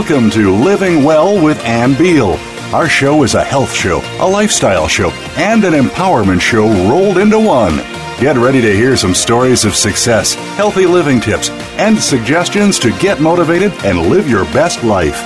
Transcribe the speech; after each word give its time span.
Welcome 0.00 0.30
to 0.30 0.54
Living 0.54 1.04
Well 1.04 1.44
with 1.44 1.62
Ann 1.62 1.92
Beal. 1.92 2.38
Our 2.72 2.88
show 2.88 3.22
is 3.22 3.34
a 3.34 3.44
health 3.44 3.70
show, 3.70 4.00
a 4.18 4.26
lifestyle 4.26 4.88
show, 4.88 5.10
and 5.36 5.62
an 5.62 5.74
empowerment 5.74 6.40
show 6.40 6.66
rolled 6.88 7.18
into 7.18 7.38
one. 7.38 7.76
Get 8.18 8.38
ready 8.38 8.62
to 8.62 8.74
hear 8.74 8.96
some 8.96 9.14
stories 9.14 9.66
of 9.66 9.76
success, 9.76 10.32
healthy 10.56 10.86
living 10.86 11.20
tips, 11.20 11.50
and 11.76 11.98
suggestions 11.98 12.78
to 12.78 12.98
get 12.98 13.20
motivated 13.20 13.72
and 13.84 14.08
live 14.08 14.26
your 14.26 14.46
best 14.46 14.82
life. 14.82 15.22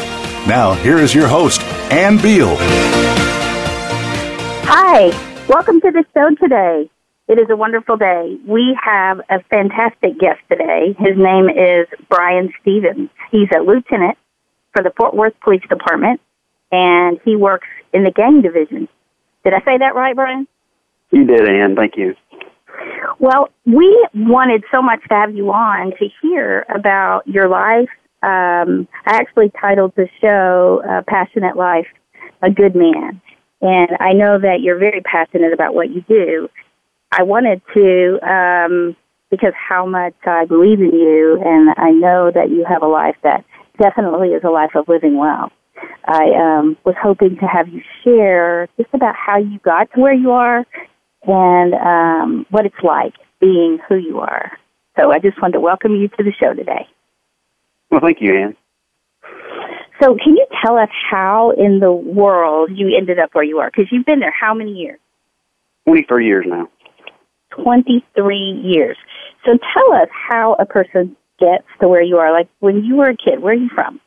Now, 0.48 0.74
here 0.74 0.98
is 0.98 1.14
your 1.14 1.28
host, 1.28 1.62
Ann 1.92 2.20
Beal. 2.20 2.56
Hi, 4.66 5.46
welcome 5.48 5.80
to 5.82 5.92
the 5.92 6.04
show 6.14 6.34
today. 6.34 6.90
It 7.28 7.38
is 7.38 7.48
a 7.48 7.56
wonderful 7.56 7.96
day. 7.96 8.40
We 8.44 8.76
have 8.82 9.20
a 9.30 9.40
fantastic 9.44 10.18
guest 10.18 10.40
today. 10.50 10.96
His 10.98 11.16
name 11.16 11.48
is 11.48 11.86
Bryan 12.08 12.52
Stevens. 12.60 13.08
He's 13.30 13.48
a 13.56 13.60
lieutenant 13.60 14.18
for 14.74 14.82
the 14.82 14.92
Fort 14.96 15.14
Worth 15.14 15.34
Police 15.40 15.62
Department, 15.68 16.20
and 16.72 17.18
he 17.24 17.36
works 17.36 17.68
in 17.92 18.04
the 18.04 18.10
gang 18.10 18.42
division. 18.42 18.88
Did 19.44 19.54
I 19.54 19.60
say 19.60 19.78
that 19.78 19.94
right, 19.94 20.14
Bryan? 20.14 20.46
You 21.10 21.24
did, 21.26 21.48
Ann. 21.48 21.76
Thank 21.76 21.96
you. 21.96 22.14
Well, 23.20 23.50
we 23.64 24.06
wanted 24.14 24.64
so 24.72 24.82
much 24.82 25.00
to 25.08 25.14
have 25.14 25.34
you 25.34 25.52
on 25.52 25.92
to 25.92 26.08
hear 26.20 26.66
about 26.74 27.26
your 27.26 27.48
life. 27.48 27.88
Um, 28.22 28.88
I 29.06 29.16
actually 29.16 29.52
titled 29.60 29.92
the 29.96 30.08
show 30.20 30.82
uh, 30.88 31.02
Passionate 31.06 31.56
Life, 31.56 31.86
A 32.42 32.50
Good 32.50 32.74
Man. 32.74 33.20
And 33.60 33.90
I 34.00 34.12
know 34.12 34.38
that 34.38 34.60
you're 34.60 34.78
very 34.78 35.00
passionate 35.02 35.52
about 35.52 35.74
what 35.74 35.90
you 35.90 36.02
do. 36.08 36.48
I 37.12 37.22
wanted 37.22 37.62
to 37.74 38.18
um, 38.28 38.96
because 39.30 39.52
how 39.56 39.86
much 39.86 40.14
I 40.26 40.44
believe 40.44 40.80
in 40.80 40.92
you, 40.92 41.40
and 41.44 41.70
I 41.76 41.90
know 41.90 42.30
that 42.30 42.50
you 42.50 42.64
have 42.68 42.82
a 42.82 42.86
life 42.86 43.16
that 43.22 43.44
definitely 43.78 44.28
is 44.28 44.42
a 44.44 44.50
life 44.50 44.74
of 44.74 44.88
living 44.88 45.16
well. 45.16 45.50
I 46.06 46.30
um, 46.36 46.76
was 46.84 46.94
hoping 47.02 47.36
to 47.40 47.46
have 47.46 47.68
you 47.68 47.82
share 48.04 48.68
just 48.76 48.90
about 48.92 49.14
how 49.16 49.38
you 49.38 49.58
got 49.58 49.92
to 49.94 50.00
where 50.00 50.14
you 50.14 50.30
are 50.30 50.64
and 51.26 51.74
um, 51.74 52.46
what 52.50 52.66
it's 52.66 52.82
like 52.82 53.14
being 53.40 53.78
who 53.88 53.96
you 53.96 54.20
are. 54.20 54.52
So 54.98 55.10
I 55.10 55.18
just 55.18 55.40
wanted 55.40 55.54
to 55.54 55.60
welcome 55.60 55.94
you 55.96 56.08
to 56.08 56.22
the 56.22 56.32
show 56.32 56.54
today. 56.54 56.86
Well, 57.90 58.00
thank 58.00 58.18
you, 58.20 58.34
Ann. 58.34 58.56
So, 60.00 60.16
can 60.22 60.36
you 60.36 60.46
tell 60.64 60.76
us 60.76 60.88
how 61.10 61.52
in 61.52 61.78
the 61.78 61.92
world 61.92 62.70
you 62.74 62.96
ended 62.96 63.18
up 63.18 63.30
where 63.32 63.44
you 63.44 63.58
are? 63.58 63.70
Because 63.70 63.86
you've 63.92 64.04
been 64.04 64.20
there 64.20 64.34
how 64.38 64.52
many 64.52 64.72
years? 64.72 64.98
23 65.86 66.26
years 66.26 66.44
now. 66.48 66.68
23 67.62 68.36
years. 68.64 68.96
So 69.44 69.52
tell 69.52 69.94
us 69.94 70.08
how 70.10 70.54
a 70.58 70.66
person 70.66 71.16
gets 71.44 71.66
to 71.80 71.88
where 71.88 72.02
you 72.02 72.18
are. 72.18 72.32
Like 72.32 72.48
when 72.60 72.84
you 72.84 72.96
were 72.96 73.08
a 73.08 73.16
kid, 73.16 73.40
where 73.40 73.52
are 73.52 73.56
you 73.56 73.70
from? 73.74 74.00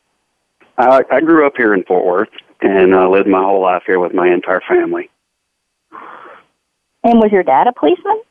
I, 0.77 1.03
I 1.11 1.21
grew 1.21 1.45
up 1.45 1.53
here 1.57 1.73
in 1.73 1.83
Fort 1.83 2.05
Worth 2.05 2.30
and 2.61 2.93
uh, 2.93 3.09
lived 3.09 3.27
my 3.27 3.41
whole 3.41 3.61
life 3.61 3.83
here 3.85 3.99
with 3.99 4.13
my 4.13 4.27
entire 4.27 4.61
family. 4.67 5.09
And 7.03 7.19
was 7.19 7.31
your 7.31 7.43
dad 7.43 7.67
a 7.67 7.73
policeman? 7.73 8.21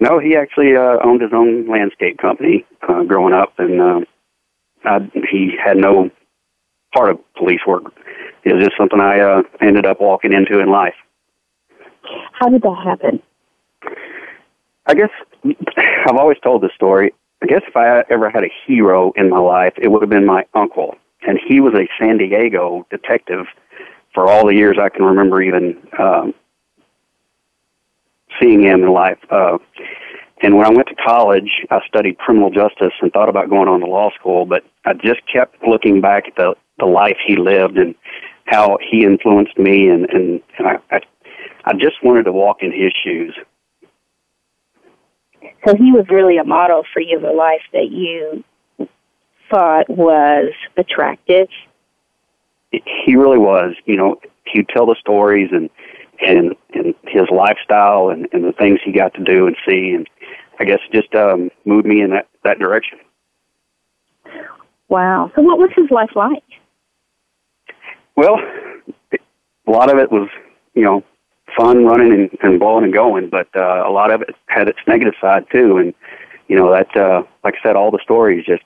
No, 0.00 0.18
he 0.18 0.36
actually 0.36 0.76
uh, 0.76 0.98
owned 1.04 1.22
his 1.22 1.32
own 1.32 1.68
landscape 1.68 2.18
company 2.18 2.66
uh, 2.88 3.04
growing 3.04 3.32
up, 3.32 3.54
and 3.58 3.80
uh, 3.80 4.00
I, 4.84 5.10
he 5.30 5.52
had 5.62 5.76
no 5.76 6.10
part 6.94 7.10
of 7.10 7.34
police 7.34 7.60
work. 7.66 7.84
It 8.44 8.54
was 8.54 8.64
just 8.64 8.76
something 8.76 9.00
I 9.00 9.20
uh, 9.20 9.42
ended 9.60 9.86
up 9.86 10.00
walking 10.00 10.32
into 10.32 10.58
in 10.60 10.68
life. 10.68 10.94
How 12.32 12.48
did 12.48 12.62
that 12.62 12.82
happen? 12.84 13.22
I 14.86 14.94
guess 14.94 15.10
I've 16.06 16.16
always 16.16 16.38
told 16.42 16.62
this 16.62 16.72
story. 16.74 17.14
I 17.44 17.46
guess 17.46 17.60
if 17.68 17.76
I 17.76 18.04
ever 18.10 18.30
had 18.30 18.42
a 18.42 18.50
hero 18.66 19.12
in 19.16 19.28
my 19.28 19.38
life, 19.38 19.74
it 19.76 19.88
would 19.88 20.00
have 20.00 20.08
been 20.08 20.24
my 20.24 20.46
uncle. 20.54 20.96
And 21.28 21.38
he 21.46 21.60
was 21.60 21.74
a 21.74 21.86
San 22.00 22.16
Diego 22.16 22.86
detective 22.88 23.44
for 24.14 24.30
all 24.30 24.46
the 24.46 24.54
years 24.54 24.78
I 24.80 24.88
can 24.88 25.04
remember 25.04 25.42
even 25.42 25.76
um, 25.98 26.32
seeing 28.40 28.62
him 28.62 28.82
in 28.82 28.90
life. 28.90 29.18
Uh, 29.28 29.58
and 30.40 30.56
when 30.56 30.64
I 30.64 30.70
went 30.70 30.88
to 30.88 30.94
college, 30.94 31.50
I 31.70 31.80
studied 31.86 32.16
criminal 32.16 32.48
justice 32.48 32.94
and 33.02 33.12
thought 33.12 33.28
about 33.28 33.50
going 33.50 33.68
on 33.68 33.80
to 33.80 33.86
law 33.86 34.08
school, 34.18 34.46
but 34.46 34.64
I 34.86 34.94
just 34.94 35.20
kept 35.30 35.62
looking 35.68 36.00
back 36.00 36.28
at 36.28 36.36
the, 36.36 36.54
the 36.78 36.86
life 36.86 37.18
he 37.26 37.36
lived 37.36 37.76
and 37.76 37.94
how 38.46 38.78
he 38.90 39.04
influenced 39.04 39.58
me, 39.58 39.88
and, 39.90 40.08
and, 40.08 40.40
and 40.56 40.66
I, 40.66 40.76
I, 40.90 41.00
I 41.66 41.72
just 41.74 42.02
wanted 42.02 42.22
to 42.22 42.32
walk 42.32 42.62
in 42.62 42.72
his 42.72 42.92
shoes. 43.04 43.36
So 45.66 45.74
he 45.74 45.92
was 45.92 46.06
really 46.10 46.36
a 46.38 46.44
model 46.44 46.84
for 46.92 47.00
you 47.00 47.16
of 47.16 47.24
a 47.24 47.32
life 47.32 47.62
that 47.72 47.90
you 47.90 48.44
thought 49.50 49.88
was 49.88 50.52
attractive. 50.76 51.48
He 52.70 53.16
really 53.16 53.38
was. 53.38 53.74
You 53.84 53.96
know, 53.96 54.20
he'd 54.46 54.68
tell 54.68 54.86
the 54.86 54.96
stories 55.00 55.50
and 55.52 55.70
and 56.20 56.54
and 56.74 56.94
his 57.06 57.28
lifestyle 57.30 58.08
and, 58.08 58.28
and 58.32 58.44
the 58.44 58.52
things 58.52 58.80
he 58.84 58.92
got 58.92 59.14
to 59.14 59.24
do 59.24 59.46
and 59.46 59.56
see, 59.68 59.90
and 59.90 60.08
I 60.58 60.64
guess 60.64 60.80
just 60.92 61.14
um, 61.14 61.50
moved 61.64 61.86
me 61.86 62.00
in 62.00 62.10
that 62.10 62.28
that 62.44 62.58
direction. 62.58 62.98
Wow. 64.88 65.30
So, 65.34 65.42
what 65.42 65.58
was 65.58 65.70
his 65.74 65.90
life 65.90 66.10
like? 66.14 66.44
Well, 68.16 68.38
a 69.66 69.70
lot 69.70 69.90
of 69.90 69.98
it 69.98 70.12
was, 70.12 70.28
you 70.74 70.84
know, 70.84 71.02
fun 71.56 71.84
running 71.84 72.12
and, 72.12 72.30
and 72.42 72.60
blowing 72.60 72.84
and 72.84 72.92
going, 72.92 73.28
but 73.28 73.48
uh, 73.56 73.84
a 73.86 73.90
lot 73.90 74.10
of 74.10 74.22
it 74.22 74.34
had 74.46 74.68
its 74.68 74.78
negative 74.86 75.14
side 75.20 75.46
too. 75.50 75.78
And 75.78 75.94
you 76.48 76.56
know 76.56 76.70
that, 76.72 76.96
uh, 76.96 77.22
like 77.42 77.54
I 77.60 77.62
said, 77.62 77.76
all 77.76 77.90
the 77.90 78.00
stories 78.02 78.44
just 78.46 78.62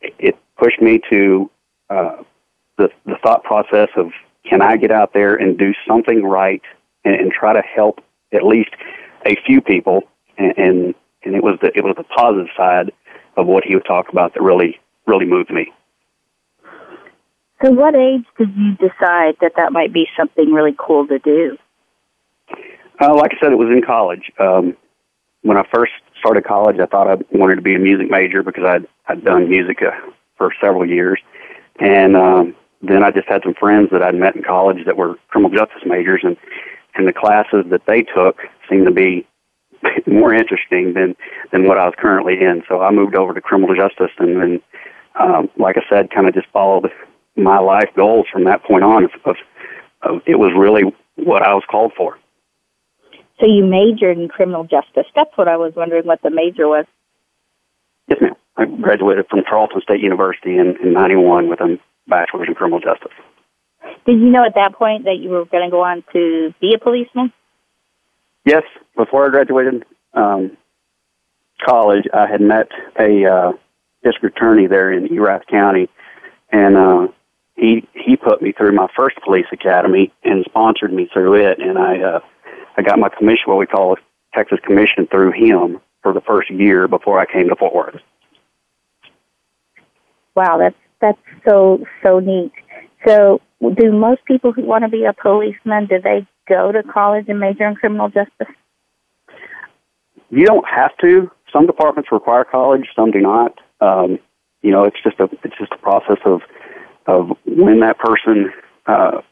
it 0.00 0.36
pushed 0.56 0.80
me 0.80 1.00
to 1.10 1.50
uh, 1.90 2.22
the 2.78 2.90
the 3.04 3.16
thought 3.22 3.44
process 3.44 3.88
of 3.96 4.10
can 4.48 4.62
I 4.62 4.76
get 4.76 4.90
out 4.90 5.12
there 5.12 5.34
and 5.34 5.58
do 5.58 5.72
something 5.86 6.22
right 6.22 6.62
and, 7.04 7.14
and 7.14 7.32
try 7.32 7.52
to 7.52 7.62
help 7.62 8.00
at 8.32 8.42
least 8.42 8.70
a 9.24 9.36
few 9.46 9.60
people 9.60 10.02
and, 10.38 10.54
and 10.56 10.94
and 11.24 11.34
it 11.34 11.42
was 11.42 11.58
the 11.60 11.76
it 11.76 11.84
was 11.84 11.94
the 11.96 12.04
positive 12.04 12.48
side 12.56 12.92
of 13.36 13.46
what 13.46 13.64
he 13.64 13.74
would 13.74 13.84
talk 13.84 14.08
about 14.08 14.34
that 14.34 14.42
really 14.42 14.78
really 15.06 15.26
moved 15.26 15.50
me. 15.50 15.72
So, 17.62 17.70
what 17.70 17.94
age 17.94 18.24
did 18.38 18.54
you 18.54 18.72
decide 18.72 19.36
that 19.40 19.52
that 19.56 19.72
might 19.72 19.92
be 19.92 20.06
something 20.16 20.52
really 20.52 20.74
cool 20.78 21.06
to 21.06 21.18
do? 21.18 21.56
Uh, 23.00 23.14
like 23.14 23.32
I 23.34 23.40
said, 23.40 23.52
it 23.52 23.58
was 23.58 23.68
in 23.68 23.82
college. 23.82 24.32
Um, 24.38 24.76
when 25.42 25.56
I 25.56 25.64
first 25.72 25.92
started 26.18 26.44
college, 26.44 26.78
I 26.80 26.86
thought 26.86 27.08
I 27.08 27.16
wanted 27.30 27.56
to 27.56 27.62
be 27.62 27.74
a 27.74 27.78
music 27.78 28.10
major 28.10 28.42
because 28.42 28.64
I'd 28.64 28.86
I'd 29.06 29.24
done 29.24 29.48
music 29.48 29.82
uh, 29.82 29.92
for 30.36 30.52
several 30.60 30.86
years, 30.86 31.20
and 31.78 32.16
um, 32.16 32.56
then 32.82 33.02
I 33.04 33.10
just 33.10 33.28
had 33.28 33.42
some 33.42 33.54
friends 33.54 33.90
that 33.92 34.02
I'd 34.02 34.14
met 34.14 34.34
in 34.34 34.42
college 34.42 34.84
that 34.86 34.96
were 34.96 35.16
criminal 35.28 35.56
justice 35.56 35.82
majors, 35.86 36.22
and 36.24 36.36
and 36.94 37.06
the 37.06 37.12
classes 37.12 37.64
that 37.70 37.86
they 37.86 38.02
took 38.02 38.40
seemed 38.68 38.86
to 38.86 38.92
be 38.92 39.26
more 40.06 40.34
interesting 40.34 40.94
than 40.94 41.14
than 41.52 41.66
what 41.68 41.78
I 41.78 41.84
was 41.84 41.94
currently 41.98 42.40
in. 42.40 42.62
So 42.68 42.80
I 42.80 42.90
moved 42.90 43.14
over 43.14 43.34
to 43.34 43.40
criminal 43.40 43.74
justice, 43.76 44.12
and 44.18 44.40
then, 44.40 44.60
um, 45.20 45.50
like 45.58 45.76
I 45.76 45.82
said, 45.88 46.10
kind 46.10 46.26
of 46.26 46.34
just 46.34 46.48
followed 46.48 46.90
my 47.36 47.58
life 47.58 47.90
goals 47.94 48.26
from 48.32 48.44
that 48.44 48.64
point 48.64 48.84
on. 48.84 49.04
Of, 49.04 49.10
of, 49.24 49.36
of 50.02 50.22
it 50.26 50.36
was 50.36 50.52
really 50.56 50.82
what 51.16 51.42
I 51.42 51.54
was 51.54 51.64
called 51.70 51.92
for. 51.96 52.18
So 53.40 53.46
you 53.46 53.64
majored 53.64 54.18
in 54.18 54.28
criminal 54.28 54.64
justice. 54.64 55.06
That's 55.14 55.36
what 55.36 55.48
I 55.48 55.56
was 55.56 55.74
wondering 55.76 56.06
what 56.06 56.22
the 56.22 56.30
major 56.30 56.66
was. 56.66 56.86
Yes, 58.08 58.18
ma'am. 58.20 58.34
I 58.56 58.64
graduated 58.64 59.26
from 59.28 59.42
Tarleton 59.42 59.82
State 59.82 60.00
University 60.00 60.56
in, 60.56 60.76
in 60.82 60.92
91 60.94 61.50
with 61.50 61.60
a 61.60 61.78
bachelor's 62.08 62.48
in 62.48 62.54
criminal 62.54 62.80
justice. 62.80 63.12
Did 64.06 64.20
you 64.20 64.30
know 64.30 64.44
at 64.44 64.54
that 64.54 64.74
point 64.74 65.04
that 65.04 65.18
you 65.20 65.28
were 65.28 65.44
going 65.44 65.64
to 65.64 65.70
go 65.70 65.82
on 65.82 66.02
to 66.12 66.54
be 66.60 66.74
a 66.74 66.78
policeman? 66.78 67.32
Yes. 68.44 68.62
Before 68.96 69.26
I 69.26 69.28
graduated 69.28 69.84
um, 70.14 70.56
college, 71.62 72.04
I 72.14 72.26
had 72.26 72.40
met 72.40 72.68
a 72.98 73.26
uh, 73.26 73.52
district 74.02 74.36
attorney 74.36 74.66
there 74.66 74.92
in 74.92 75.12
Erath 75.12 75.46
County, 75.50 75.90
and 76.50 76.76
uh, 76.76 77.08
he 77.56 77.86
he 77.92 78.16
put 78.16 78.40
me 78.40 78.52
through 78.52 78.72
my 78.72 78.86
first 78.96 79.16
police 79.24 79.46
academy 79.52 80.12
and 80.24 80.44
sponsored 80.48 80.92
me 80.92 81.08
through 81.12 81.34
it, 81.34 81.58
and 81.58 81.78
I 81.78 82.00
uh, 82.00 82.20
I 82.76 82.82
got 82.82 82.98
my 82.98 83.08
commission, 83.08 83.44
what 83.46 83.58
we 83.58 83.66
call 83.66 83.94
a 83.94 83.96
Texas 84.34 84.58
commission, 84.64 85.06
through 85.06 85.32
him 85.32 85.80
for 86.02 86.12
the 86.12 86.20
first 86.20 86.50
year 86.50 86.88
before 86.88 87.18
I 87.18 87.26
came 87.30 87.48
to 87.48 87.56
Fort 87.56 87.74
Worth. 87.74 88.00
Wow, 90.34 90.58
that's 90.58 90.76
that's 91.00 91.18
so 91.48 91.84
so 92.02 92.20
neat. 92.20 92.52
So, 93.06 93.40
do 93.60 93.92
most 93.92 94.24
people 94.24 94.52
who 94.52 94.62
want 94.62 94.84
to 94.84 94.90
be 94.90 95.04
a 95.04 95.12
policeman 95.12 95.86
do 95.86 96.00
they 96.00 96.26
go 96.48 96.72
to 96.72 96.82
college 96.82 97.26
and 97.28 97.40
major 97.40 97.66
in 97.66 97.74
criminal 97.74 98.08
justice? 98.08 98.54
You 100.30 100.44
don't 100.44 100.66
have 100.68 100.96
to. 100.98 101.30
Some 101.52 101.66
departments 101.66 102.10
require 102.12 102.44
college, 102.44 102.86
some 102.94 103.10
do 103.10 103.20
not. 103.20 103.58
Um, 103.80 104.18
you 104.62 104.70
know, 104.70 104.84
it's 104.84 104.96
just 105.02 105.18
a 105.20 105.28
it's 105.42 105.56
just 105.58 105.72
a 105.72 105.78
process 105.78 106.18
of 106.24 106.42
of 107.06 107.36
when 107.46 107.80
that 107.80 107.98
person. 107.98 108.52
Uh, 108.86 109.22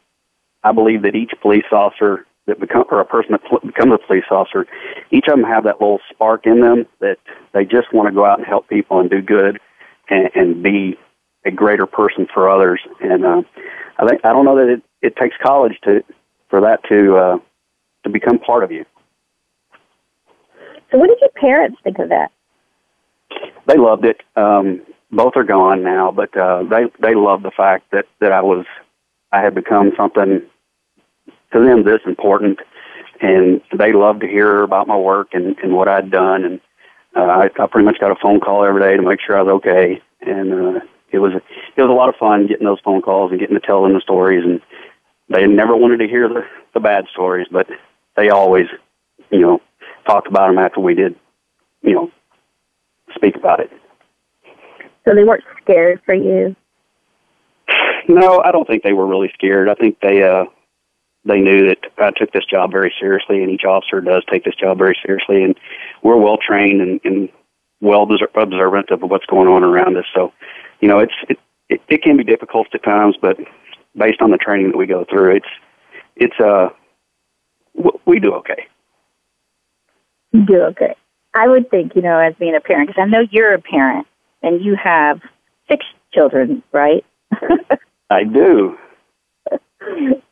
I 0.63 0.71
believe 0.71 1.03
that 1.03 1.15
each 1.15 1.31
police 1.41 1.65
officer 1.71 2.25
that 2.47 2.59
become 2.59 2.85
or 2.91 2.99
a 2.99 3.05
person 3.05 3.31
that 3.31 3.43
pl- 3.43 3.59
becomes 3.65 3.93
a 3.93 4.07
police 4.07 4.25
officer, 4.29 4.65
each 5.11 5.25
of 5.27 5.35
them 5.35 5.43
have 5.43 5.63
that 5.63 5.81
little 5.81 5.99
spark 6.11 6.45
in 6.45 6.61
them 6.61 6.85
that 6.99 7.17
they 7.53 7.65
just 7.65 7.93
want 7.93 8.07
to 8.07 8.13
go 8.13 8.25
out 8.25 8.37
and 8.37 8.47
help 8.47 8.67
people 8.69 8.99
and 8.99 9.09
do 9.09 9.21
good 9.21 9.59
and, 10.09 10.29
and 10.35 10.63
be 10.63 10.97
a 11.45 11.51
greater 11.51 11.85
person 11.85 12.27
for 12.31 12.49
others. 12.49 12.81
And 13.01 13.25
uh, 13.25 13.41
I 13.97 14.07
think 14.07 14.23
I 14.23 14.33
don't 14.33 14.45
know 14.45 14.57
that 14.57 14.71
it, 14.71 14.83
it 15.01 15.15
takes 15.15 15.35
college 15.41 15.77
to 15.83 16.03
for 16.49 16.61
that 16.61 16.83
to 16.89 17.15
uh, 17.17 17.37
to 18.03 18.09
become 18.09 18.39
part 18.39 18.63
of 18.63 18.71
you. 18.71 18.85
So, 20.91 20.97
what 20.97 21.07
did 21.07 21.17
your 21.21 21.31
parents 21.31 21.77
think 21.83 21.99
of 21.99 22.09
that? 22.09 22.31
They 23.65 23.77
loved 23.77 24.05
it. 24.05 24.21
Um, 24.35 24.81
both 25.11 25.33
are 25.35 25.43
gone 25.43 25.83
now, 25.83 26.11
but 26.11 26.35
uh, 26.37 26.63
they 26.63 26.83
they 26.99 27.15
loved 27.15 27.43
the 27.43 27.51
fact 27.51 27.91
that 27.91 28.05
that 28.21 28.31
I 28.31 28.41
was 28.41 28.65
I 29.31 29.41
had 29.41 29.55
become 29.55 29.91
something 29.97 30.41
to 31.55 31.65
them 31.65 31.83
this 31.83 32.01
important, 32.05 32.59
and 33.21 33.61
they 33.77 33.93
loved 33.93 34.21
to 34.21 34.27
hear 34.27 34.61
about 34.63 34.87
my 34.87 34.97
work 34.97 35.29
and, 35.33 35.57
and 35.59 35.73
what 35.73 35.87
I'd 35.87 36.11
done. 36.11 36.43
And 36.43 36.61
uh, 37.15 37.21
I, 37.21 37.45
I 37.45 37.67
pretty 37.67 37.85
much 37.85 37.99
got 37.99 38.11
a 38.11 38.15
phone 38.21 38.39
call 38.39 38.65
every 38.65 38.81
day 38.81 38.97
to 38.97 39.01
make 39.01 39.19
sure 39.25 39.37
I 39.37 39.41
was 39.41 39.53
okay. 39.55 40.01
And 40.21 40.53
uh, 40.53 40.79
it 41.11 41.19
was 41.19 41.33
it 41.33 41.81
was 41.81 41.89
a 41.89 41.93
lot 41.93 42.09
of 42.09 42.15
fun 42.15 42.47
getting 42.47 42.65
those 42.65 42.81
phone 42.83 43.01
calls 43.01 43.31
and 43.31 43.39
getting 43.39 43.55
to 43.55 43.65
tell 43.65 43.83
them 43.83 43.93
the 43.93 44.01
stories. 44.01 44.43
And 44.43 44.61
they 45.29 45.47
never 45.47 45.75
wanted 45.75 45.97
to 45.97 46.07
hear 46.07 46.27
the 46.27 46.41
the 46.73 46.79
bad 46.79 47.05
stories, 47.11 47.47
but 47.49 47.67
they 48.17 48.29
always, 48.29 48.67
you 49.31 49.39
know, 49.39 49.61
talked 50.05 50.27
about 50.27 50.47
them 50.47 50.57
after 50.57 50.81
we 50.81 50.93
did, 50.93 51.15
you 51.83 51.93
know, 51.93 52.11
speak 53.15 53.35
about 53.35 53.61
it. 53.61 53.71
So 55.05 55.13
they 55.15 55.23
weren't 55.23 55.43
scared 55.61 56.01
for 56.05 56.15
you. 56.15 56.55
No, 58.07 58.41
I 58.43 58.51
don't 58.51 58.67
think 58.67 58.83
they 58.83 58.93
were 58.93 59.07
really 59.07 59.31
scared. 59.33 59.69
I 59.69 59.75
think 59.75 59.99
they 60.01 60.23
uh 60.23 60.45
they 61.25 61.41
knew 61.41 61.67
that 61.67 61.79
I 61.97 62.11
took 62.11 62.31
this 62.31 62.45
job 62.45 62.71
very 62.71 62.93
seriously, 62.99 63.41
and 63.41 63.51
each 63.51 63.65
officer 63.65 63.99
does 63.99 64.23
take 64.31 64.43
this 64.43 64.55
job 64.55 64.77
very 64.77 64.97
seriously, 65.05 65.43
and 65.43 65.55
we're 66.03 66.17
well 66.17 66.37
trained 66.37 66.81
and, 66.81 67.01
and 67.03 67.29
well 67.81 68.03
observant 68.03 68.91
of 68.91 69.01
what's 69.01 69.25
going 69.25 69.47
on 69.47 69.63
around 69.63 69.97
us. 69.97 70.05
So, 70.13 70.31
you 70.79 70.87
know, 70.87 70.99
it's 70.99 71.13
it, 71.27 71.39
it, 71.69 71.81
it 71.89 72.03
can 72.03 72.17
be 72.17 72.23
difficult 72.23 72.67
at 72.73 72.83
times, 72.83 73.17
but 73.19 73.37
based 73.95 74.21
on 74.21 74.31
the 74.31 74.37
training 74.37 74.71
that 74.71 74.77
we 74.77 74.85
go 74.85 75.05
through, 75.09 75.37
it's 75.37 75.47
it's 76.15 76.39
uh 76.39 76.69
we 78.05 78.19
do 78.19 78.33
okay. 78.35 78.67
You 80.31 80.45
do 80.45 80.61
okay. 80.61 80.95
I 81.33 81.47
would 81.47 81.69
think, 81.69 81.95
you 81.95 82.01
know, 82.01 82.17
as 82.17 82.33
being 82.35 82.55
a 82.55 82.61
parent, 82.61 82.87
because 82.87 83.01
I 83.01 83.07
know 83.07 83.25
you're 83.29 83.53
a 83.53 83.61
parent 83.61 84.07
and 84.41 84.63
you 84.63 84.75
have 84.81 85.21
six 85.69 85.85
children, 86.13 86.63
right? 86.71 87.03
I 88.09 88.23
do. 88.23 88.77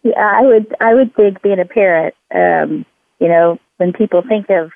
Yeah, 0.03 0.19
I 0.19 0.41
would. 0.43 0.75
I 0.79 0.93
would 0.93 1.15
think 1.15 1.41
being 1.41 1.59
a 1.59 1.65
parent, 1.65 2.13
um, 2.33 2.85
you 3.19 3.27
know, 3.27 3.59
when 3.77 3.93
people 3.93 4.21
think 4.21 4.49
of 4.49 4.71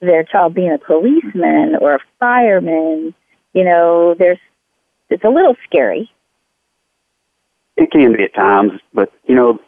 their 0.00 0.24
child 0.24 0.54
being 0.54 0.72
a 0.72 0.78
policeman 0.78 1.76
or 1.80 1.94
a 1.94 2.00
fireman, 2.18 3.14
you 3.52 3.64
know, 3.64 4.14
there's 4.18 4.38
it's 5.08 5.24
a 5.24 5.28
little 5.28 5.56
scary. 5.66 6.10
It 7.76 7.90
can 7.90 8.16
be 8.16 8.24
at 8.24 8.34
times, 8.34 8.72
but 8.92 9.12
you 9.24 9.34
know, 9.34 9.60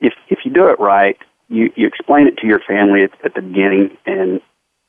if 0.00 0.14
if 0.28 0.40
you 0.44 0.52
do 0.52 0.68
it 0.68 0.78
right, 0.80 1.16
you 1.48 1.72
you 1.76 1.86
explain 1.86 2.26
it 2.26 2.38
to 2.38 2.46
your 2.46 2.60
family 2.60 3.02
at, 3.02 3.12
at 3.24 3.34
the 3.34 3.42
beginning, 3.42 3.96
and 4.06 4.40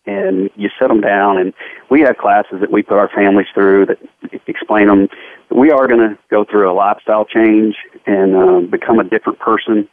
and 0.06 0.50
you 0.56 0.70
set 0.80 0.88
them 0.88 1.02
down 1.02 1.38
and 1.38 1.54
we 1.90 2.02
have 2.02 2.18
classes 2.18 2.60
that 2.60 2.72
we 2.72 2.82
put 2.82 2.98
our 2.98 3.10
families 3.10 3.48
through 3.54 3.86
that 3.86 3.98
explain 4.48 4.88
them 4.88 5.08
we 5.50 5.70
are 5.72 5.88
going 5.88 6.00
to 6.00 6.18
go 6.30 6.44
through 6.44 6.72
a 6.72 6.74
lifestyle 6.74 7.26
change 7.26 7.76
and 8.06 8.36
uh, 8.36 8.60
become 8.62 9.00
a 9.00 9.04
different 9.04 9.38
person 9.40 9.88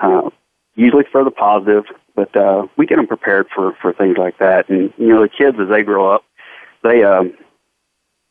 uh, 0.00 0.30
usually 0.74 1.04
for 1.12 1.22
the 1.24 1.30
positive 1.30 1.84
but 2.14 2.34
uh, 2.36 2.66
we 2.76 2.86
get 2.86 2.96
them 2.96 3.06
prepared 3.06 3.46
for 3.54 3.76
for 3.82 3.92
things 3.92 4.16
like 4.16 4.38
that 4.38 4.68
and 4.68 4.92
you 4.96 5.08
know 5.08 5.22
the 5.22 5.28
kids 5.28 5.56
as 5.60 5.68
they 5.68 5.82
grow 5.82 6.12
up 6.12 6.24
they 6.82 7.02
um 7.04 7.34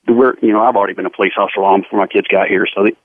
we're 0.07 0.33
you 0.41 0.51
know 0.51 0.62
I've 0.62 0.75
already 0.75 0.94
been 0.94 1.06
a 1.06 1.12
police 1.12 1.33
officer 1.38 1.62
long 1.62 1.81
before 1.81 2.00
my 2.00 2.07
kids 2.07 2.27
got 2.27 2.47
here, 2.47 2.65
so 2.73 2.83
they 2.83 2.95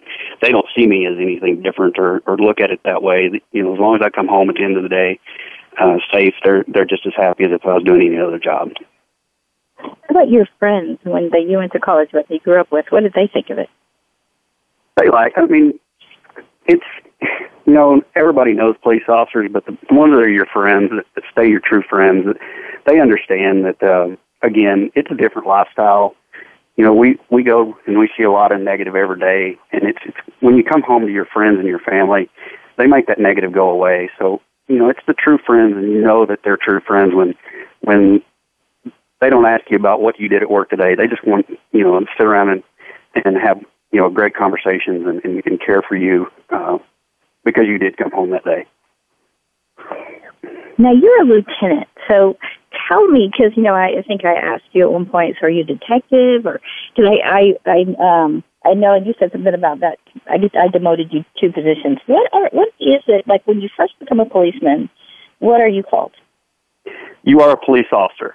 they 0.40 0.50
don't 0.50 0.66
see 0.76 0.86
me 0.86 1.06
as 1.06 1.16
anything 1.20 1.62
different 1.62 1.98
or 1.98 2.22
or 2.26 2.36
look 2.36 2.60
at 2.60 2.70
it 2.70 2.80
that 2.84 3.02
way. 3.02 3.30
You 3.52 3.62
know, 3.62 3.74
as 3.74 3.80
long 3.80 3.96
as 3.96 4.02
I 4.02 4.10
come 4.10 4.28
home 4.28 4.48
at 4.48 4.56
the 4.56 4.64
end 4.64 4.76
of 4.76 4.82
the 4.82 4.88
day, 4.88 5.20
uh, 5.80 5.96
safe, 6.12 6.34
they're 6.44 6.64
they're 6.68 6.84
just 6.84 7.06
as 7.06 7.12
happy 7.16 7.44
as 7.44 7.50
if 7.52 7.64
I 7.64 7.74
was 7.74 7.84
doing 7.84 8.06
any 8.06 8.18
other 8.18 8.38
job. 8.38 8.70
How 9.78 9.94
about 10.10 10.30
your 10.30 10.46
friends 10.58 10.98
when 11.02 11.30
they 11.30 11.40
you 11.40 11.58
went 11.58 11.72
to 11.72 11.80
college 11.80 12.10
with, 12.12 12.26
you 12.28 12.40
grew 12.40 12.60
up 12.60 12.70
with? 12.72 12.86
What 12.90 13.02
did 13.02 13.12
they 13.12 13.28
think 13.32 13.50
of 13.50 13.58
it? 13.58 13.68
They 14.96 15.08
like. 15.08 15.34
I 15.36 15.46
mean, 15.46 15.78
it's 16.66 16.84
you 17.66 17.72
know 17.72 18.02
everybody 18.14 18.52
knows 18.52 18.76
police 18.82 19.02
officers, 19.08 19.50
but 19.52 19.66
the 19.66 19.76
ones 19.90 20.14
that 20.14 20.22
are 20.22 20.28
your 20.28 20.46
friends 20.46 20.90
that, 21.14 21.24
stay 21.32 21.48
your 21.48 21.60
true 21.60 21.82
friends, 21.88 22.26
they 22.86 23.00
understand 23.00 23.64
that. 23.64 23.82
Uh, 23.82 24.16
again, 24.42 24.90
it's 24.94 25.10
a 25.10 25.14
different 25.14 25.46
lifestyle. 25.46 26.14
You 26.76 26.84
know, 26.84 26.94
we 26.94 27.18
we 27.30 27.42
go 27.42 27.76
and 27.86 27.98
we 27.98 28.08
see 28.16 28.22
a 28.22 28.30
lot 28.30 28.52
of 28.52 28.60
negative 28.60 28.94
every 28.94 29.18
day, 29.18 29.58
and 29.72 29.84
it's, 29.84 29.98
it's 30.04 30.16
when 30.40 30.56
you 30.56 30.64
come 30.64 30.82
home 30.82 31.06
to 31.06 31.12
your 31.12 31.26
friends 31.26 31.58
and 31.58 31.66
your 31.66 31.80
family, 31.80 32.28
they 32.76 32.86
make 32.86 33.06
that 33.06 33.18
negative 33.18 33.52
go 33.52 33.70
away. 33.70 34.10
So 34.18 34.40
you 34.68 34.78
know, 34.78 34.88
it's 34.88 35.00
the 35.06 35.14
true 35.14 35.38
friends, 35.46 35.74
and 35.76 35.92
you 35.92 36.00
know 36.00 36.26
that 36.26 36.40
they're 36.44 36.58
true 36.60 36.80
friends 36.80 37.14
when 37.14 37.34
when 37.80 38.22
they 39.20 39.30
don't 39.30 39.46
ask 39.46 39.64
you 39.70 39.76
about 39.76 40.00
what 40.00 40.18
you 40.18 40.28
did 40.28 40.42
at 40.42 40.50
work 40.50 40.70
today. 40.70 40.94
They 40.94 41.06
just 41.06 41.26
want 41.26 41.46
you 41.72 41.84
know 41.84 42.00
to 42.00 42.06
sit 42.16 42.26
around 42.26 42.50
and 42.50 42.62
and 43.24 43.36
have 43.36 43.60
you 43.92 44.00
know 44.00 44.10
great 44.10 44.34
conversations 44.34 45.06
and, 45.06 45.24
and, 45.24 45.42
and 45.46 45.60
care 45.64 45.82
for 45.82 45.96
you 45.96 46.26
uh, 46.50 46.78
because 47.44 47.64
you 47.66 47.78
did 47.78 47.96
come 47.96 48.10
home 48.10 48.30
that 48.30 48.44
day. 48.44 48.66
Now 50.78 50.92
you're 50.92 51.22
a 51.22 51.24
lieutenant, 51.24 51.88
so 52.08 52.36
tell 52.88 53.06
me 53.06 53.30
because 53.30 53.56
you 53.56 53.62
know 53.62 53.74
I, 53.74 53.98
I 53.98 54.02
think 54.02 54.24
I 54.24 54.34
asked 54.34 54.64
you 54.72 54.82
at 54.82 54.92
one 54.92 55.06
point, 55.06 55.36
so 55.40 55.46
are 55.46 55.50
you 55.50 55.62
a 55.62 55.64
detective 55.64 56.44
or 56.44 56.60
because 56.94 57.10
I 57.24 57.54
I 57.66 57.70
I 57.70 58.24
um 58.24 58.44
I 58.66 58.74
know 58.74 58.94
and 58.94 59.06
you 59.06 59.14
said 59.18 59.30
something 59.32 59.54
about 59.54 59.80
that. 59.80 59.98
I 60.28 60.38
just 60.38 60.56
I 60.56 60.68
demoted 60.68 61.12
you 61.12 61.24
two 61.40 61.52
positions. 61.52 61.98
What 62.06 62.28
are 62.32 62.48
what 62.52 62.68
is 62.80 63.02
it 63.06 63.26
like 63.26 63.46
when 63.46 63.60
you 63.60 63.68
first 63.76 63.98
become 63.98 64.20
a 64.20 64.26
policeman? 64.26 64.90
What 65.38 65.60
are 65.60 65.68
you 65.68 65.82
called? 65.82 66.12
You 67.22 67.40
are 67.40 67.50
a 67.50 67.56
police 67.56 67.86
officer. 67.92 68.34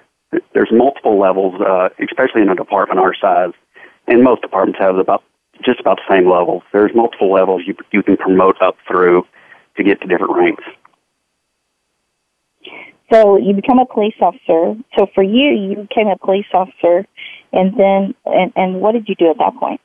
There's 0.54 0.70
multiple 0.72 1.20
levels, 1.20 1.60
uh, 1.60 1.90
especially 2.00 2.42
in 2.42 2.48
a 2.48 2.54
department 2.54 3.00
our 3.00 3.14
size, 3.14 3.52
and 4.08 4.22
most 4.22 4.40
departments 4.40 4.78
have 4.80 4.96
about 4.96 5.22
just 5.64 5.80
about 5.80 5.98
the 5.98 6.14
same 6.14 6.30
levels. 6.30 6.62
There's 6.72 6.92
multiple 6.94 7.30
levels 7.32 7.62
you 7.66 7.76
you 7.92 8.02
can 8.02 8.16
promote 8.16 8.60
up 8.62 8.76
through 8.88 9.26
to 9.76 9.84
get 9.84 10.00
to 10.00 10.06
different 10.06 10.34
ranks. 10.34 10.64
So 13.12 13.36
you 13.36 13.52
become 13.52 13.78
a 13.78 13.84
police 13.84 14.14
officer. 14.22 14.74
So 14.96 15.06
for 15.14 15.22
you, 15.22 15.50
you 15.50 15.86
became 15.88 16.08
a 16.08 16.16
police 16.16 16.46
officer, 16.54 17.06
and 17.52 17.78
then 17.78 18.14
and, 18.24 18.52
and 18.56 18.80
what 18.80 18.92
did 18.92 19.08
you 19.08 19.14
do 19.14 19.28
at 19.30 19.36
that 19.38 19.54
point? 19.60 19.80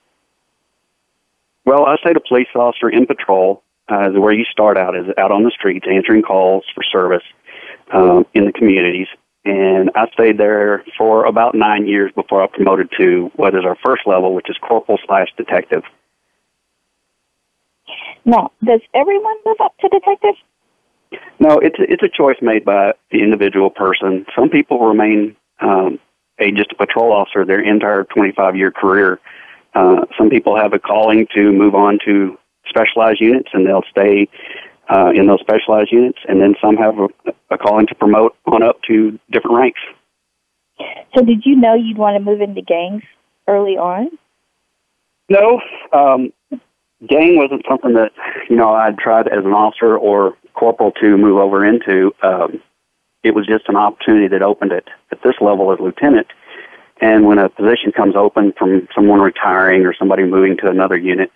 Well, 1.68 1.86
I 1.86 1.98
say 2.02 2.14
to 2.14 2.22
police 2.22 2.48
officer 2.56 2.90
in 2.90 3.06
patrol 3.06 3.62
uh, 3.92 4.10
is 4.10 4.18
where 4.18 4.32
you 4.32 4.46
start 4.50 4.78
out, 4.78 4.96
is 4.96 5.08
out 5.18 5.34
on 5.34 5.44
the 5.44 5.52
streets 5.52 5.86
answering 5.86 6.22
calls 6.22 6.64
for 6.74 6.82
service 6.82 7.24
um, 7.92 8.26
in 8.34 8.46
the 8.46 8.54
communities. 8.54 9.08
And 9.44 9.92
I 9.94 10.08
stayed 10.14 10.38
there 10.38 10.86
for 10.98 11.26
about 11.26 11.56
nine 11.56 11.86
years 11.86 12.14
before 12.16 12.42
I 12.42 12.48
promoted 12.48 12.90
to 12.98 13.30
what 13.36 13.54
is 13.54 13.66
our 13.66 13.76
first 13.86 14.04
level, 14.08 14.34
which 14.34 14.50
is 14.50 14.56
corporal 14.66 14.98
slash 15.06 15.28
detective. 15.36 15.84
Now, 18.24 18.52
does 18.64 18.80
everyone 18.94 19.36
move 19.46 19.58
up 19.60 19.78
to 19.80 19.90
detective? 19.90 20.36
No, 21.38 21.58
it's 21.58 21.80
a, 21.80 21.92
it's 21.92 22.04
a 22.04 22.10
choice 22.10 22.38
made 22.42 22.64
by 22.64 22.94
the 23.12 23.22
individual 23.22 23.72
person. 23.72 24.26
Some 24.34 24.50
people 24.50 24.88
remain 24.88 25.36
um, 25.60 26.00
a 26.40 26.50
just 26.52 26.72
a 26.72 26.76
patrol 26.76 27.12
officer 27.12 27.44
their 27.44 27.60
entire 27.60 28.06
25 28.06 28.56
year 28.56 28.72
career 28.72 29.20
uh, 29.78 30.06
some 30.18 30.30
people 30.30 30.58
have 30.58 30.74
a 30.74 30.80
calling 30.80 31.28
to 31.36 31.52
move 31.52 31.76
on 31.76 32.00
to 32.04 32.36
specialized 32.68 33.22
units, 33.22 33.50
and 33.54 33.66
they'll 33.66 33.84
stay 33.92 34.28
uh, 34.90 35.12
in 35.14 35.28
those 35.28 35.40
specialized 35.42 35.92
units. 35.92 36.18
And 36.28 36.42
then 36.42 36.56
some 36.60 36.78
have 36.78 36.98
a, 36.98 37.08
a 37.52 37.58
calling 37.60 37.86
to 37.88 37.96
promote 37.96 38.36
on 38.48 38.64
up 38.64 38.82
to 38.88 39.20
different 39.30 39.58
ranks. 39.58 39.80
So, 41.16 41.24
did 41.24 41.46
you 41.46 41.56
know 41.56 41.76
you'd 41.76 41.98
want 41.98 42.16
to 42.18 42.24
move 42.24 42.42
into 42.42 42.62
gangs 42.62 43.04
early 43.48 43.78
on? 43.78 44.10
No, 45.30 45.62
um, 45.94 46.34
gang 47.08 47.38
wasn't 47.38 47.64
something 47.70 47.94
that 47.94 48.14
you 48.50 48.56
know 48.56 48.74
I'd 48.74 48.98
tried 48.98 49.28
as 49.28 49.46
an 49.46 49.54
officer 49.54 49.96
or 49.96 50.36
corporal 50.54 50.92
to 51.04 51.18
move 51.18 51.38
over 51.38 51.64
into. 51.64 52.14
Um, 52.24 52.62
it 53.24 53.36
was 53.36 53.46
just 53.46 53.66
an 53.68 53.76
opportunity 53.76 54.28
that 54.30 54.42
opened 54.42 54.72
it 54.72 54.88
at 55.12 55.22
this 55.22 55.36
level 55.42 55.72
as 55.72 55.80
lieutenant 55.80 56.28
and 57.02 57.26
when 57.26 57.38
a 57.38 57.50
position 57.50 57.92
comes 57.92 58.16
open 58.16 58.54
from 58.58 58.88
someone 58.96 59.20
retiring 59.20 59.86
or 59.86 59.94
somebody 59.94 60.24
moving 60.24 60.58
to 60.58 60.70
another 60.70 60.98
unit, 60.98 61.32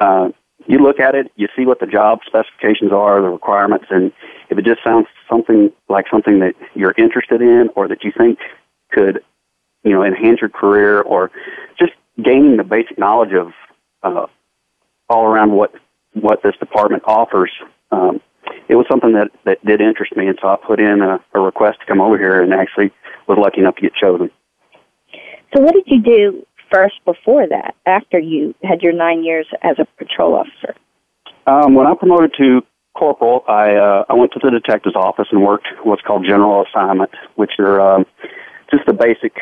uh, 0.00 0.28
you 0.66 0.78
look 0.78 0.98
at 0.98 1.14
it, 1.14 1.30
you 1.36 1.48
see 1.56 1.66
what 1.66 1.80
the 1.80 1.86
job 1.86 2.20
specifications 2.26 2.92
are, 2.92 3.20
the 3.20 3.28
requirements, 3.28 3.86
and 3.90 4.12
if 4.50 4.58
it 4.58 4.64
just 4.64 4.82
sounds 4.82 5.06
something 5.28 5.70
like 5.88 6.06
something 6.10 6.38
that 6.40 6.54
you're 6.74 6.94
interested 6.96 7.42
in 7.42 7.68
or 7.76 7.88
that 7.88 8.02
you 8.02 8.12
think 8.16 8.38
could, 8.90 9.20
you 9.82 9.92
know, 9.92 10.02
enhance 10.02 10.40
your 10.40 10.50
career 10.50 11.02
or 11.02 11.30
just 11.78 11.92
gaining 12.22 12.56
the 12.56 12.64
basic 12.64 12.98
knowledge 12.98 13.32
of 13.32 13.52
uh, 14.02 14.26
all 15.08 15.24
around 15.24 15.52
what 15.52 15.72
what 16.14 16.42
this 16.42 16.54
department 16.60 17.02
offers, 17.06 17.50
um, 17.90 18.20
it 18.68 18.76
was 18.76 18.86
something 18.90 19.12
that 19.12 19.30
that 19.44 19.64
did 19.64 19.80
interest 19.80 20.16
me, 20.16 20.26
and 20.26 20.38
so 20.40 20.48
I 20.48 20.56
put 20.56 20.80
in 20.80 21.02
a, 21.02 21.20
a 21.34 21.40
request 21.40 21.80
to 21.80 21.86
come 21.86 22.00
over 22.00 22.16
here, 22.16 22.42
and 22.42 22.52
actually 22.52 22.92
was 23.26 23.38
lucky 23.38 23.60
enough 23.60 23.76
to 23.76 23.82
get 23.82 23.94
chosen. 23.94 24.30
So, 25.54 25.62
what 25.62 25.74
did 25.74 25.84
you 25.86 26.02
do 26.02 26.46
first 26.72 26.94
before 27.04 27.46
that, 27.48 27.74
after 27.86 28.18
you 28.18 28.54
had 28.62 28.82
your 28.82 28.92
nine 28.92 29.22
years 29.22 29.46
as 29.62 29.76
a 29.78 29.86
patrol 29.98 30.34
officer? 30.34 30.74
Um, 31.46 31.74
when 31.74 31.86
I 31.86 31.94
promoted 31.94 32.32
to 32.38 32.62
corporal, 32.94 33.44
I 33.46 33.74
uh, 33.74 34.04
I 34.08 34.14
went 34.14 34.32
to 34.32 34.40
the 34.42 34.50
detective's 34.50 34.96
office 34.96 35.28
and 35.30 35.42
worked 35.42 35.68
what's 35.84 36.02
called 36.02 36.24
general 36.26 36.64
assignment, 36.66 37.10
which 37.36 37.52
are 37.58 37.80
um, 37.80 38.06
just 38.70 38.86
the 38.86 38.92
basic 38.92 39.36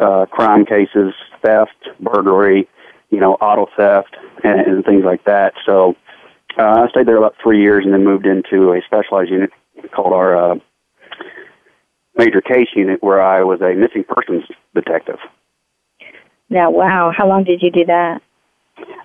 uh, 0.00 0.26
crime 0.26 0.64
cases, 0.64 1.12
theft, 1.42 1.76
burglary, 2.00 2.68
you 3.10 3.20
know, 3.20 3.34
auto 3.34 3.66
theft, 3.76 4.16
and, 4.42 4.60
and 4.60 4.84
things 4.84 5.04
like 5.04 5.24
that. 5.24 5.52
So 5.66 5.94
uh, 6.58 6.84
I 6.84 6.88
stayed 6.88 7.06
there 7.06 7.16
about 7.16 7.34
three 7.42 7.60
years 7.60 7.84
and 7.84 7.92
then 7.92 8.04
moved 8.04 8.26
into 8.26 8.72
a 8.72 8.80
specialized 8.86 9.30
unit 9.30 9.50
called 9.94 10.12
our 10.12 10.52
uh, 10.52 10.54
major 12.16 12.40
case 12.40 12.68
unit, 12.74 13.02
where 13.02 13.20
I 13.20 13.42
was 13.42 13.60
a 13.60 13.74
missing 13.74 14.04
persons 14.08 14.44
detective. 14.74 15.18
Now, 16.54 16.70
wow, 16.70 17.12
how 17.14 17.28
long 17.28 17.42
did 17.42 17.62
you 17.62 17.70
do 17.72 17.84
that? 17.86 18.22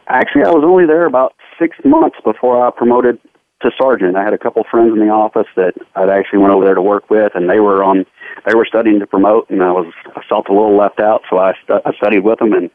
Actually, 0.07 0.43
I 0.43 0.51
was 0.51 0.63
only 0.63 0.85
there 0.85 1.07
about 1.07 1.33
six 1.57 1.75
months 1.83 2.17
before 2.23 2.65
I 2.65 2.69
promoted 2.69 3.19
to 3.63 3.71
sergeant. 3.75 4.15
I 4.15 4.23
had 4.23 4.33
a 4.33 4.37
couple 4.37 4.63
friends 4.69 4.93
in 4.93 4.99
the 4.99 5.11
office 5.11 5.47
that 5.55 5.73
I'd 5.95 6.11
actually 6.11 6.39
went 6.39 6.53
over 6.53 6.63
there 6.63 6.75
to 6.75 6.81
work 6.81 7.09
with, 7.09 7.31
and 7.33 7.49
they 7.49 7.59
were 7.59 7.83
on, 7.83 8.05
they 8.45 8.53
were 8.53 8.67
studying 8.69 8.99
to 8.99 9.07
promote, 9.07 9.49
and 9.49 9.63
I 9.63 9.71
was 9.71 9.91
I 10.15 10.21
felt 10.29 10.47
a 10.47 10.53
little 10.53 10.77
left 10.77 10.99
out, 10.99 11.23
so 11.27 11.39
I 11.39 11.53
stu- 11.63 11.81
I 11.83 11.91
studied 11.95 12.23
with 12.23 12.37
them 12.37 12.53
and 12.53 12.69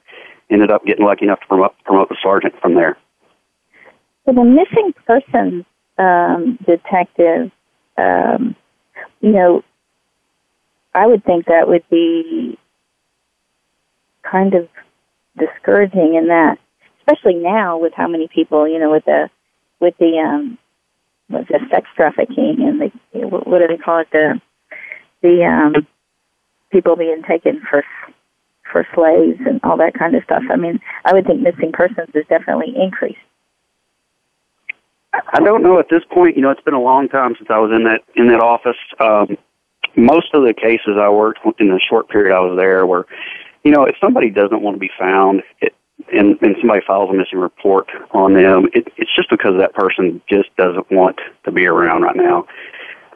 ended 0.50 0.72
up 0.72 0.84
getting 0.84 1.06
lucky 1.06 1.24
enough 1.26 1.40
to 1.42 1.46
promote 1.46 1.74
promote 1.84 2.08
the 2.08 2.16
sergeant 2.20 2.54
from 2.60 2.74
there. 2.74 2.98
So 4.26 4.32
the 4.32 4.42
missing 4.42 4.92
persons 5.06 5.64
um, 5.98 6.58
detective, 6.66 7.52
um, 7.96 8.56
you 9.20 9.30
know, 9.30 9.62
I 10.92 11.06
would 11.06 11.24
think 11.24 11.46
that 11.46 11.68
would 11.68 11.88
be 11.90 12.58
kind 14.30 14.54
of 14.54 14.68
discouraging 15.38 16.14
in 16.14 16.28
that, 16.28 16.58
especially 17.00 17.34
now 17.34 17.78
with 17.78 17.92
how 17.94 18.08
many 18.08 18.28
people, 18.28 18.68
you 18.68 18.78
know, 18.78 18.90
with 18.90 19.04
the 19.04 19.30
with 19.80 19.94
the 19.98 20.18
um, 20.18 20.58
what's 21.28 21.48
the 21.48 21.60
sex 21.70 21.88
trafficking 21.96 22.56
and 22.60 22.80
the 22.80 23.26
what 23.26 23.58
do 23.58 23.66
they 23.68 23.76
call 23.76 24.00
it 24.00 24.08
the 24.12 24.40
the 25.22 25.44
um, 25.44 25.86
people 26.70 26.96
being 26.96 27.22
taken 27.28 27.60
for 27.68 27.82
for 28.70 28.86
slaves 28.94 29.40
and 29.46 29.60
all 29.62 29.76
that 29.76 29.94
kind 29.94 30.14
of 30.14 30.24
stuff. 30.24 30.42
I 30.50 30.56
mean, 30.56 30.80
I 31.04 31.12
would 31.12 31.26
think 31.26 31.40
missing 31.40 31.72
persons 31.72 32.10
is 32.14 32.26
definitely 32.28 32.74
increased. 32.76 33.18
I 35.12 35.40
don't 35.40 35.62
know 35.62 35.78
at 35.78 35.88
this 35.88 36.02
point. 36.10 36.36
You 36.36 36.42
know, 36.42 36.50
it's 36.50 36.62
been 36.62 36.74
a 36.74 36.80
long 36.80 37.08
time 37.08 37.34
since 37.36 37.48
I 37.50 37.58
was 37.58 37.70
in 37.74 37.84
that 37.84 38.02
in 38.16 38.28
that 38.28 38.40
office. 38.40 38.76
Um, 38.98 39.36
most 39.96 40.34
of 40.34 40.42
the 40.42 40.54
cases 40.54 40.96
I 40.98 41.08
worked 41.08 41.40
in 41.60 41.68
the 41.68 41.80
short 41.80 42.08
period 42.08 42.34
I 42.34 42.40
was 42.40 42.56
there 42.58 42.84
were, 42.84 43.06
you 43.64 43.72
know, 43.72 43.84
if 43.84 43.96
somebody 44.00 44.30
doesn't 44.30 44.62
want 44.62 44.76
to 44.76 44.80
be 44.80 44.90
found, 44.98 45.42
it, 45.60 45.74
and 46.12 46.38
and 46.42 46.56
somebody 46.60 46.82
files 46.86 47.10
a 47.10 47.14
missing 47.14 47.38
report 47.38 47.88
on 48.12 48.34
them, 48.34 48.68
it, 48.74 48.88
it's 48.96 49.14
just 49.14 49.30
because 49.30 49.54
that 49.58 49.74
person 49.74 50.20
just 50.28 50.54
doesn't 50.56 50.90
want 50.90 51.18
to 51.44 51.50
be 51.50 51.66
around 51.66 52.02
right 52.02 52.16
now. 52.16 52.46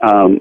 Um, 0.02 0.40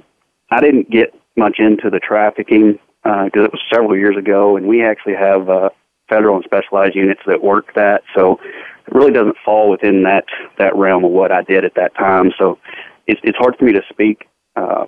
I 0.49 0.61
didn't 0.61 0.89
get 0.89 1.13
much 1.35 1.57
into 1.59 1.89
the 1.89 1.99
trafficking 1.99 2.79
because 3.03 3.31
uh, 3.35 3.43
it 3.43 3.51
was 3.51 3.61
several 3.71 3.97
years 3.97 4.17
ago, 4.17 4.57
and 4.57 4.67
we 4.67 4.83
actually 4.83 5.15
have 5.15 5.49
uh, 5.49 5.69
federal 6.09 6.35
and 6.35 6.45
specialized 6.45 6.95
units 6.95 7.21
that 7.27 7.43
work 7.43 7.73
that, 7.75 8.03
so 8.15 8.39
it 8.43 8.93
really 8.93 9.11
doesn't 9.11 9.37
fall 9.43 9.69
within 9.69 10.03
that 10.03 10.25
that 10.57 10.75
realm 10.75 11.03
of 11.03 11.11
what 11.11 11.31
I 11.31 11.41
did 11.41 11.65
at 11.65 11.75
that 11.75 11.95
time. 11.95 12.31
So 12.37 12.59
it's 13.07 13.19
it's 13.23 13.37
hard 13.37 13.57
for 13.57 13.65
me 13.65 13.73
to 13.73 13.81
speak 13.89 14.27
uh, 14.55 14.85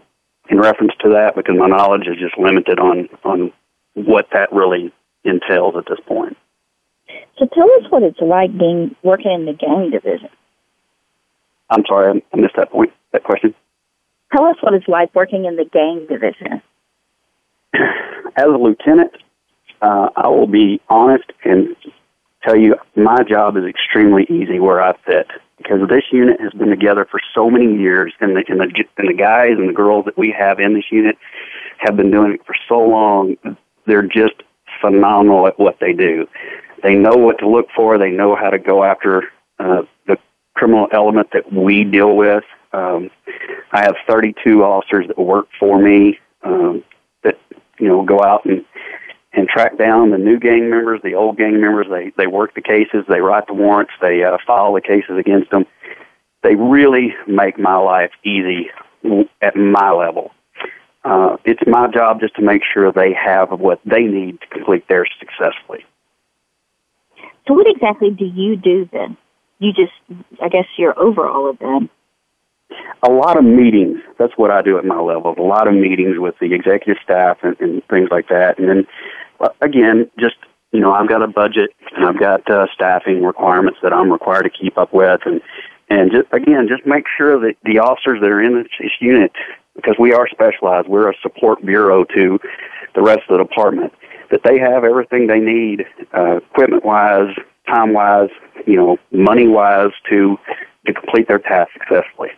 in 0.50 0.60
reference 0.60 0.94
to 1.02 1.10
that 1.10 1.36
because 1.36 1.56
my 1.58 1.68
knowledge 1.68 2.08
is 2.08 2.18
just 2.18 2.38
limited 2.38 2.80
on 2.80 3.10
on 3.24 3.52
what 3.96 4.28
that 4.34 4.52
really 4.54 4.94
entails 5.30 5.76
at 5.78 5.86
this 5.88 6.00
point. 6.06 6.38
So 7.38 7.46
tell 7.46 7.72
us 7.72 7.90
what 7.90 8.04
it's 8.04 8.20
like 8.20 8.56
being 8.58 8.96
working 9.04 9.32
in 9.32 9.46
the 9.46 9.54
gang 9.54 9.92
division. 9.92 10.30
I'm 11.70 11.84
sorry, 11.88 12.22
I 12.34 12.38
missed 12.38 12.56
that 12.58 12.72
point. 12.72 12.92
That 13.12 13.24
question. 13.24 13.56
Tell 14.32 14.46
us 14.46 14.58
what 14.62 14.74
it's 14.74 14.88
like 14.88 15.14
working 15.16 15.46
in 15.46 15.56
the 15.56 15.66
gang 15.66 16.06
division. 16.08 16.62
As 18.36 18.46
a 18.46 18.58
lieutenant, 18.58 19.12
uh, 19.82 20.10
I 20.16 20.28
will 20.28 20.48
be 20.48 20.82
honest 20.90 21.32
and 21.44 21.76
tell 22.44 22.56
you 22.56 22.76
my 22.96 23.24
job 23.24 23.58
is 23.58 23.64
extremely 23.66 24.24
easy 24.30 24.60
where 24.60 24.82
I 24.82 24.96
fit 25.06 25.28
because 25.58 25.88
this 25.90 26.04
unit 26.12 26.40
has 26.40 26.52
been 26.54 26.70
together 26.70 27.06
for 27.10 27.20
so 27.36 27.50
many 27.50 27.78
years, 27.78 28.14
and 28.20 28.36
the 28.36 28.44
and 28.48 28.60
the 28.60 28.86
and 28.98 29.10
the 29.10 29.14
guys 29.14 29.58
and 29.58 29.68
the 29.68 29.74
girls 29.74 30.06
that 30.06 30.18
we 30.18 30.34
have 30.38 30.60
in 30.60 30.74
this 30.74 30.86
unit 30.92 31.18
have 31.78 31.96
been 31.96 32.12
doing 32.12 32.34
it 32.34 32.46
for 32.46 32.56
so 32.68 32.80
long. 32.80 33.36
They're 33.86 34.04
just 34.04 34.42
phenomenal 34.82 35.48
at 35.48 35.60
what 35.60 35.78
they 35.80 35.94
do. 35.94 36.28
They 36.84 36.96
know 36.96 37.16
what 37.16 37.40
to 37.40 37.50
look 37.50 37.68
for. 37.76 37.98
They 37.98 38.12
know 38.12 38.36
how 38.36 38.50
to 38.50 38.60
go 38.60 38.84
after 38.84 39.24
uh, 39.60 39.84
the 40.08 40.18
criminal 40.56 40.88
element 40.92 41.30
that 41.34 41.52
we 41.52 41.84
deal 41.84 42.16
with. 42.16 42.44
Um, 42.72 43.10
I 43.72 43.82
have 43.82 43.96
32 44.08 44.64
officers 44.64 45.08
that 45.08 45.18
work 45.18 45.48
for 45.60 45.80
me 45.82 46.20
um, 46.44 46.84
that 47.24 47.40
you 47.80 47.88
know 47.88 48.04
go 48.04 48.22
out 48.24 48.46
and 48.46 48.66
and 49.34 49.48
track 49.48 49.78
down 49.78 50.10
the 50.10 50.18
new 50.18 50.40
gang 50.40 50.70
members, 50.70 51.02
the 51.04 51.16
old 51.16 51.38
gang 51.38 51.62
members. 51.62 51.88
They 51.90 52.12
they 52.18 52.28
work 52.28 52.56
the 52.56 52.62
cases, 52.62 53.06
they 53.08 53.22
write 53.22 53.48
the 53.48 53.54
warrants, 53.54 53.94
they 54.02 54.24
uh, 54.24 54.38
file 54.46 54.74
the 54.74 54.82
cases 54.82 55.18
against 55.18 55.52
them. 55.52 55.66
They 56.44 56.56
really 56.56 57.14
make 57.28 57.60
my 57.60 57.76
life 57.76 58.12
easy 58.24 58.70
at 59.42 59.56
my 59.56 59.92
level. 59.92 60.32
Uh, 61.04 61.38
it's 61.46 61.62
my 61.66 61.88
job 61.88 62.20
just 62.20 62.36
to 62.36 62.42
make 62.42 62.62
sure 62.74 62.92
they 62.92 63.14
have 63.14 63.52
what 63.52 63.80
they 63.86 64.04
need 64.04 64.40
to 64.42 64.48
complete 64.48 64.88
theirs 64.88 65.10
successfully. 65.20 65.86
So, 67.48 67.54
what 67.54 67.68
exactly 67.68 68.12
do 68.12 68.26
you 68.26 68.58
do 68.58 68.90
then? 68.92 69.18
You 69.60 69.74
just, 69.74 69.94
I 70.42 70.50
guess, 70.50 70.66
you're 70.78 70.98
over 71.00 71.28
all 71.28 71.50
of 71.50 71.60
them. 71.60 71.90
A 73.02 73.10
lot 73.10 73.38
of 73.38 73.44
meetings. 73.44 74.00
That's 74.18 74.34
what 74.38 74.52
I 74.52 74.62
do 74.62 74.78
at 74.78 74.86
my 74.86 75.00
level. 75.00 75.34
A 75.38 75.42
lot 75.42 75.68
of 75.68 75.74
meetings 75.74 76.20
with 76.20 76.36
the 76.40 76.54
executive 76.54 77.02
staff 77.04 77.38
and, 77.42 77.60
and 77.60 77.84
things 77.88 78.10
like 78.12 78.28
that. 78.28 78.60
And 78.60 78.70
then, 78.70 78.88
again, 79.62 80.10
just 80.20 80.36
you 80.72 80.80
know, 80.80 80.92
I've 80.92 81.10
got 81.10 81.24
a 81.24 81.28
budget 81.28 81.72
and 81.96 82.06
I've 82.06 82.20
got 82.20 82.50
uh, 82.50 82.68
staffing 82.74 83.24
requirements 83.24 83.80
that 83.82 83.94
I'm 83.94 84.12
required 84.12 84.44
to 84.44 84.50
keep 84.50 84.78
up 84.78 84.94
with, 84.94 85.22
and 85.26 85.42
and 85.90 86.12
just 86.12 86.28
again, 86.32 86.68
just 86.68 86.86
make 86.86 87.06
sure 87.18 87.40
that 87.40 87.56
the 87.64 87.80
officers 87.80 88.20
that 88.22 88.30
are 88.30 88.42
in 88.42 88.56
this 88.56 88.92
unit, 89.00 89.32
because 89.90 90.00
we 90.00 90.14
are 90.14 90.28
specialized, 90.28 90.88
we're 90.88 91.10
a 91.10 91.16
support 91.22 91.66
bureau 91.66 92.04
to 92.04 92.40
the 92.96 93.02
rest 93.02 93.22
of 93.30 93.38
the 93.38 93.44
department 93.44 93.94
that 94.30 94.42
they 94.44 94.60
have 94.60 94.84
everything 94.84 95.26
they 95.28 95.40
need, 95.40 95.86
uh, 96.16 96.38
equipment 96.38 96.86
wise, 96.86 97.36
time 97.68 97.94
wise, 97.94 98.30
you 98.68 98.76
know, 98.76 98.98
money 99.12 99.48
wise 99.48 99.92
to 100.10 100.38
to 100.86 100.94
complete 100.94 101.28
their 101.28 101.40
task 101.40 101.72
successfully. 101.74 102.30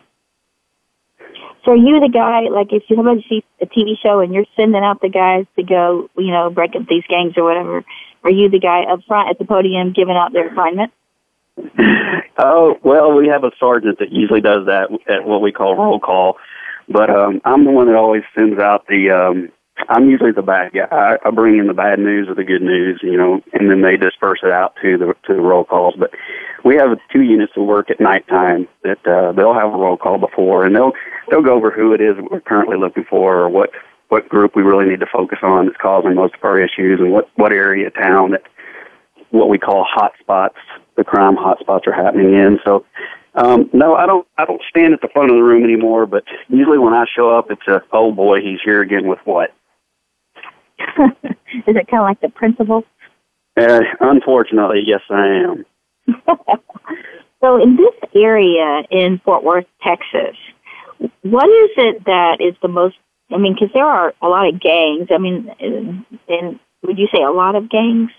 So 1.64 1.72
are 1.72 1.76
you 1.76 2.00
the 2.00 2.08
guy, 2.08 2.40
like 2.50 2.72
if 2.72 2.82
you 2.88 2.96
somebody 2.96 3.24
sees 3.28 3.42
a 3.60 3.66
TV 3.66 3.94
show 4.02 4.20
and 4.20 4.34
you're 4.34 4.46
sending 4.56 4.82
out 4.82 5.00
the 5.00 5.08
guys 5.08 5.46
to 5.56 5.62
go, 5.62 6.10
you 6.16 6.32
know, 6.32 6.50
break 6.50 6.74
up 6.74 6.86
these 6.88 7.04
gangs 7.08 7.34
or 7.36 7.44
whatever, 7.44 7.84
are 8.24 8.30
you 8.30 8.48
the 8.48 8.58
guy 8.58 8.84
up 8.84 9.00
front 9.06 9.30
at 9.30 9.38
the 9.38 9.44
podium 9.44 9.92
giving 9.92 10.16
out 10.16 10.32
their 10.32 10.52
assignment? 10.52 10.92
oh, 12.38 12.78
well, 12.82 13.12
we 13.12 13.28
have 13.28 13.44
a 13.44 13.52
sergeant 13.60 13.98
that 13.98 14.10
usually 14.10 14.40
does 14.40 14.66
that 14.66 14.88
at 15.08 15.24
what 15.24 15.42
we 15.42 15.52
call 15.52 15.76
roll 15.76 16.00
call. 16.00 16.38
But 16.88 17.10
um 17.10 17.40
I'm 17.44 17.64
the 17.64 17.70
one 17.70 17.86
that 17.86 17.96
always 17.96 18.22
sends 18.36 18.58
out 18.58 18.86
the 18.86 19.10
um 19.10 19.52
I'm 19.88 20.08
usually 20.08 20.32
the 20.32 20.42
bad 20.42 20.72
guy. 20.72 20.86
I, 20.90 21.16
I 21.24 21.30
bring 21.30 21.58
in 21.58 21.66
the 21.66 21.74
bad 21.74 21.98
news 21.98 22.28
or 22.28 22.34
the 22.34 22.44
good 22.44 22.62
news, 22.62 23.00
you 23.02 23.16
know, 23.16 23.40
and 23.52 23.70
then 23.70 23.82
they 23.82 23.96
disperse 23.96 24.40
it 24.42 24.52
out 24.52 24.74
to 24.82 24.98
the 24.98 25.14
to 25.26 25.34
the 25.34 25.40
roll 25.40 25.64
calls. 25.64 25.94
But 25.98 26.10
we 26.64 26.76
have 26.76 26.98
two 27.12 27.22
units 27.22 27.52
that 27.56 27.62
work 27.62 27.90
at 27.90 28.00
nighttime 28.00 28.68
that 28.84 29.04
uh, 29.06 29.32
they'll 29.32 29.54
have 29.54 29.72
a 29.72 29.76
roll 29.76 29.96
call 29.96 30.18
before, 30.18 30.64
and 30.66 30.76
they'll 30.76 30.92
they'll 31.30 31.42
go 31.42 31.54
over 31.54 31.70
who 31.70 31.92
it 31.94 32.00
is 32.00 32.16
we're 32.30 32.40
currently 32.40 32.76
looking 32.76 33.04
for, 33.08 33.38
or 33.38 33.48
what 33.48 33.70
what 34.08 34.28
group 34.28 34.54
we 34.54 34.62
really 34.62 34.86
need 34.88 35.00
to 35.00 35.06
focus 35.12 35.38
on 35.42 35.66
that's 35.66 35.78
causing 35.80 36.14
most 36.14 36.34
of 36.34 36.44
our 36.44 36.60
issues, 36.60 37.00
and 37.00 37.12
what 37.12 37.30
what 37.36 37.52
area 37.52 37.86
of 37.86 37.94
town 37.94 38.32
that 38.32 38.42
what 39.30 39.48
we 39.48 39.58
call 39.58 39.84
hot 39.88 40.12
spots, 40.20 40.58
the 40.96 41.04
crime 41.04 41.36
hot 41.36 41.58
spots 41.58 41.86
are 41.86 41.92
happening 41.92 42.34
in. 42.34 42.60
So 42.64 42.84
um, 43.34 43.70
no, 43.72 43.94
I 43.94 44.06
don't. 44.06 44.26
I 44.36 44.44
don't 44.44 44.60
stand 44.68 44.92
at 44.92 45.00
the 45.00 45.08
front 45.08 45.30
of 45.30 45.36
the 45.36 45.42
room 45.42 45.64
anymore. 45.64 46.06
But 46.06 46.24
usually, 46.48 46.78
when 46.78 46.92
I 46.92 47.04
show 47.16 47.36
up, 47.36 47.50
it's 47.50 47.66
a 47.66 47.82
oh 47.92 48.12
boy, 48.12 48.40
he's 48.40 48.60
here 48.64 48.82
again 48.82 49.08
with 49.08 49.20
what? 49.24 49.54
Is 50.78 51.76
it 51.76 51.88
kind 51.88 52.02
of 52.02 52.08
like 52.08 52.20
the 52.20 52.28
principal? 52.28 52.84
Uh, 53.56 53.80
unfortunately, 54.00 54.82
yes, 54.86 55.00
I 55.10 55.26
am. 55.26 55.66
so, 57.40 57.62
in 57.62 57.76
this 57.76 58.10
area 58.14 58.82
in 58.90 59.20
Fort 59.24 59.44
Worth, 59.44 59.66
Texas, 59.82 60.36
what 61.22 61.48
is 61.48 61.70
it 61.76 62.04
that 62.06 62.40
is 62.40 62.54
the 62.62 62.68
most? 62.68 62.96
I 63.30 63.38
mean, 63.38 63.54
because 63.54 63.70
there 63.72 63.86
are 63.86 64.14
a 64.20 64.28
lot 64.28 64.48
of 64.48 64.60
gangs. 64.60 65.08
I 65.10 65.18
mean, 65.18 65.50
and 65.60 66.58
would 66.82 66.98
you 66.98 67.08
say 67.12 67.22
a 67.22 67.30
lot 67.30 67.54
of 67.54 67.70
gangs? 67.70 68.10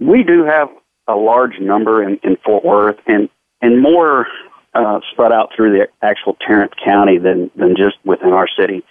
We 0.00 0.24
do 0.24 0.44
have 0.44 0.68
a 1.06 1.14
large 1.14 1.58
number 1.60 2.02
in, 2.02 2.18
in 2.22 2.36
Fort 2.44 2.64
Worth, 2.64 2.98
and 3.06 3.28
and 3.62 3.80
more 3.80 4.26
uh, 4.74 5.00
spread 5.12 5.32
out 5.32 5.50
through 5.56 5.78
the 5.78 5.88
actual 6.02 6.36
Tarrant 6.46 6.74
County 6.76 7.18
than 7.18 7.50
than 7.56 7.76
just 7.76 7.96
within 8.04 8.32
our 8.32 8.48
city. 8.58 8.84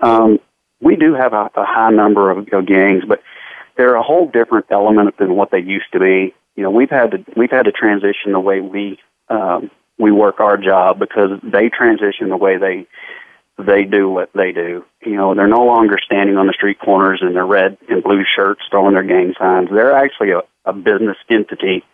Um, 0.00 0.38
we 0.80 0.96
do 0.96 1.14
have 1.14 1.32
a, 1.32 1.50
a 1.54 1.64
high 1.64 1.90
number 1.90 2.30
of, 2.30 2.48
of 2.52 2.66
gangs, 2.66 3.04
but 3.06 3.22
they're 3.76 3.94
a 3.94 4.02
whole 4.02 4.28
different 4.28 4.66
element 4.70 5.16
than 5.16 5.34
what 5.34 5.50
they 5.50 5.60
used 5.60 5.90
to 5.92 6.00
be. 6.00 6.34
You 6.56 6.62
know, 6.62 6.70
we've 6.70 6.90
had 6.90 7.12
to 7.12 7.24
we've 7.36 7.50
had 7.50 7.64
to 7.64 7.72
transition 7.72 8.32
the 8.32 8.40
way 8.40 8.60
we 8.60 8.98
um, 9.28 9.70
we 9.98 10.12
work 10.12 10.40
our 10.40 10.56
job 10.56 10.98
because 10.98 11.40
they 11.42 11.68
transition 11.68 12.28
the 12.28 12.36
way 12.36 12.58
they 12.58 12.86
they 13.58 13.84
do 13.84 14.08
what 14.10 14.30
they 14.34 14.52
do. 14.52 14.84
You 15.04 15.16
know, 15.16 15.34
they're 15.34 15.46
no 15.46 15.64
longer 15.64 15.98
standing 16.04 16.36
on 16.36 16.46
the 16.46 16.52
street 16.52 16.78
corners 16.80 17.20
in 17.22 17.34
their 17.34 17.46
red 17.46 17.78
and 17.88 18.02
blue 18.02 18.24
shirts 18.24 18.62
throwing 18.70 18.94
their 18.94 19.04
gang 19.04 19.34
signs. 19.38 19.68
They're 19.70 19.94
actually 19.94 20.32
a, 20.32 20.42
a 20.64 20.72
business 20.72 21.16
entity, 21.30 21.84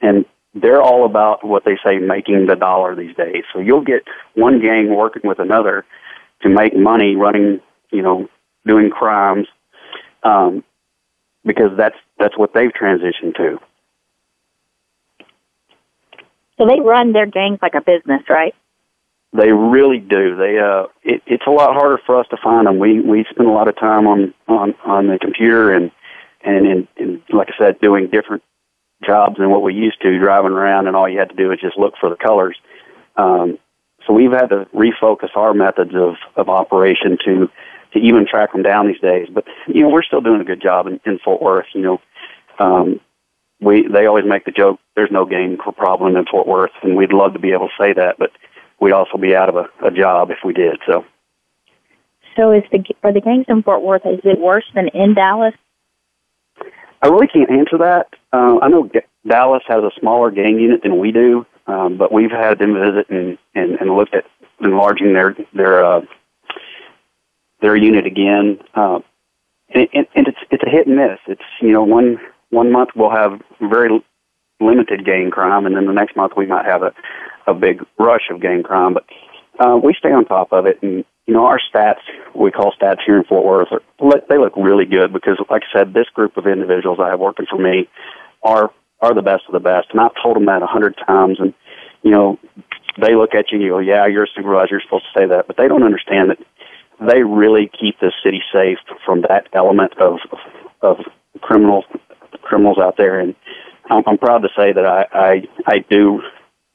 and 0.00 0.24
they're 0.54 0.82
all 0.82 1.06
about 1.06 1.44
what 1.44 1.64
they 1.64 1.78
say 1.84 1.98
making 1.98 2.46
the 2.46 2.56
dollar 2.56 2.94
these 2.94 3.16
days. 3.16 3.44
So 3.52 3.60
you'll 3.60 3.84
get 3.84 4.02
one 4.34 4.60
gang 4.60 4.94
working 4.94 5.22
with 5.24 5.38
another 5.38 5.84
to 6.42 6.48
make 6.48 6.76
money 6.76 7.16
running, 7.16 7.60
you 7.90 8.02
know, 8.02 8.28
doing 8.66 8.90
crimes, 8.90 9.46
um, 10.22 10.64
because 11.44 11.76
that's 11.76 11.96
that's 12.18 12.36
what 12.36 12.52
they've 12.54 12.70
transitioned 12.70 13.34
to. 13.36 13.58
So 16.58 16.66
they 16.66 16.80
run 16.80 17.12
their 17.12 17.26
gangs 17.26 17.58
like 17.62 17.74
a 17.74 17.80
business, 17.80 18.22
right? 18.28 18.54
They 19.32 19.50
really 19.50 19.98
do. 19.98 20.36
They 20.36 20.58
uh, 20.58 20.86
it, 21.02 21.22
it's 21.26 21.44
a 21.46 21.50
lot 21.50 21.72
harder 21.72 21.98
for 22.04 22.20
us 22.20 22.26
to 22.30 22.36
find 22.42 22.66
them. 22.66 22.78
We 22.78 23.00
we 23.00 23.24
spend 23.30 23.48
a 23.48 23.52
lot 23.52 23.68
of 23.68 23.76
time 23.76 24.06
on 24.06 24.34
on 24.46 24.74
on 24.84 25.06
the 25.06 25.18
computer 25.18 25.72
and 25.72 25.90
and 26.44 26.66
and, 26.66 26.88
and 26.98 27.22
like 27.30 27.48
I 27.48 27.64
said, 27.64 27.80
doing 27.80 28.10
different 28.10 28.42
jobs 29.04 29.36
than 29.38 29.50
what 29.50 29.62
we 29.62 29.74
used 29.74 30.00
to, 30.02 30.18
driving 30.18 30.52
around, 30.52 30.86
and 30.86 30.96
all 30.96 31.08
you 31.08 31.18
had 31.18 31.30
to 31.30 31.36
do 31.36 31.50
is 31.52 31.60
just 31.60 31.78
look 31.78 31.94
for 32.00 32.10
the 32.10 32.16
colors. 32.16 32.56
Um, 33.16 33.58
so 34.06 34.12
we've 34.12 34.32
had 34.32 34.48
to 34.48 34.66
refocus 34.74 35.36
our 35.36 35.54
methods 35.54 35.94
of 35.94 36.16
of 36.36 36.48
operation 36.48 37.18
to 37.24 37.50
to 37.92 37.98
even 37.98 38.26
track 38.26 38.52
them 38.52 38.62
down 38.62 38.88
these 38.88 39.00
days. 39.00 39.28
But 39.32 39.44
you 39.66 39.82
know, 39.82 39.90
we're 39.90 40.02
still 40.02 40.20
doing 40.20 40.40
a 40.40 40.44
good 40.44 40.62
job 40.62 40.86
in, 40.86 41.00
in 41.04 41.18
Fort 41.18 41.42
Worth. 41.42 41.66
You 41.74 41.82
know, 41.82 42.00
um, 42.58 43.00
we 43.60 43.86
they 43.86 44.06
always 44.06 44.24
make 44.26 44.44
the 44.44 44.50
joke, 44.50 44.80
"There's 44.96 45.10
no 45.10 45.24
gang 45.24 45.56
problem 45.56 46.16
in 46.16 46.24
Fort 46.26 46.46
Worth," 46.46 46.72
and 46.82 46.96
we'd 46.96 47.12
love 47.12 47.34
to 47.34 47.38
be 47.38 47.52
able 47.52 47.68
to 47.68 47.82
say 47.82 47.92
that, 47.92 48.16
but 48.18 48.30
we'd 48.80 48.92
also 48.92 49.18
be 49.18 49.36
out 49.36 49.48
of 49.48 49.56
a, 49.56 49.86
a 49.86 49.90
job 49.90 50.30
if 50.30 50.38
we 50.44 50.52
did. 50.52 50.78
So. 50.86 51.04
So 52.34 52.50
is 52.52 52.62
the 52.72 52.82
are 53.02 53.12
the 53.12 53.20
gangs 53.20 53.44
in 53.48 53.62
Fort 53.62 53.82
Worth? 53.82 54.06
Is 54.06 54.20
it 54.24 54.40
worse 54.40 54.64
than 54.74 54.88
in 54.88 55.14
Dallas? 55.14 55.54
I 57.02 57.08
really 57.08 57.26
can't 57.26 57.50
answer 57.50 57.78
that. 57.78 58.08
Uh, 58.32 58.58
I 58.62 58.68
know 58.68 58.88
G- 58.88 59.00
Dallas 59.26 59.62
has 59.66 59.82
a 59.82 59.90
smaller 60.00 60.30
gang 60.30 60.58
unit 60.58 60.82
than 60.82 60.98
we 60.98 61.10
do, 61.10 61.44
um, 61.66 61.98
but 61.98 62.12
we've 62.12 62.30
had 62.30 62.58
them 62.58 62.74
visit 62.74 63.10
and, 63.10 63.38
and, 63.54 63.72
and 63.80 63.96
looked 63.96 64.14
at 64.14 64.24
enlarging 64.60 65.12
their 65.12 65.36
their 65.52 65.84
uh, 65.84 66.00
their 67.60 67.76
unit 67.76 68.06
again. 68.06 68.60
Uh, 68.74 69.00
and, 69.74 69.88
and, 69.92 70.06
and 70.14 70.28
it's 70.28 70.38
it's 70.50 70.62
a 70.62 70.70
hit 70.70 70.86
and 70.86 70.96
miss. 70.96 71.18
It's 71.26 71.42
you 71.60 71.72
know 71.72 71.82
one 71.82 72.18
one 72.50 72.70
month 72.70 72.90
we'll 72.94 73.10
have 73.10 73.40
very 73.60 74.02
limited 74.60 75.04
gang 75.04 75.30
crime, 75.30 75.66
and 75.66 75.76
then 75.76 75.86
the 75.86 75.92
next 75.92 76.16
month 76.16 76.32
we 76.36 76.46
might 76.46 76.66
have 76.66 76.82
a 76.82 76.92
a 77.46 77.54
big 77.54 77.84
rush 77.98 78.30
of 78.30 78.40
gang 78.40 78.62
crime. 78.62 78.94
But 78.94 79.04
uh, 79.58 79.76
we 79.76 79.94
stay 79.98 80.12
on 80.12 80.24
top 80.24 80.52
of 80.52 80.66
it, 80.66 80.80
and 80.82 81.04
you 81.26 81.34
know 81.34 81.46
our 81.46 81.60
stats, 81.72 82.00
we 82.34 82.50
call 82.50 82.72
stats 82.80 83.00
here 83.04 83.18
in 83.18 83.24
Fort 83.24 83.44
Worth, 83.44 83.68
are, 83.72 84.22
they 84.28 84.38
look 84.38 84.54
really 84.56 84.84
good 84.84 85.12
because, 85.12 85.38
like 85.50 85.62
I 85.72 85.78
said, 85.78 85.94
this 85.94 86.08
group 86.14 86.36
of 86.36 86.46
individuals 86.46 86.98
I 87.00 87.10
have 87.10 87.20
working 87.20 87.46
for 87.48 87.58
me 87.58 87.88
are 88.42 88.72
are 89.00 89.14
the 89.14 89.22
best 89.22 89.42
of 89.48 89.52
the 89.52 89.60
best, 89.60 89.88
and 89.90 90.00
I've 90.00 90.12
told 90.22 90.36
them 90.36 90.46
that 90.46 90.62
a 90.62 90.66
hundred 90.66 90.96
times, 91.06 91.38
and 91.40 91.54
you 92.02 92.10
know 92.10 92.38
they 93.00 93.14
look 93.14 93.34
at 93.34 93.50
you 93.50 93.56
and 93.56 93.62
you 93.62 93.70
go, 93.70 93.78
yeah, 93.78 94.06
you're 94.06 94.24
a 94.24 94.34
supervisor, 94.34 94.72
you're 94.72 94.80
supposed 94.82 95.06
to 95.12 95.20
say 95.20 95.26
that, 95.26 95.46
but 95.46 95.56
they 95.56 95.68
don't 95.68 95.82
understand 95.82 96.30
that 96.30 96.38
they 97.00 97.22
really 97.22 97.70
keep 97.80 97.98
the 98.00 98.12
city 98.22 98.42
safe 98.52 98.78
from 99.04 99.22
that 99.22 99.48
element 99.52 99.92
of 99.98 100.18
of 100.82 100.98
criminals 101.40 101.84
criminals 102.42 102.78
out 102.78 102.96
there, 102.96 103.20
and 103.20 103.34
I'm, 103.90 104.02
I'm 104.06 104.18
proud 104.18 104.42
to 104.42 104.48
say 104.56 104.72
that 104.72 104.84
I, 104.84 105.06
I 105.12 105.42
I 105.66 105.78
do 105.88 106.20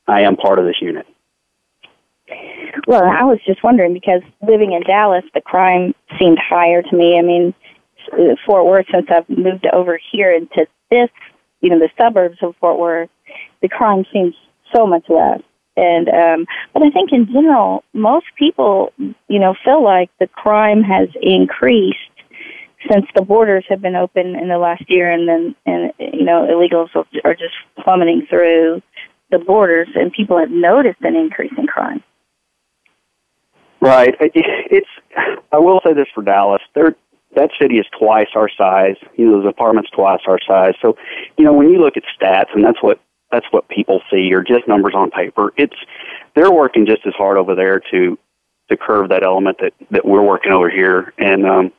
I 0.07 0.21
am 0.21 0.37
part 0.37 0.59
of 0.59 0.65
this 0.65 0.81
unit. 0.81 1.05
Well, 2.87 3.03
I 3.03 3.23
was 3.23 3.39
just 3.45 3.63
wondering 3.63 3.93
because 3.93 4.21
living 4.47 4.73
in 4.73 4.81
Dallas, 4.83 5.23
the 5.33 5.41
crime 5.41 5.93
seemed 6.19 6.39
higher 6.39 6.81
to 6.81 6.95
me. 6.95 7.17
I 7.17 7.21
mean, 7.21 7.53
Fort 8.45 8.65
Worth, 8.65 8.85
since 8.91 9.07
I've 9.09 9.29
moved 9.29 9.67
over 9.73 9.99
here 10.11 10.31
into 10.31 10.67
this, 10.89 11.09
you 11.61 11.69
know, 11.69 11.79
the 11.79 11.89
suburbs 11.97 12.37
of 12.41 12.55
Fort 12.59 12.79
Worth, 12.79 13.09
the 13.61 13.69
crime 13.69 14.05
seems 14.13 14.35
so 14.73 14.85
much 14.85 15.05
less. 15.09 15.41
And 15.75 16.09
um, 16.09 16.45
but 16.73 16.81
I 16.81 16.89
think 16.89 17.11
in 17.11 17.27
general, 17.27 17.83
most 17.93 18.25
people, 18.37 18.91
you 18.97 19.39
know, 19.39 19.53
feel 19.63 19.83
like 19.83 20.09
the 20.19 20.27
crime 20.27 20.81
has 20.81 21.07
increased 21.21 21.99
since 22.91 23.05
the 23.15 23.21
borders 23.21 23.65
have 23.69 23.81
been 23.81 23.95
open 23.95 24.35
in 24.35 24.47
the 24.47 24.57
last 24.57 24.83
year, 24.89 25.11
and 25.11 25.27
then 25.27 25.55
and 25.65 25.93
you 25.99 26.23
know 26.23 26.47
illegals 26.49 26.89
are 27.23 27.35
just 27.35 27.53
plummeting 27.83 28.25
through 28.27 28.81
the 29.29 29.37
borders, 29.37 29.87
and 29.93 30.11
people 30.11 30.39
have 30.39 30.49
noticed 30.49 31.01
an 31.01 31.15
increase 31.15 31.53
in 31.57 31.67
crime. 31.67 32.03
Right. 33.81 34.15
It's. 34.19 34.87
I 35.51 35.57
will 35.57 35.81
say 35.83 35.93
this 35.93 36.07
for 36.13 36.23
Dallas. 36.23 36.61
There, 36.73 36.95
that 37.35 37.51
city 37.59 37.77
is 37.77 37.85
twice 37.97 38.29
our 38.35 38.49
size. 38.49 38.95
You 39.15 39.27
know, 39.27 39.41
those 39.41 39.49
apartments 39.49 39.89
twice 39.91 40.21
our 40.27 40.39
size. 40.47 40.73
So, 40.81 40.97
you 41.37 41.45
know, 41.45 41.53
when 41.53 41.69
you 41.69 41.79
look 41.79 41.95
at 41.97 42.03
stats, 42.19 42.53
and 42.53 42.63
that's 42.63 42.81
what 42.81 42.99
that's 43.31 43.45
what 43.51 43.67
people 43.69 44.01
see, 44.09 44.33
or 44.33 44.41
just 44.41 44.67
numbers 44.67 44.93
on 44.95 45.11
paper. 45.11 45.53
It's 45.57 45.75
they're 46.35 46.51
working 46.51 46.85
just 46.85 47.05
as 47.05 47.13
hard 47.15 47.37
over 47.37 47.55
there 47.55 47.81
to 47.91 48.17
to 48.69 48.77
curve 48.77 49.09
that 49.09 49.23
element 49.23 49.57
that 49.61 49.73
that 49.91 50.05
we're 50.05 50.23
working 50.23 50.51
over 50.51 50.69
here, 50.69 51.13
and 51.17 51.45
um, 51.45 51.71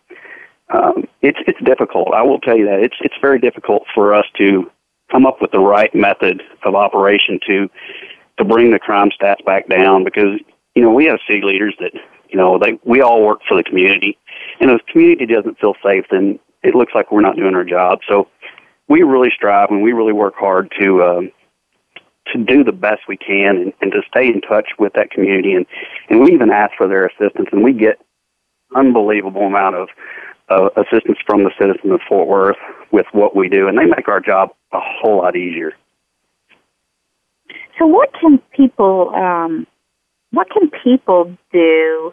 um, 0.71 1.09
it's 1.23 1.39
it's 1.47 1.61
difficult. 1.65 2.13
I 2.15 2.23
will 2.23 2.41
tell 2.41 2.57
you 2.57 2.67
that 2.67 2.81
it's 2.81 2.97
it's 3.01 3.17
very 3.21 3.39
difficult 3.39 3.85
for 3.95 4.15
us 4.15 4.27
to 4.39 4.71
come 5.11 5.27
up 5.27 5.41
with 5.41 5.51
the 5.53 5.61
right 5.61 5.95
method 5.95 6.43
of 6.65 6.75
operation 6.75 7.41
to 7.47 7.71
to 8.39 8.45
bring 8.45 8.71
the 8.71 8.79
crime 8.79 9.11
stats 9.11 9.45
back 9.45 9.69
down 9.69 10.05
because 10.05 10.39
you 10.79 10.85
know 10.85 10.93
we 10.93 11.07
have 11.07 11.19
city 11.27 11.43
leaders 11.43 11.75
that 11.81 11.91
you 12.29 12.38
know 12.38 12.57
they 12.57 12.79
we 12.85 13.03
all 13.03 13.27
work 13.27 13.41
for 13.49 13.57
the 13.57 13.64
community. 13.64 14.17
And 14.61 14.71
if 14.71 14.81
the 14.87 14.93
community 14.93 15.27
doesn't 15.27 15.59
feel 15.59 15.75
safe 15.85 16.05
then 16.09 16.38
it 16.62 16.77
looks 16.77 16.93
like 16.95 17.11
we're 17.11 17.21
not 17.21 17.35
doing 17.35 17.57
our 17.57 17.64
job. 17.64 17.99
So 18.09 18.29
we 18.87 19.03
really 19.03 19.31
strive 19.35 19.71
and 19.71 19.83
we 19.83 19.93
really 19.93 20.12
work 20.12 20.35
hard 20.37 20.73
to 20.79 21.03
um, 21.03 21.33
to 22.33 22.38
do 22.38 22.62
the 22.62 22.71
best 22.71 23.01
we 23.09 23.17
can 23.17 23.57
and, 23.57 23.73
and 23.81 23.91
to 23.91 24.03
stay 24.09 24.29
in 24.29 24.41
touch 24.41 24.69
with 24.79 24.93
that 24.93 25.11
community. 25.11 25.53
And 25.53 25.67
and 26.11 26.21
we 26.21 26.33
even 26.33 26.51
ask 26.53 26.75
for 26.77 26.87
their 26.87 27.07
assistance 27.07 27.49
and 27.51 27.64
we 27.64 27.73
get 27.73 27.99
unbelievable 28.77 29.49
amount 29.49 29.75
of 29.75 29.88
uh, 30.49 30.69
assistance 30.77 31.19
from 31.27 31.43
the 31.43 31.51
citizens 31.59 31.93
of 31.93 32.01
Fort 32.09 32.29
Worth 32.29 32.57
with 32.93 33.07
what 33.11 33.35
we 33.35 33.49
do, 33.49 33.67
and 33.67 33.77
they 33.77 33.85
make 33.85 34.07
our 34.07 34.21
job 34.21 34.51
a 34.73 34.79
whole 34.81 35.19
lot 35.19 35.35
easier. 35.35 35.73
So, 37.79 37.87
what 37.87 38.12
can 38.21 38.38
people, 38.57 39.12
um, 39.14 39.67
what 40.33 40.49
can 40.51 40.71
people 40.85 41.37
do? 41.53 42.12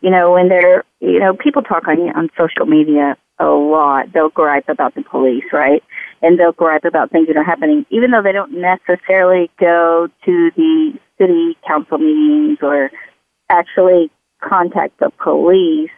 You 0.00 0.10
know, 0.10 0.32
when 0.32 0.48
they're, 0.48 0.84
you 1.00 1.18
know, 1.18 1.34
people 1.34 1.62
talk 1.62 1.88
on 1.88 1.98
on 2.16 2.30
social 2.36 2.66
media 2.66 3.16
a 3.40 3.46
lot. 3.46 4.12
They'll 4.12 4.28
gripe 4.28 4.68
about 4.68 4.94
the 4.94 5.02
police, 5.02 5.44
right? 5.52 5.82
And 6.22 6.38
they'll 6.38 6.52
gripe 6.52 6.84
about 6.84 7.10
things 7.10 7.26
that 7.26 7.36
are 7.36 7.44
happening, 7.44 7.84
even 7.90 8.12
though 8.12 8.22
they 8.22 8.32
don't 8.32 8.52
necessarily 8.52 9.50
go 9.58 10.08
to 10.24 10.50
the 10.56 10.92
city 11.18 11.56
council 11.66 11.98
meetings 11.98 12.58
or 12.62 12.90
actually 13.50 14.10
contact 14.40 15.00
the 15.00 15.10
police 15.22 15.90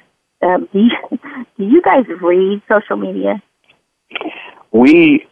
um, 0.43 0.69
do, 0.73 0.81
you, 0.81 1.19
do 1.59 1.65
you 1.65 1.83
guys 1.83 2.05
read 2.21 2.63
social 2.69 2.97
media? 2.97 3.43
We 4.73 5.27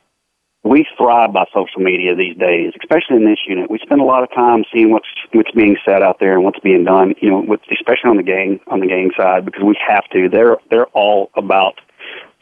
we 0.65 0.87
thrive 0.97 1.33
by 1.33 1.45
social 1.53 1.81
media 1.81 2.17
these 2.17 2.37
days, 2.37 2.73
especially 2.81 3.17
in 3.17 3.27
this 3.27 3.39
unit. 3.47 3.71
We 3.71 3.79
spend 3.83 4.01
a 4.01 4.05
lot 4.05 4.23
of 4.23 4.31
time 4.33 4.65
seeing 4.73 4.91
what's 4.91 5.07
what's 5.33 5.51
being 5.51 5.77
said 5.85 6.03
out 6.03 6.19
there 6.21 6.35
and 6.35 6.43
what's 6.43 6.59
being 6.61 6.85
done. 6.85 7.15
You 7.21 7.31
know, 7.31 7.45
with, 7.47 7.61
especially 7.71 8.11
on 8.11 8.17
the 8.17 8.23
gang 8.23 8.61
on 8.69 8.81
the 8.81 8.87
gang 8.87 9.11
side, 9.17 9.45
because 9.45 9.63
we 9.63 9.77
have 9.87 10.05
to. 10.13 10.29
They're 10.31 10.57
they're 10.71 10.87
all 10.89 11.31
about 11.37 11.75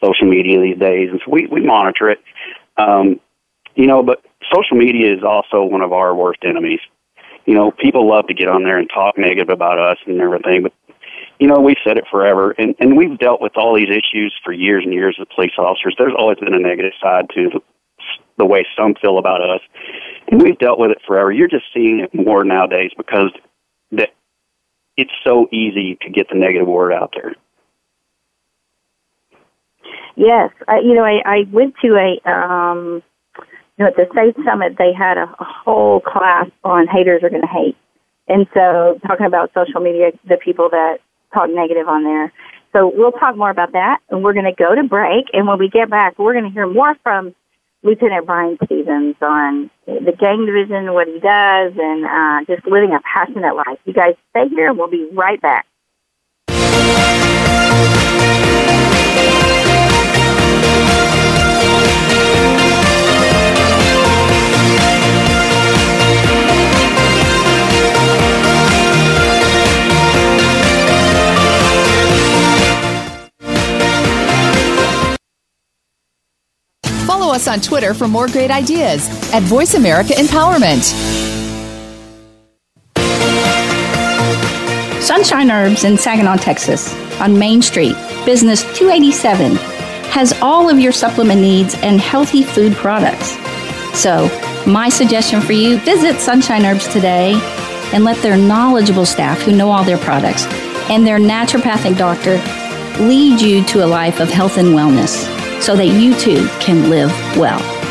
social 0.03 0.27
media 0.27 0.61
these 0.61 0.79
days, 0.79 1.09
and 1.11 1.19
so 1.23 1.31
we 1.31 1.47
we 1.47 1.61
monitor 1.61 2.09
it. 2.09 2.19
Um, 2.77 3.19
you 3.75 3.87
know, 3.87 4.01
but 4.03 4.23
social 4.53 4.77
media 4.77 5.13
is 5.13 5.23
also 5.23 5.63
one 5.63 5.81
of 5.81 5.91
our 5.91 6.15
worst 6.15 6.39
enemies. 6.45 6.79
You 7.45 7.55
know, 7.55 7.71
people 7.71 8.07
love 8.07 8.27
to 8.27 8.33
get 8.33 8.47
on 8.47 8.63
there 8.63 8.77
and 8.77 8.89
talk 8.89 9.17
negative 9.17 9.49
about 9.49 9.77
us 9.77 9.97
and 10.07 10.21
everything, 10.21 10.63
but 10.63 10.71
you 11.39 11.47
know, 11.47 11.59
we've 11.59 11.77
said 11.85 11.97
it 11.97 12.05
forever, 12.09 12.51
and, 12.51 12.73
and 12.79 12.95
we've 12.95 13.17
dealt 13.17 13.41
with 13.41 13.57
all 13.57 13.75
these 13.75 13.89
issues 13.89 14.33
for 14.45 14.53
years 14.53 14.83
and 14.85 14.93
years 14.93 15.17
as 15.19 15.27
police 15.35 15.51
officers. 15.57 15.93
There's 15.97 16.13
always 16.17 16.37
been 16.37 16.53
a 16.53 16.59
negative 16.59 16.93
side 17.01 17.25
to 17.35 17.61
the, 18.37 18.45
way 18.45 18.65
some 18.77 18.95
feel 19.01 19.17
about 19.17 19.41
us, 19.41 19.61
and 20.27 20.41
we've 20.41 20.57
dealt 20.57 20.79
with 20.79 20.91
it 20.91 20.99
forever. 21.05 21.31
You're 21.31 21.47
just 21.47 21.65
seeing 21.73 21.99
it 21.99 22.13
more 22.13 22.43
nowadays 22.43 22.91
because 22.97 23.31
that 23.91 24.09
it's 24.97 25.11
so 25.23 25.47
easy 25.51 25.97
to 26.01 26.09
get 26.09 26.29
the 26.29 26.37
negative 26.37 26.67
word 26.67 26.93
out 26.93 27.13
there. 27.15 27.33
Yes, 30.15 30.51
I, 30.67 30.79
you 30.79 30.93
know, 30.93 31.03
I, 31.03 31.21
I 31.25 31.37
went 31.51 31.75
to 31.83 31.95
a, 31.95 32.29
um, 32.29 33.01
you 33.77 33.85
know, 33.85 33.87
at 33.87 33.95
the 33.95 34.05
state 34.11 34.35
summit, 34.45 34.75
they 34.77 34.93
had 34.93 35.17
a, 35.17 35.23
a 35.23 35.43
whole 35.43 35.99
class 36.01 36.47
on 36.63 36.87
haters 36.87 37.23
are 37.23 37.29
going 37.29 37.41
to 37.41 37.47
hate. 37.47 37.75
And 38.27 38.47
so 38.53 38.99
talking 39.07 39.25
about 39.25 39.51
social 39.53 39.81
media, 39.81 40.11
the 40.27 40.37
people 40.37 40.69
that 40.69 40.99
talk 41.33 41.49
negative 41.49 41.87
on 41.87 42.03
there. 42.03 42.31
So 42.71 42.91
we'll 42.93 43.11
talk 43.11 43.35
more 43.35 43.49
about 43.49 43.73
that, 43.73 43.99
and 44.09 44.23
we're 44.23 44.33
going 44.33 44.45
to 44.45 44.53
go 44.53 44.73
to 44.73 44.83
break. 44.83 45.25
And 45.33 45.47
when 45.47 45.59
we 45.59 45.69
get 45.69 45.89
back, 45.89 46.17
we're 46.17 46.33
going 46.33 46.45
to 46.45 46.51
hear 46.51 46.67
more 46.67 46.95
from 47.03 47.35
Lieutenant 47.83 48.25
Bryan 48.25 48.57
Stevens 48.63 49.15
on 49.21 49.69
the 49.85 50.13
gang 50.17 50.45
division, 50.45 50.93
what 50.93 51.07
he 51.07 51.19
does, 51.19 51.73
and 51.77 52.05
uh, 52.05 52.45
just 52.45 52.65
living 52.65 52.93
a 52.93 52.99
passionate 53.01 53.55
life. 53.55 53.77
You 53.85 53.93
guys 53.93 54.15
stay 54.29 54.47
here, 54.49 54.69
and 54.69 54.77
we'll 54.77 54.89
be 54.89 55.09
right 55.13 55.41
back. 55.41 55.65
Follow 77.05 77.33
us 77.33 77.49
on 77.49 77.59
Twitter 77.59 77.93
for 77.93 78.07
more 78.07 78.27
great 78.27 78.49
ideas 78.49 79.09
at 79.33 79.43
Voice 79.43 79.73
America 79.73 80.13
Empowerment. 80.13 80.83
Sunshine 85.01 85.51
Herbs 85.51 85.83
in 85.83 85.97
Saginaw, 85.97 86.37
Texas, 86.37 86.93
on 87.19 87.37
Main 87.37 87.61
Street, 87.61 87.95
Business 88.25 88.61
287, 88.77 89.55
has 90.11 90.31
all 90.41 90.69
of 90.69 90.79
your 90.79 90.93
supplement 90.93 91.41
needs 91.41 91.75
and 91.83 91.99
healthy 91.99 92.41
food 92.41 92.73
products. 92.73 93.37
So, 93.93 94.29
my 94.65 94.87
suggestion 94.87 95.41
for 95.41 95.51
you 95.51 95.79
visit 95.79 96.21
Sunshine 96.21 96.65
Herbs 96.65 96.87
today 96.87 97.33
and 97.93 98.05
let 98.05 98.21
their 98.21 98.37
knowledgeable 98.37 99.05
staff 99.05 99.41
who 99.41 99.51
know 99.51 99.69
all 99.69 99.83
their 99.83 99.97
products 99.97 100.45
and 100.89 101.05
their 101.05 101.19
naturopathic 101.19 101.97
doctor 101.97 102.37
lead 103.03 103.41
you 103.41 103.61
to 103.65 103.83
a 103.83 103.87
life 103.87 104.21
of 104.21 104.29
health 104.29 104.57
and 104.57 104.69
wellness 104.69 105.42
so 105.63 105.77
that 105.77 105.87
you 105.87 106.13
too 106.19 106.45
can 106.59 106.89
live 106.89 107.09
well. 107.37 107.82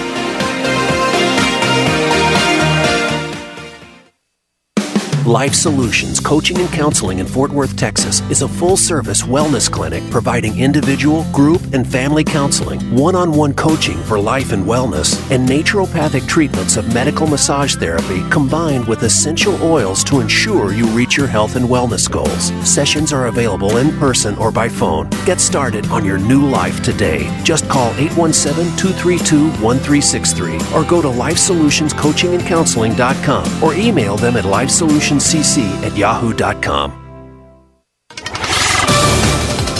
Life 5.26 5.54
Solutions 5.54 6.18
Coaching 6.18 6.58
and 6.58 6.68
Counseling 6.70 7.20
in 7.20 7.26
Fort 7.26 7.52
Worth, 7.52 7.76
Texas 7.76 8.22
is 8.28 8.42
a 8.42 8.48
full 8.48 8.76
service 8.76 9.22
wellness 9.22 9.70
clinic 9.70 10.02
providing 10.10 10.58
individual, 10.58 11.22
group, 11.30 11.62
and 11.72 11.86
family 11.86 12.24
counseling, 12.24 12.80
one 12.92 13.14
on 13.14 13.30
one 13.30 13.54
coaching 13.54 13.96
for 14.02 14.18
life 14.18 14.50
and 14.50 14.64
wellness, 14.64 15.14
and 15.30 15.48
naturopathic 15.48 16.26
treatments 16.26 16.76
of 16.76 16.92
medical 16.92 17.28
massage 17.28 17.76
therapy 17.76 18.28
combined 18.30 18.84
with 18.88 19.04
essential 19.04 19.54
oils 19.62 20.02
to 20.02 20.18
ensure 20.18 20.72
you 20.72 20.88
reach 20.88 21.16
your 21.16 21.28
health 21.28 21.54
and 21.54 21.66
wellness 21.66 22.10
goals. 22.10 22.50
Sessions 22.68 23.12
are 23.12 23.28
available 23.28 23.76
in 23.76 23.96
person 24.00 24.36
or 24.38 24.50
by 24.50 24.68
phone. 24.68 25.08
Get 25.24 25.40
started 25.40 25.86
on 25.86 26.04
your 26.04 26.18
new 26.18 26.44
life 26.44 26.82
today. 26.82 27.30
Just 27.44 27.68
call 27.68 27.92
817 27.92 28.76
232 28.76 29.50
1363 29.62 30.54
or 30.74 30.82
go 30.84 31.00
to 31.00 31.06
lifesolutionscoachingandcounseling.com 31.06 33.62
or 33.62 33.74
email 33.74 34.16
them 34.16 34.36
at 34.36 34.44
lifesolutions 34.44 35.11
cc 35.18 35.64
at 35.84 35.96
yahoo.com. 35.96 37.02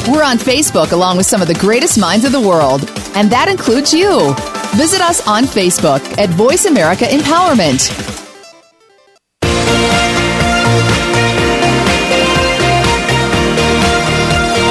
We're 0.09 0.25
on 0.25 0.37
Facebook 0.37 0.91
along 0.91 1.17
with 1.17 1.27
some 1.27 1.41
of 1.43 1.49
the 1.49 1.55
greatest 1.55 1.97
minds 1.99 2.25
of 2.25 2.33
the 2.33 2.41
world, 2.41 2.81
and 3.15 3.31
that 3.31 3.49
includes 3.49 3.95
you. 3.95 4.35
Visit 4.75 5.01
us 5.01 5.25
on 5.29 5.45
Facebook 5.45 6.01
at 6.19 6.29
Voice 6.31 6.65
America 6.65 7.05
Empowerment. 7.05 7.89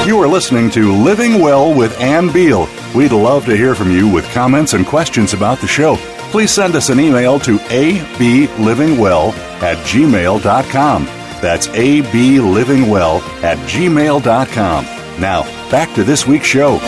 You 0.06 0.20
are 0.20 0.28
listening 0.28 0.68
to 0.72 0.92
Living 0.92 1.40
Well 1.40 1.72
with 1.72 1.98
Ann 1.98 2.30
Beal. 2.30 2.68
We'd 2.94 3.12
love 3.12 3.46
to 3.46 3.56
hear 3.56 3.74
from 3.74 3.90
you 3.90 4.08
with 4.12 4.30
comments 4.32 4.74
and 4.74 4.84
questions 4.86 5.32
about 5.32 5.60
the 5.60 5.66
show. 5.66 5.96
Please 6.30 6.50
send 6.50 6.76
us 6.76 6.90
an 6.90 7.00
email 7.00 7.38
to 7.40 7.56
ablivingwell 7.56 9.51
at 9.62 9.78
gmail.com. 9.86 11.04
That's 11.40 11.68
ablivingwell 11.68 13.20
at 13.42 13.58
gmail.com. 13.68 14.84
Now, 15.20 15.42
back 15.70 15.94
to 15.94 16.04
this 16.04 16.26
week's 16.26 16.46
show. 16.46 16.78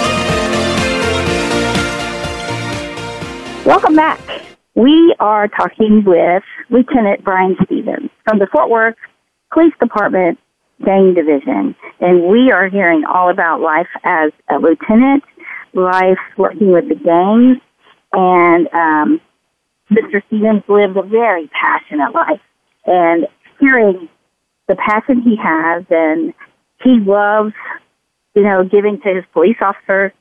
Welcome 3.65 3.97
back. 3.97 4.21
We 4.75 5.15
are 5.21 5.49
talking 5.49 6.05
with 6.05 6.43
Lieutenant 6.69 7.25
Bryan 7.25 7.57
Stevens 7.65 8.11
from 8.25 8.39
the 8.39 8.47
Fort 8.53 8.69
Worth 8.69 8.97
Police 9.53 9.73
Department 9.81 10.39
Gang 10.85 11.15
Division. 11.15 11.75
And 12.01 12.25
we 12.25 12.51
are 12.51 12.69
hearing 12.69 13.05
all 13.05 13.31
about 13.31 13.61
life 13.61 13.87
as 14.03 14.33
a 14.51 14.59
lieutenant, 14.59 15.23
life 15.73 16.19
working 16.37 16.73
with 16.73 16.89
the 16.89 16.97
gangs, 16.97 17.59
and 18.13 18.69
um, 18.73 19.21
Mr. 19.91 20.23
Stevens 20.27 20.63
lived 20.69 20.97
a 20.97 21.03
very 21.03 21.49
passionate 21.49 22.13
life. 22.13 22.41
And 22.87 23.27
hearing 23.61 24.09
the 24.69 24.77
passion 24.77 25.23
he 25.23 25.37
has, 25.43 25.85
and 25.91 26.35
he 26.83 26.99
loves, 27.01 27.55
you 28.35 28.43
know, 28.43 28.65
giving 28.65 29.01
to 29.01 29.15
his 29.15 29.25
police 29.33 29.57
officers. 29.61 30.13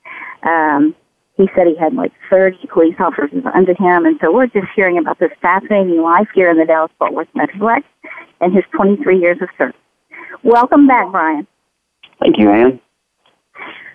Um, 0.43 0.95
he 1.36 1.49
said 1.56 1.65
he 1.67 1.76
had 1.76 1.93
like 1.93 2.12
30 2.30 2.67
police 2.71 2.95
officers 2.99 3.32
under 3.54 3.73
him. 3.73 4.06
And 4.06 4.19
so 4.21 4.32
we're 4.32 4.47
just 4.47 4.67
hearing 4.76 4.97
about 4.97 5.19
this 5.19 5.32
fascinating 5.41 6.02
life 6.02 6.28
here 6.36 6.49
in 6.49 6.58
the 6.58 6.65
Dallas 6.65 6.91
Fort 6.99 7.13
Worth 7.13 7.28
Metroplex 7.36 7.84
and 8.39 8.54
his 8.54 8.63
23 8.76 9.19
years 9.19 9.38
of 9.41 9.49
service. 9.58 9.76
Welcome 10.43 10.88
back, 10.88 11.12
Bryan. 11.12 11.47
Thank 12.19 12.38
you, 12.38 12.52
Ann. 12.52 12.80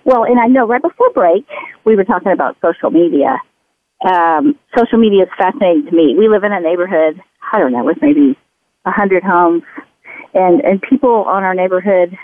Well, 0.05 0.25
and 0.25 0.41
I 0.41 0.47
know 0.47 0.67
right 0.67 0.83
before 0.83 1.11
break, 1.11 1.47
we 1.85 1.95
were 1.95 2.05
talking 2.05 2.33
about 2.33 2.57
social 2.63 2.91
media. 2.91 3.37
Um, 4.05 4.59
social 4.77 4.99
media 4.99 5.25
is 5.25 5.29
fascinating 5.37 5.85
to 5.87 5.93
me. 5.93 6.17
We 6.19 6.29
live 6.29 6.45
in 6.45 6.53
a 6.53 6.61
neighborhood, 6.61 7.21
I 7.53 7.59
don't 7.59 7.73
know, 7.73 7.85
with 7.85 7.99
maybe 8.01 8.37
100 8.83 9.23
homes, 9.23 9.63
and, 10.35 10.61
and 10.61 10.83
people 10.83 11.25
on 11.27 11.43
our 11.43 11.55
neighborhood 11.55 12.17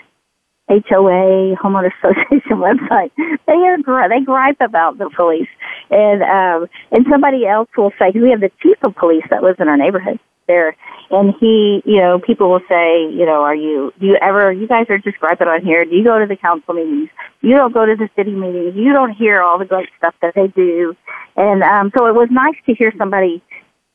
HOA, 0.67 1.55
homeowner 1.61 1.91
association 2.03 2.57
website, 2.57 3.11
they 3.47 3.53
are 3.53 4.09
they 4.09 4.23
gripe 4.23 4.57
about 4.61 4.97
the 4.97 5.09
police, 5.15 5.49
and 5.91 6.23
um, 6.23 6.67
and 6.91 7.05
somebody 7.09 7.45
else 7.45 7.69
will 7.77 7.91
say 7.99 8.11
we 8.13 8.31
have 8.31 8.41
the 8.41 8.51
chief 8.61 8.77
of 8.83 8.95
police 8.95 9.23
that 9.29 9.43
lives 9.43 9.59
in 9.59 9.67
our 9.67 9.77
neighborhood 9.77 10.19
there, 10.47 10.75
and 11.11 11.33
he, 11.39 11.81
you 11.85 11.97
know, 11.97 12.19
people 12.19 12.49
will 12.49 12.61
say, 12.67 13.03
you 13.11 13.25
know, 13.25 13.41
are 13.41 13.55
you 13.55 13.93
do 13.99 14.07
you 14.07 14.17
ever 14.21 14.51
you 14.51 14.67
guys 14.67 14.87
are 14.89 14.97
just 14.97 15.19
griping 15.19 15.47
on 15.47 15.63
here? 15.63 15.85
Do 15.85 15.95
you 15.95 16.03
go 16.03 16.17
to 16.17 16.25
the 16.25 16.35
council 16.35 16.73
meetings? 16.73 17.09
You 17.41 17.55
don't 17.55 17.73
go 17.73 17.85
to 17.85 17.95
the 17.95 18.09
city 18.15 18.31
meetings. 18.31 18.75
You 18.75 18.91
don't 18.91 19.11
hear 19.11 19.43
all 19.43 19.59
the 19.59 19.65
great 19.65 19.89
stuff 19.97 20.15
that 20.23 20.33
they 20.33 20.47
do, 20.47 20.95
and 21.35 21.61
um, 21.61 21.91
so 21.95 22.07
it 22.07 22.15
was 22.15 22.29
nice 22.31 22.57
to 22.65 22.73
hear 22.73 22.91
somebody, 22.97 23.43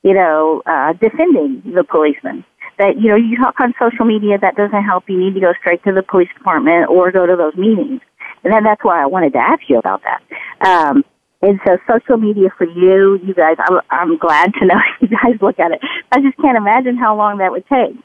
you 0.04 0.14
know, 0.14 0.62
uh, 0.66 0.92
defending 0.92 1.62
the 1.74 1.82
policemen 1.82 2.44
that 2.80 2.98
you 2.98 3.08
know 3.08 3.16
you 3.16 3.36
talk 3.36 3.60
on 3.60 3.74
social 3.78 4.06
media 4.06 4.38
that 4.38 4.56
doesn't 4.56 4.82
help. 4.82 5.04
You 5.06 5.18
need 5.18 5.34
to 5.34 5.40
go 5.40 5.52
straight 5.60 5.84
to 5.84 5.92
the 5.92 6.02
police 6.02 6.30
department 6.36 6.88
or 6.88 7.12
go 7.12 7.26
to 7.26 7.36
those 7.36 7.54
meetings. 7.54 8.00
And 8.42 8.52
then 8.52 8.64
that's 8.64 8.82
why 8.82 9.02
i 9.02 9.06
wanted 9.06 9.34
to 9.34 9.38
ask 9.38 9.60
you 9.68 9.78
about 9.78 10.02
that. 10.02 10.22
Um, 10.66 11.04
and 11.42 11.60
so 11.66 11.76
social 11.86 12.16
media 12.16 12.48
for 12.56 12.66
you 12.66 13.18
you 13.24 13.34
guys 13.34 13.56
i'm, 13.60 13.80
I'm 13.90 14.18
glad 14.18 14.52
to 14.54 14.66
know 14.66 14.80
you 15.00 15.08
guys 15.08 15.36
look 15.40 15.58
at 15.58 15.72
it. 15.72 15.80
I 16.10 16.20
just 16.20 16.36
can't 16.38 16.56
imagine 16.56 16.96
how 16.96 17.16
long 17.16 17.38
that 17.38 17.52
would 17.52 17.66
take. 17.68 17.96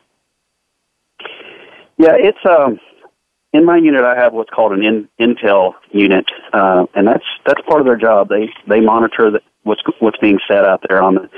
Yeah 1.97 2.15
it's 2.17 2.45
um 2.45 2.79
in 3.53 3.65
my 3.65 3.77
unit 3.77 4.03
i 4.03 4.15
have 4.15 4.33
what's 4.33 4.49
called 4.49 4.73
an 4.73 4.83
in, 4.83 5.07
intel 5.19 5.73
unit 5.91 6.25
uh, 6.51 6.85
and 6.95 7.07
that's 7.07 7.25
that's 7.45 7.61
part 7.67 7.79
of 7.79 7.85
their 7.85 7.97
job. 7.97 8.27
They 8.27 8.49
they 8.67 8.81
monitor 8.81 9.31
that 9.31 9.41
what's 9.63 9.81
what's 9.99 10.17
being 10.19 10.39
said 10.47 10.65
out 10.65 10.83
there 10.88 11.01
on 11.01 11.15
the 11.15 11.29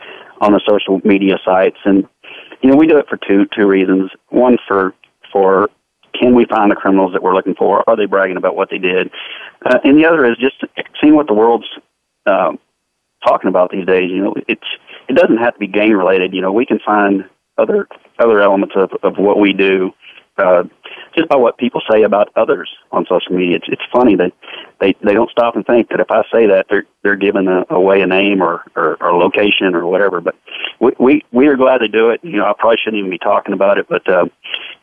on 0.41 0.51
the 0.51 0.61
social 0.67 1.01
media 1.03 1.37
sites. 1.43 1.77
And 1.85 2.07
you 2.61 2.69
know, 2.69 2.75
we 2.75 2.87
do 2.87 2.97
it 2.97 3.07
for 3.09 3.17
two 3.17 3.45
two 3.55 3.67
reasons. 3.67 4.11
One 4.29 4.57
for 4.67 4.93
for 5.31 5.69
can 6.19 6.35
we 6.35 6.45
find 6.45 6.71
the 6.71 6.75
criminals 6.75 7.13
that 7.13 7.21
we're 7.21 7.35
looking 7.35 7.55
for? 7.55 7.87
Are 7.87 7.95
they 7.95 8.05
bragging 8.05 8.37
about 8.37 8.55
what 8.55 8.69
they 8.69 8.79
did? 8.79 9.11
Uh, 9.65 9.79
and 9.83 9.97
the 9.97 10.05
other 10.05 10.25
is 10.25 10.37
just 10.37 10.63
seeing 11.01 11.15
what 11.15 11.27
the 11.27 11.33
world's 11.33 11.67
um, 12.25 12.59
talking 13.25 13.49
about 13.49 13.71
these 13.71 13.85
days. 13.85 14.09
You 14.09 14.23
know, 14.23 14.35
it's 14.47 14.67
it 15.07 15.13
doesn't 15.13 15.37
have 15.37 15.53
to 15.53 15.59
be 15.59 15.67
gang 15.67 15.91
related. 15.91 16.33
You 16.33 16.41
know, 16.41 16.51
we 16.51 16.65
can 16.65 16.79
find 16.85 17.25
other 17.57 17.87
other 18.19 18.41
elements 18.41 18.75
of 18.75 18.91
of 19.03 19.17
what 19.17 19.39
we 19.39 19.53
do 19.53 19.91
uh, 20.37 20.63
just 21.15 21.27
by 21.29 21.35
what 21.35 21.57
people 21.57 21.81
say 21.89 22.03
about 22.03 22.29
others 22.35 22.69
on 22.91 23.05
social 23.09 23.35
media. 23.35 23.57
It's 23.57 23.67
it's 23.67 23.81
funny 23.91 24.15
that 24.15 24.31
they 24.79 24.95
they 25.03 25.13
don't 25.13 25.31
stop 25.31 25.55
and 25.55 25.65
think 25.65 25.89
that 25.89 25.99
if 25.99 26.11
I 26.11 26.23
say 26.31 26.47
that 26.47 26.67
they're 26.69 26.85
they're 27.03 27.15
giving 27.15 27.47
a, 27.47 27.65
away 27.69 28.01
a 28.01 28.07
name 28.07 28.41
or, 28.41 28.63
or 28.75 29.01
or 29.01 29.17
location 29.17 29.73
or 29.73 29.85
whatever. 29.87 30.21
But 30.21 30.35
we 30.79 30.91
we 30.99 31.25
we 31.31 31.47
are 31.47 31.55
glad 31.55 31.79
to 31.79 31.87
do 31.87 32.09
it. 32.09 32.19
You 32.23 32.37
know, 32.37 32.45
I 32.45 32.53
probably 32.57 32.77
shouldn't 32.83 32.99
even 32.99 33.11
be 33.11 33.17
talking 33.17 33.53
about 33.53 33.77
it, 33.77 33.87
but 33.89 34.07
uh, 34.07 34.25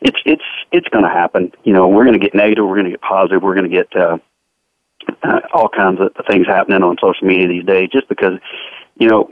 it's 0.01 0.19
it's 0.25 0.43
it's 0.71 0.87
going 0.89 1.03
to 1.03 1.09
happen. 1.09 1.51
You 1.63 1.73
know, 1.73 1.87
we're 1.87 2.05
going 2.05 2.19
to 2.19 2.23
get 2.23 2.35
negative, 2.35 2.65
we're 2.65 2.75
going 2.75 2.85
to 2.85 2.91
get 2.91 3.01
positive, 3.01 3.41
we're 3.41 3.55
going 3.55 3.69
to 3.69 3.75
get 3.75 3.95
uh, 3.95 4.17
uh, 5.23 5.39
all 5.53 5.69
kinds 5.69 5.99
of 6.01 6.11
things 6.29 6.47
happening 6.47 6.83
on 6.83 6.97
social 7.01 7.27
media 7.27 7.47
these 7.47 7.65
days. 7.65 7.89
Just 7.91 8.09
because, 8.09 8.39
you 8.97 9.07
know, 9.07 9.31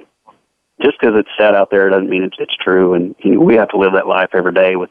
just 0.81 0.99
because 0.99 1.15
it's 1.17 1.29
said 1.38 1.55
out 1.55 1.69
there 1.69 1.89
doesn't 1.89 2.09
mean 2.09 2.23
it's, 2.23 2.38
it's 2.39 2.55
true, 2.55 2.93
and 2.93 3.15
you 3.19 3.36
know, 3.36 3.41
we 3.41 3.55
have 3.55 3.69
to 3.69 3.77
live 3.77 3.93
that 3.93 4.07
life 4.07 4.29
every 4.33 4.53
day 4.53 4.75
with 4.75 4.89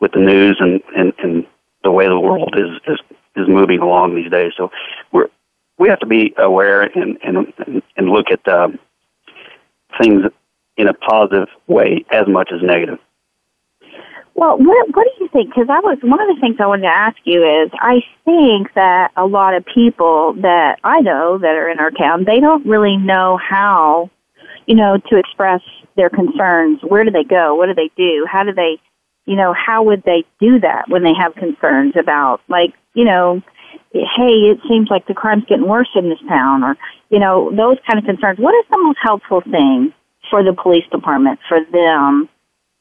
with 0.00 0.12
the 0.12 0.18
news 0.18 0.56
and 0.60 0.80
and 0.96 1.12
and 1.18 1.46
the 1.84 1.90
way 1.90 2.06
the 2.06 2.18
world 2.18 2.54
is 2.56 2.70
is 2.86 2.98
is 3.36 3.48
moving 3.48 3.80
along 3.80 4.14
these 4.14 4.30
days. 4.30 4.52
So 4.56 4.70
we're 5.12 5.28
we 5.78 5.88
have 5.88 6.00
to 6.00 6.06
be 6.06 6.34
aware 6.36 6.82
and 6.82 7.18
and 7.22 7.82
and 7.96 8.08
look 8.08 8.26
at 8.30 8.46
um, 8.48 8.78
things 10.00 10.24
in 10.76 10.88
a 10.88 10.94
positive 10.94 11.48
way 11.66 12.04
as 12.10 12.26
much 12.26 12.50
as 12.52 12.60
negative. 12.62 12.98
Well, 14.34 14.56
what 14.58 14.94
what 14.94 15.04
do 15.04 15.24
you 15.24 15.28
think? 15.28 15.50
Because 15.50 15.68
I 15.68 15.80
was 15.80 15.98
one 16.02 16.20
of 16.20 16.34
the 16.34 16.40
things 16.40 16.56
I 16.60 16.66
wanted 16.66 16.82
to 16.82 16.88
ask 16.88 17.16
you 17.24 17.42
is 17.42 17.70
I 17.74 18.00
think 18.24 18.72
that 18.74 19.10
a 19.16 19.26
lot 19.26 19.54
of 19.54 19.64
people 19.66 20.34
that 20.40 20.78
I 20.84 21.00
know 21.00 21.38
that 21.38 21.56
are 21.56 21.68
in 21.68 21.78
our 21.78 21.90
town 21.90 22.24
they 22.24 22.40
don't 22.40 22.64
really 22.66 22.96
know 22.96 23.36
how, 23.36 24.10
you 24.66 24.76
know, 24.76 24.98
to 25.10 25.18
express 25.18 25.60
their 25.96 26.08
concerns. 26.08 26.80
Where 26.82 27.04
do 27.04 27.10
they 27.10 27.24
go? 27.24 27.54
What 27.54 27.66
do 27.66 27.74
they 27.74 27.90
do? 27.96 28.26
How 28.30 28.44
do 28.44 28.54
they, 28.54 28.78
you 29.30 29.36
know, 29.36 29.54
how 29.54 29.84
would 29.84 30.02
they 30.02 30.24
do 30.40 30.58
that 30.58 30.88
when 30.88 31.04
they 31.04 31.14
have 31.14 31.34
concerns 31.36 31.94
about 31.96 32.40
like, 32.48 32.74
you 32.94 33.04
know, 33.04 33.40
hey, 33.92 34.50
it 34.50 34.58
seems 34.68 34.88
like 34.90 35.06
the 35.06 35.14
crime's 35.14 35.44
getting 35.48 35.68
worse 35.68 35.90
in 35.94 36.08
this 36.08 36.18
town, 36.28 36.64
or 36.64 36.76
you 37.10 37.20
know, 37.20 37.50
those 37.54 37.78
kind 37.86 37.98
of 37.98 38.04
concerns. 38.04 38.40
What 38.40 38.54
is 38.56 38.64
the 38.70 38.78
most 38.82 38.98
helpful 39.00 39.40
thing 39.42 39.94
for 40.28 40.42
the 40.42 40.52
police 40.52 40.84
department 40.90 41.38
for 41.48 41.60
them? 41.72 42.28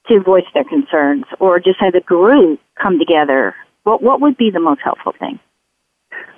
to 0.07 0.19
voice 0.21 0.45
their 0.53 0.63
concerns 0.63 1.25
or 1.39 1.59
just 1.59 1.79
have 1.79 1.93
a 1.93 2.01
group 2.01 2.59
come 2.81 2.97
together, 2.99 3.55
what, 3.83 4.01
what 4.01 4.19
would 4.21 4.37
be 4.37 4.49
the 4.49 4.59
most 4.59 4.81
helpful 4.83 5.13
thing? 5.19 5.39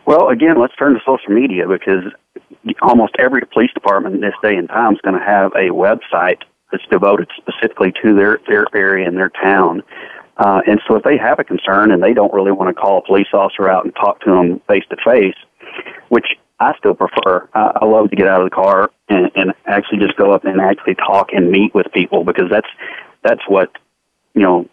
Well, 0.05 0.29
again, 0.29 0.59
let's 0.59 0.75
turn 0.75 0.93
to 0.93 0.99
social 1.05 1.33
media 1.33 1.67
because 1.67 2.03
almost 2.81 3.13
every 3.17 3.41
police 3.53 3.71
department 3.73 4.15
in 4.15 4.21
this 4.21 4.33
day 4.43 4.55
and 4.55 4.67
time 4.67 4.93
is 4.93 4.99
going 5.03 5.17
to 5.17 5.25
have 5.25 5.51
a 5.53 5.69
website 5.69 6.41
that's 6.71 6.85
devoted 6.91 7.29
specifically 7.37 7.93
to 8.03 8.15
their, 8.15 8.39
their 8.47 8.65
area 8.73 9.07
and 9.07 9.17
their 9.17 9.29
town. 9.29 9.83
Uh, 10.37 10.61
and 10.65 10.81
so 10.87 10.95
if 10.95 11.03
they 11.03 11.17
have 11.17 11.39
a 11.39 11.43
concern 11.43 11.91
and 11.91 12.01
they 12.01 12.13
don't 12.13 12.33
really 12.33 12.51
want 12.51 12.75
to 12.75 12.79
call 12.79 12.97
a 12.97 13.05
police 13.05 13.27
officer 13.33 13.69
out 13.69 13.85
and 13.85 13.95
talk 13.95 14.19
to 14.21 14.31
them 14.31 14.59
face 14.67 14.83
to 14.89 14.97
face, 15.05 15.35
which 16.09 16.25
I 16.61 16.77
still 16.77 16.93
prefer. 16.93 17.49
I, 17.53 17.79
I 17.81 17.85
love 17.85 18.11
to 18.11 18.15
get 18.15 18.27
out 18.27 18.41
of 18.41 18.49
the 18.49 18.55
car 18.55 18.91
and, 19.09 19.31
and 19.35 19.53
actually 19.65 19.97
just 19.99 20.15
go 20.15 20.31
up 20.31 20.45
and 20.45 20.61
actually 20.61 20.95
talk 20.95 21.29
and 21.33 21.49
meet 21.49 21.73
with 21.73 21.87
people 21.91 22.23
because 22.23 22.49
that's 22.51 22.67
that's 23.23 23.41
what 23.47 23.71
you 24.35 24.41
know 24.41 24.69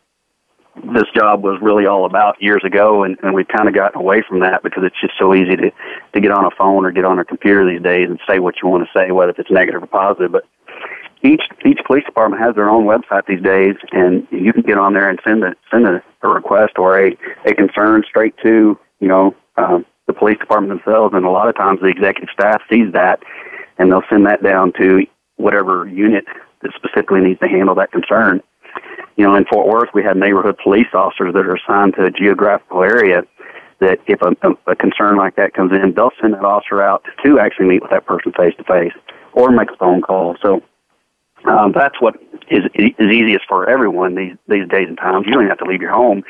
this 0.93 1.05
job 1.15 1.43
was 1.43 1.59
really 1.61 1.87
all 1.87 2.05
about 2.05 2.41
years 2.41 2.63
ago 2.65 3.03
and, 3.03 3.17
and 3.23 3.35
we've 3.35 3.49
kind 3.49 3.69
of 3.69 3.75
gotten 3.75 3.99
away 4.01 4.23
from 4.29 4.41
that 4.41 4.63
because 4.63 4.85
it's 4.85 5.01
just 5.01 5.15
so 5.19 5.35
easy 5.35 5.57
to 5.57 5.73
to 6.13 6.21
get 6.21 6.31
on 6.31 6.45
a 6.45 6.51
phone 6.57 6.85
or 6.85 6.93
get 6.93 7.05
on 7.05 7.19
a 7.19 7.25
computer 7.25 7.69
these 7.69 7.83
days 7.83 8.09
and 8.09 8.21
say 8.29 8.39
what 8.39 8.55
you 8.63 8.69
want 8.69 8.87
to 8.87 8.99
say 8.99 9.11
whether 9.11 9.33
it's 9.37 9.51
negative 9.51 9.83
or 9.83 9.87
positive 9.87 10.31
but 10.31 10.45
each 11.23 11.43
each 11.65 11.81
police 11.87 12.05
department 12.05 12.43
has 12.43 12.55
their 12.55 12.69
own 12.69 12.85
website 12.85 13.27
these 13.27 13.43
days 13.43 13.75
and 13.93 14.27
you 14.31 14.53
can 14.53 14.63
get 14.63 14.79
on 14.79 14.95
there 14.95 15.09
and 15.09 15.19
send 15.27 15.43
a 15.43 15.55
send 15.71 15.87
a, 15.87 16.03
a 16.23 16.29
request 16.29 16.79
or 16.79 16.99
a 16.99 17.17
a 17.45 17.55
concern 17.55 18.03
straight 18.09 18.35
to 18.43 18.79
you 19.01 19.09
know 19.09 19.35
um, 19.57 19.85
the 20.07 20.13
police 20.13 20.39
department 20.39 20.71
themselves 20.71 21.15
and 21.15 21.25
a 21.25 21.31
lot 21.31 21.49
of 21.49 21.57
times 21.57 21.81
the 21.81 21.89
executive 21.89 22.29
staff 22.33 22.63
sees 22.71 22.93
that 22.93 23.21
and 23.79 23.91
they'll 23.91 24.03
send 24.11 24.27
that 24.27 24.43
down 24.43 24.73
to 24.73 25.07
whatever 25.37 25.89
unit 25.89 26.25
that 26.63 26.73
specifically 26.75 27.21
needs 27.21 27.41
to 27.41 27.49
handle 27.49 27.75
that 27.77 27.93
concern. 27.93 28.43
You 29.17 29.25
know, 29.25 29.35
in 29.35 29.45
Fort 29.47 29.67
Worth, 29.67 29.89
we 29.95 30.03
have 30.05 30.17
neighborhood 30.17 30.59
police 30.63 30.89
officers 30.93 31.33
that 31.35 31.47
are 31.47 31.57
assigned 31.57 31.95
to 31.95 32.05
a 32.05 32.11
geographical 32.11 32.83
area 32.83 33.23
that 33.81 34.01
if 34.07 34.21
a, 34.23 34.35
a 34.67 34.77
concern 34.77 35.17
like 35.17 35.37
that 35.37 35.55
comes 35.55 35.73
in, 35.73 35.95
they'll 35.95 36.11
send 36.21 36.35
that 36.35 36.45
officer 36.45 36.83
out 36.83 37.05
to 37.25 37.39
actually 37.39 37.67
meet 37.67 37.83
with 37.83 37.91
that 37.91 38.07
person 38.07 38.33
face 38.33 38.55
to 38.59 38.65
face 38.65 38.93
or 39.33 39.51
make 39.51 39.71
a 39.71 39.77
phone 39.77 40.03
call. 40.03 40.37
So 40.43 40.63
um, 41.47 41.73
that's 41.73 42.01
what 42.01 42.17
is 42.51 42.65
is 42.75 42.93
easiest 43.01 43.47
for 43.49 43.69
everyone 43.69 44.15
these 44.15 44.37
these 44.49 44.69
days 44.69 44.89
and 44.89 44.97
times. 44.97 45.27
You 45.27 45.33
don't 45.33 45.49
have 45.49 45.59
to 45.59 45.65
leave 45.65 45.83
your 45.83 45.93
home. 45.93 46.23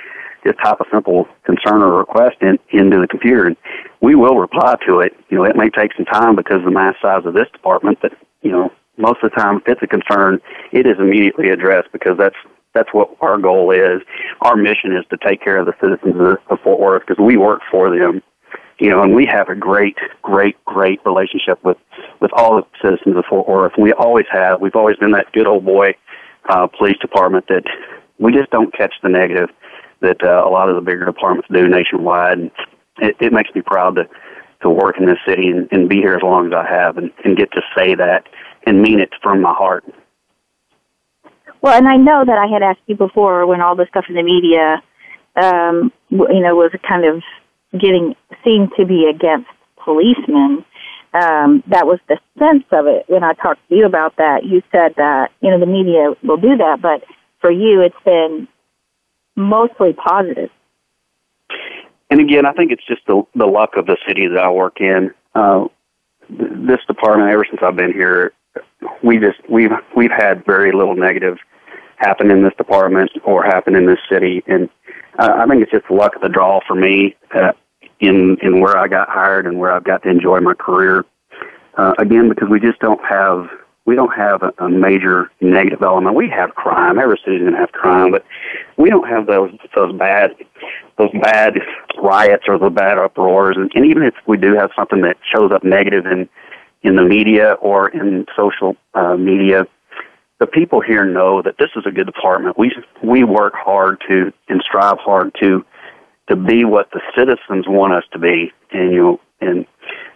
Just 0.44 0.58
type 0.62 0.80
a 0.80 0.84
simple 0.92 1.26
concern 1.44 1.82
or 1.82 1.98
request 1.98 2.36
in, 2.40 2.58
into 2.70 3.00
the 3.00 3.08
computer, 3.08 3.46
and 3.46 3.56
we 4.00 4.14
will 4.14 4.38
reply 4.38 4.76
to 4.86 5.00
it. 5.00 5.12
You 5.30 5.38
know, 5.38 5.44
it 5.44 5.56
may 5.56 5.68
take 5.68 5.92
some 5.96 6.06
time 6.06 6.36
because 6.36 6.58
of 6.58 6.64
the 6.64 6.70
mass 6.70 6.94
size 7.02 7.24
of 7.24 7.34
this 7.34 7.48
department, 7.52 7.98
but 8.00 8.12
you 8.42 8.52
know, 8.52 8.70
most 8.96 9.18
of 9.22 9.30
the 9.30 9.36
time, 9.36 9.56
if 9.56 9.62
it's 9.66 9.82
a 9.82 9.86
concern, 9.86 10.40
it 10.72 10.86
is 10.86 10.96
immediately 10.98 11.48
addressed 11.48 11.90
because 11.92 12.16
that's 12.18 12.36
that's 12.74 12.92
what 12.92 13.10
our 13.20 13.38
goal 13.38 13.70
is. 13.72 14.02
Our 14.42 14.56
mission 14.56 14.96
is 14.96 15.04
to 15.10 15.16
take 15.16 15.42
care 15.42 15.58
of 15.58 15.66
the 15.66 15.74
citizens 15.80 16.38
of, 16.48 16.60
Fort 16.60 16.80
Worth 16.80 17.02
because 17.06 17.22
we 17.22 17.36
work 17.36 17.62
for 17.70 17.90
them, 17.90 18.22
you 18.78 18.90
know, 18.90 19.02
and 19.02 19.14
we 19.14 19.26
have 19.26 19.48
a 19.48 19.54
great, 19.54 19.96
great, 20.22 20.62
great 20.64 21.00
relationship 21.04 21.62
with 21.64 21.76
with 22.20 22.30
all 22.32 22.56
the 22.56 22.66
citizens 22.82 23.16
of 23.16 23.24
Fort 23.28 23.48
Worth. 23.48 23.72
We 23.78 23.92
always 23.92 24.26
have. 24.30 24.60
We've 24.60 24.76
always 24.76 24.96
been 24.96 25.12
that 25.12 25.32
good 25.32 25.46
old 25.46 25.64
boy 25.64 25.96
uh, 26.48 26.66
police 26.66 26.96
department 26.98 27.46
that 27.48 27.64
we 28.18 28.32
just 28.32 28.50
don't 28.50 28.74
catch 28.74 28.94
the 29.02 29.08
negative 29.08 29.50
that 30.00 30.22
uh, 30.22 30.44
a 30.46 30.50
lot 30.50 30.68
of 30.68 30.76
the 30.76 30.80
bigger 30.80 31.04
departments 31.04 31.48
do 31.52 31.66
nationwide. 31.68 32.38
And 32.38 32.50
it, 32.98 33.16
it 33.20 33.32
makes 33.32 33.50
me 33.54 33.62
proud 33.62 33.96
to 33.96 34.08
to 34.62 34.70
work 34.70 34.96
in 34.98 35.06
this 35.06 35.18
city 35.26 35.48
and, 35.48 35.68
and 35.70 35.88
be 35.88 35.96
here 35.96 36.14
as 36.14 36.22
long 36.22 36.48
as 36.48 36.52
I 36.52 36.66
have 36.68 36.98
and, 36.98 37.12
and 37.24 37.36
get 37.36 37.52
to 37.52 37.62
say 37.76 37.94
that 37.94 38.26
and 38.66 38.82
mean 38.82 38.98
it 38.98 39.10
from 39.22 39.40
my 39.40 39.54
heart. 39.54 39.84
Well, 41.60 41.76
and 41.76 41.86
I 41.88 41.96
know 41.96 42.24
that 42.24 42.38
I 42.38 42.46
had 42.46 42.62
asked 42.62 42.80
you 42.86 42.96
before 42.96 43.46
when 43.46 43.60
all 43.60 43.76
the 43.76 43.86
stuff 43.88 44.06
in 44.08 44.16
the 44.16 44.22
media, 44.22 44.82
um, 45.36 45.92
you 46.10 46.40
know, 46.40 46.56
was 46.56 46.72
kind 46.88 47.04
of 47.04 47.22
getting 47.72 48.14
seemed 48.44 48.70
to 48.78 48.86
be 48.86 49.10
against 49.12 49.48
policemen. 49.84 50.64
Um, 51.14 51.62
that 51.68 51.86
was 51.86 51.98
the 52.08 52.18
sense 52.38 52.64
of 52.70 52.86
it 52.86 53.04
when 53.08 53.24
I 53.24 53.32
talked 53.32 53.66
to 53.68 53.74
you 53.74 53.86
about 53.86 54.16
that. 54.16 54.44
You 54.44 54.62
said 54.70 54.94
that 54.96 55.30
you 55.40 55.50
know 55.50 55.58
the 55.58 55.66
media 55.66 56.14
will 56.22 56.36
do 56.36 56.56
that, 56.56 56.80
but 56.82 57.04
for 57.40 57.50
you, 57.50 57.80
it's 57.80 57.96
been 58.04 58.48
mostly 59.36 59.94
positive. 59.94 60.50
And 62.10 62.20
again, 62.20 62.46
I 62.46 62.52
think 62.52 62.72
it's 62.72 62.86
just 62.86 63.06
the 63.06 63.22
the 63.34 63.46
luck 63.46 63.70
of 63.76 63.86
the 63.86 63.96
city 64.06 64.28
that 64.28 64.38
I 64.38 64.50
work 64.50 64.80
in. 64.80 65.12
Uh, 65.34 65.68
this 66.28 66.80
department, 66.86 67.30
ever 67.30 67.46
since 67.48 67.62
I've 67.62 67.76
been 67.76 67.92
here, 67.92 68.32
we 69.02 69.18
just 69.18 69.38
we've 69.48 69.72
we've 69.96 70.10
had 70.10 70.44
very 70.44 70.72
little 70.72 70.94
negative 70.94 71.38
happen 71.98 72.30
in 72.30 72.42
this 72.42 72.54
department 72.56 73.10
or 73.24 73.44
happen 73.44 73.74
in 73.74 73.86
this 73.86 73.98
city, 74.10 74.42
and 74.46 74.68
uh, 75.18 75.32
I 75.36 75.46
think 75.46 75.62
it's 75.62 75.72
just 75.72 75.90
luck 75.90 76.14
of 76.16 76.22
the 76.22 76.28
draw 76.28 76.60
for 76.66 76.74
me 76.74 77.16
uh, 77.34 77.52
in 78.00 78.36
in 78.42 78.60
where 78.60 78.76
I 78.76 78.88
got 78.88 79.08
hired 79.08 79.46
and 79.46 79.58
where 79.58 79.72
I've 79.72 79.84
got 79.84 80.02
to 80.04 80.08
enjoy 80.08 80.40
my 80.40 80.54
career. 80.54 81.04
Uh, 81.76 81.94
again, 81.98 82.28
because 82.28 82.48
we 82.48 82.58
just 82.60 82.80
don't 82.80 83.04
have 83.04 83.48
we 83.84 83.94
don't 83.94 84.14
have 84.14 84.42
a, 84.42 84.52
a 84.58 84.68
major 84.68 85.30
negative 85.40 85.82
element. 85.82 86.14
We 86.14 86.28
have 86.28 86.54
crime. 86.54 86.98
Every 86.98 87.18
city's 87.24 87.48
to 87.48 87.56
have 87.56 87.72
crime, 87.72 88.10
but 88.10 88.24
we 88.76 88.90
don't 88.90 89.08
have 89.08 89.26
those 89.26 89.50
those 89.74 89.94
bad 89.96 90.34
those 90.98 91.10
bad 91.22 91.54
riots 92.02 92.44
or 92.48 92.58
the 92.58 92.70
bad 92.70 92.98
uproars. 92.98 93.56
And, 93.56 93.72
and 93.74 93.86
even 93.86 94.02
if 94.02 94.14
we 94.26 94.36
do 94.36 94.54
have 94.54 94.70
something 94.76 95.00
that 95.02 95.16
shows 95.34 95.52
up 95.52 95.64
negative 95.64 96.06
in 96.06 96.28
in 96.82 96.96
the 96.96 97.02
media 97.02 97.52
or 97.54 97.88
in 97.88 98.26
social 98.36 98.76
uh, 98.94 99.16
media, 99.16 99.66
the 100.40 100.46
people 100.46 100.80
here 100.80 101.04
know 101.04 101.42
that 101.42 101.56
this 101.58 101.70
is 101.76 101.84
a 101.86 101.90
good 101.90 102.06
department. 102.06 102.58
We 102.58 102.72
we 103.02 103.24
work 103.24 103.54
hard 103.56 104.02
to 104.08 104.32
and 104.48 104.62
strive 104.62 104.98
hard 104.98 105.34
to 105.40 105.64
to 106.28 106.36
be 106.36 106.64
what 106.64 106.90
the 106.92 107.00
citizens 107.16 107.66
want 107.66 107.94
us 107.94 108.04
to 108.12 108.18
be, 108.18 108.52
and 108.70 108.92
you 108.92 109.02
know, 109.02 109.20
and 109.40 109.66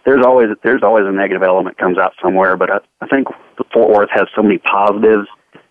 there's 0.05 0.25
always 0.25 0.49
there's 0.63 0.83
always 0.83 1.07
a 1.07 1.13
negative 1.13 1.43
element 1.43 1.79
comes 1.79 1.99
out 1.99 2.15
somewhere, 2.23 2.57
but 2.57 2.71
I, 2.71 2.79
I 3.01 3.07
think 3.07 3.29
Fort 3.73 3.91
Worth 3.91 4.11
has 4.13 4.27
so 4.35 4.43
many 4.43 4.59
positives 4.59 5.29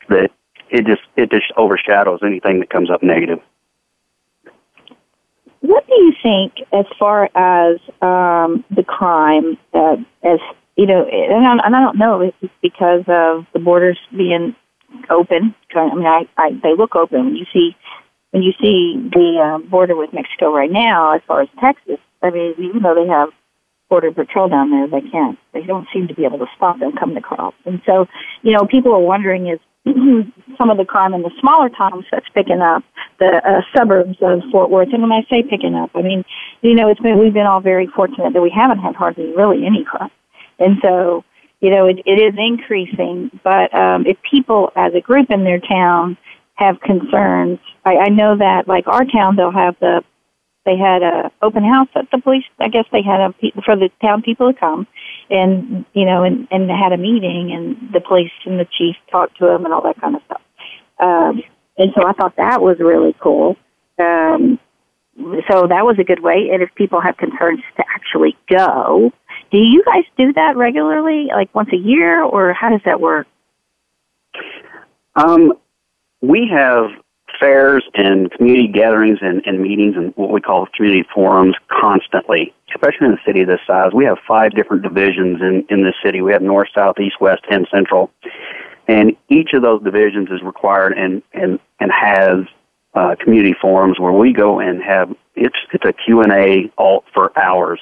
that 0.09 0.31
it 0.69 0.85
just 0.85 1.01
it 1.15 1.31
just 1.31 1.51
overshadows 1.57 2.19
anything 2.23 2.59
that 2.59 2.69
comes 2.69 2.89
up 2.89 3.03
negative. 3.03 3.39
What 5.61 5.85
do 5.87 5.93
you 5.93 6.13
think 6.23 6.53
as 6.73 6.85
far 6.97 7.25
as 7.35 7.79
um, 8.01 8.65
the 8.71 8.83
crime 8.83 9.57
uh, 9.73 9.97
as 10.23 10.39
you 10.81 10.87
know, 10.87 11.05
and 11.05 11.45
I, 11.45 11.63
and 11.63 11.75
I 11.75 11.79
don't 11.79 11.99
know 11.99 12.21
if 12.21 12.33
it's 12.41 12.51
because 12.59 13.03
of 13.07 13.45
the 13.53 13.59
borders 13.59 13.99
being 14.17 14.55
open. 15.11 15.53
I 15.75 15.93
mean, 15.93 16.07
I, 16.07 16.23
I 16.37 16.49
they 16.63 16.73
look 16.75 16.95
open 16.95 17.25
when 17.25 17.35
you 17.35 17.45
see 17.53 17.75
when 18.31 18.41
you 18.41 18.51
see 18.59 18.97
the 19.13 19.37
uh, 19.37 19.69
border 19.69 19.95
with 19.95 20.11
Mexico 20.11 20.51
right 20.51 20.71
now, 20.71 21.13
as 21.13 21.21
far 21.27 21.43
as 21.43 21.49
Texas. 21.59 21.99
I 22.23 22.31
mean, 22.31 22.55
even 22.57 22.81
though 22.81 22.95
they 22.95 23.07
have 23.07 23.29
border 23.89 24.11
patrol 24.11 24.49
down 24.49 24.71
there, 24.71 24.87
they 24.87 25.07
can't. 25.07 25.37
They 25.53 25.61
don't 25.61 25.87
seem 25.93 26.07
to 26.07 26.15
be 26.15 26.25
able 26.25 26.39
to 26.39 26.47
stop 26.57 26.79
them 26.79 26.93
coming 26.97 27.17
across. 27.17 27.53
And 27.65 27.79
so, 27.85 28.07
you 28.41 28.51
know, 28.53 28.65
people 28.65 28.91
are 28.95 28.99
wondering 28.99 29.49
is 29.49 29.59
some 30.57 30.71
of 30.71 30.77
the 30.77 30.85
crime 30.85 31.13
in 31.13 31.21
the 31.21 31.31
smaller 31.39 31.69
towns 31.69 32.05
that's 32.11 32.29
picking 32.33 32.61
up, 32.61 32.83
the 33.19 33.39
uh, 33.45 33.61
suburbs 33.77 34.17
of 34.23 34.41
Fort 34.51 34.71
Worth. 34.71 34.89
And 34.93 35.03
when 35.03 35.11
I 35.11 35.21
say 35.29 35.43
picking 35.43 35.75
up, 35.75 35.91
I 35.93 36.01
mean, 36.01 36.25
you 36.61 36.73
know, 36.73 36.89
it's 36.89 37.01
been 37.01 37.19
we've 37.19 37.33
been 37.33 37.45
all 37.45 37.61
very 37.61 37.85
fortunate 37.85 38.33
that 38.33 38.41
we 38.41 38.49
haven't 38.49 38.79
had 38.79 38.95
hardly 38.95 39.31
really 39.35 39.63
any 39.67 39.83
crime. 39.83 40.09
And 40.59 40.77
so, 40.81 41.23
you 41.59 41.69
know, 41.69 41.87
it, 41.87 41.99
it 42.05 42.19
is 42.19 42.33
increasing. 42.37 43.31
But 43.43 43.73
um, 43.73 44.05
if 44.05 44.17
people 44.29 44.71
as 44.75 44.93
a 44.95 45.01
group 45.01 45.29
in 45.29 45.43
their 45.43 45.59
town 45.59 46.17
have 46.55 46.79
concerns, 46.81 47.59
I, 47.85 47.97
I 47.97 48.09
know 48.09 48.37
that 48.37 48.67
like 48.67 48.87
our 48.87 49.05
town, 49.05 49.35
they'll 49.35 49.51
have 49.51 49.75
the 49.79 50.03
they 50.63 50.77
had 50.77 51.01
a 51.01 51.31
open 51.41 51.63
house 51.63 51.87
at 51.95 52.11
the 52.11 52.19
police. 52.19 52.43
I 52.59 52.67
guess 52.67 52.85
they 52.91 53.01
had 53.01 53.19
a 53.19 53.33
for 53.65 53.75
the 53.75 53.89
town 53.99 54.21
people 54.21 54.53
to 54.53 54.59
come, 54.59 54.85
and 55.29 55.85
you 55.93 56.05
know, 56.05 56.23
and 56.23 56.47
and 56.51 56.69
had 56.69 56.93
a 56.93 56.97
meeting, 56.97 57.51
and 57.51 57.91
the 57.91 57.99
police 57.99 58.31
and 58.45 58.59
the 58.59 58.67
chief 58.77 58.95
talked 59.09 59.39
to 59.39 59.45
them 59.47 59.65
and 59.65 59.73
all 59.73 59.81
that 59.81 59.99
kind 59.99 60.15
of 60.15 60.21
stuff. 60.25 60.41
Um, 60.99 61.41
and 61.77 61.91
so 61.95 62.07
I 62.07 62.13
thought 62.13 62.35
that 62.37 62.61
was 62.61 62.77
really 62.79 63.15
cool. 63.19 63.55
Um, 63.97 64.59
so 65.49 65.67
that 65.67 65.83
was 65.83 65.97
a 65.99 66.03
good 66.03 66.21
way. 66.21 66.49
And 66.53 66.61
if 66.61 66.69
people 66.75 67.01
have 67.01 67.17
concerns 67.17 67.61
to 67.77 67.83
actually 67.95 68.37
go, 68.49 69.11
do 69.51 69.57
you 69.57 69.83
guys 69.83 70.03
do 70.17 70.33
that 70.33 70.55
regularly, 70.55 71.27
like 71.27 71.53
once 71.53 71.69
a 71.73 71.77
year, 71.77 72.23
or 72.23 72.53
how 72.53 72.69
does 72.69 72.81
that 72.85 72.99
work? 73.01 73.27
Um, 75.15 75.53
we 76.21 76.49
have 76.51 76.91
fairs 77.39 77.83
and 77.95 78.31
community 78.31 78.67
gatherings 78.67 79.19
and, 79.21 79.41
and 79.45 79.61
meetings 79.61 79.95
and 79.97 80.13
what 80.15 80.31
we 80.31 80.39
call 80.39 80.67
community 80.75 81.07
forums 81.13 81.55
constantly, 81.69 82.53
especially 82.73 83.07
in 83.07 83.13
a 83.13 83.21
city 83.25 83.43
this 83.43 83.59
size. 83.67 83.91
We 83.93 84.05
have 84.05 84.17
five 84.27 84.51
different 84.51 84.83
divisions 84.83 85.41
in, 85.41 85.65
in 85.69 85.83
this 85.83 85.95
city. 86.03 86.21
We 86.21 86.31
have 86.31 86.41
north, 86.41 86.69
south, 86.75 86.99
east, 86.99 87.19
west, 87.19 87.41
and 87.49 87.67
central. 87.71 88.11
And 88.87 89.15
each 89.29 89.53
of 89.53 89.61
those 89.63 89.83
divisions 89.83 90.29
is 90.31 90.41
required 90.43 90.93
and, 90.97 91.23
and, 91.33 91.59
and 91.79 91.91
has 91.91 92.45
uh, 92.93 93.15
community 93.19 93.55
forums 93.59 93.99
where 93.99 94.11
we 94.11 94.33
go 94.33 94.59
and 94.59 94.81
have 94.83 95.15
it's 95.35 95.57
it's 95.73 95.85
a 95.85 95.93
Q 95.93 96.21
and 96.21 96.31
A 96.31 96.71
alt 96.77 97.05
for 97.13 97.37
hours, 97.37 97.79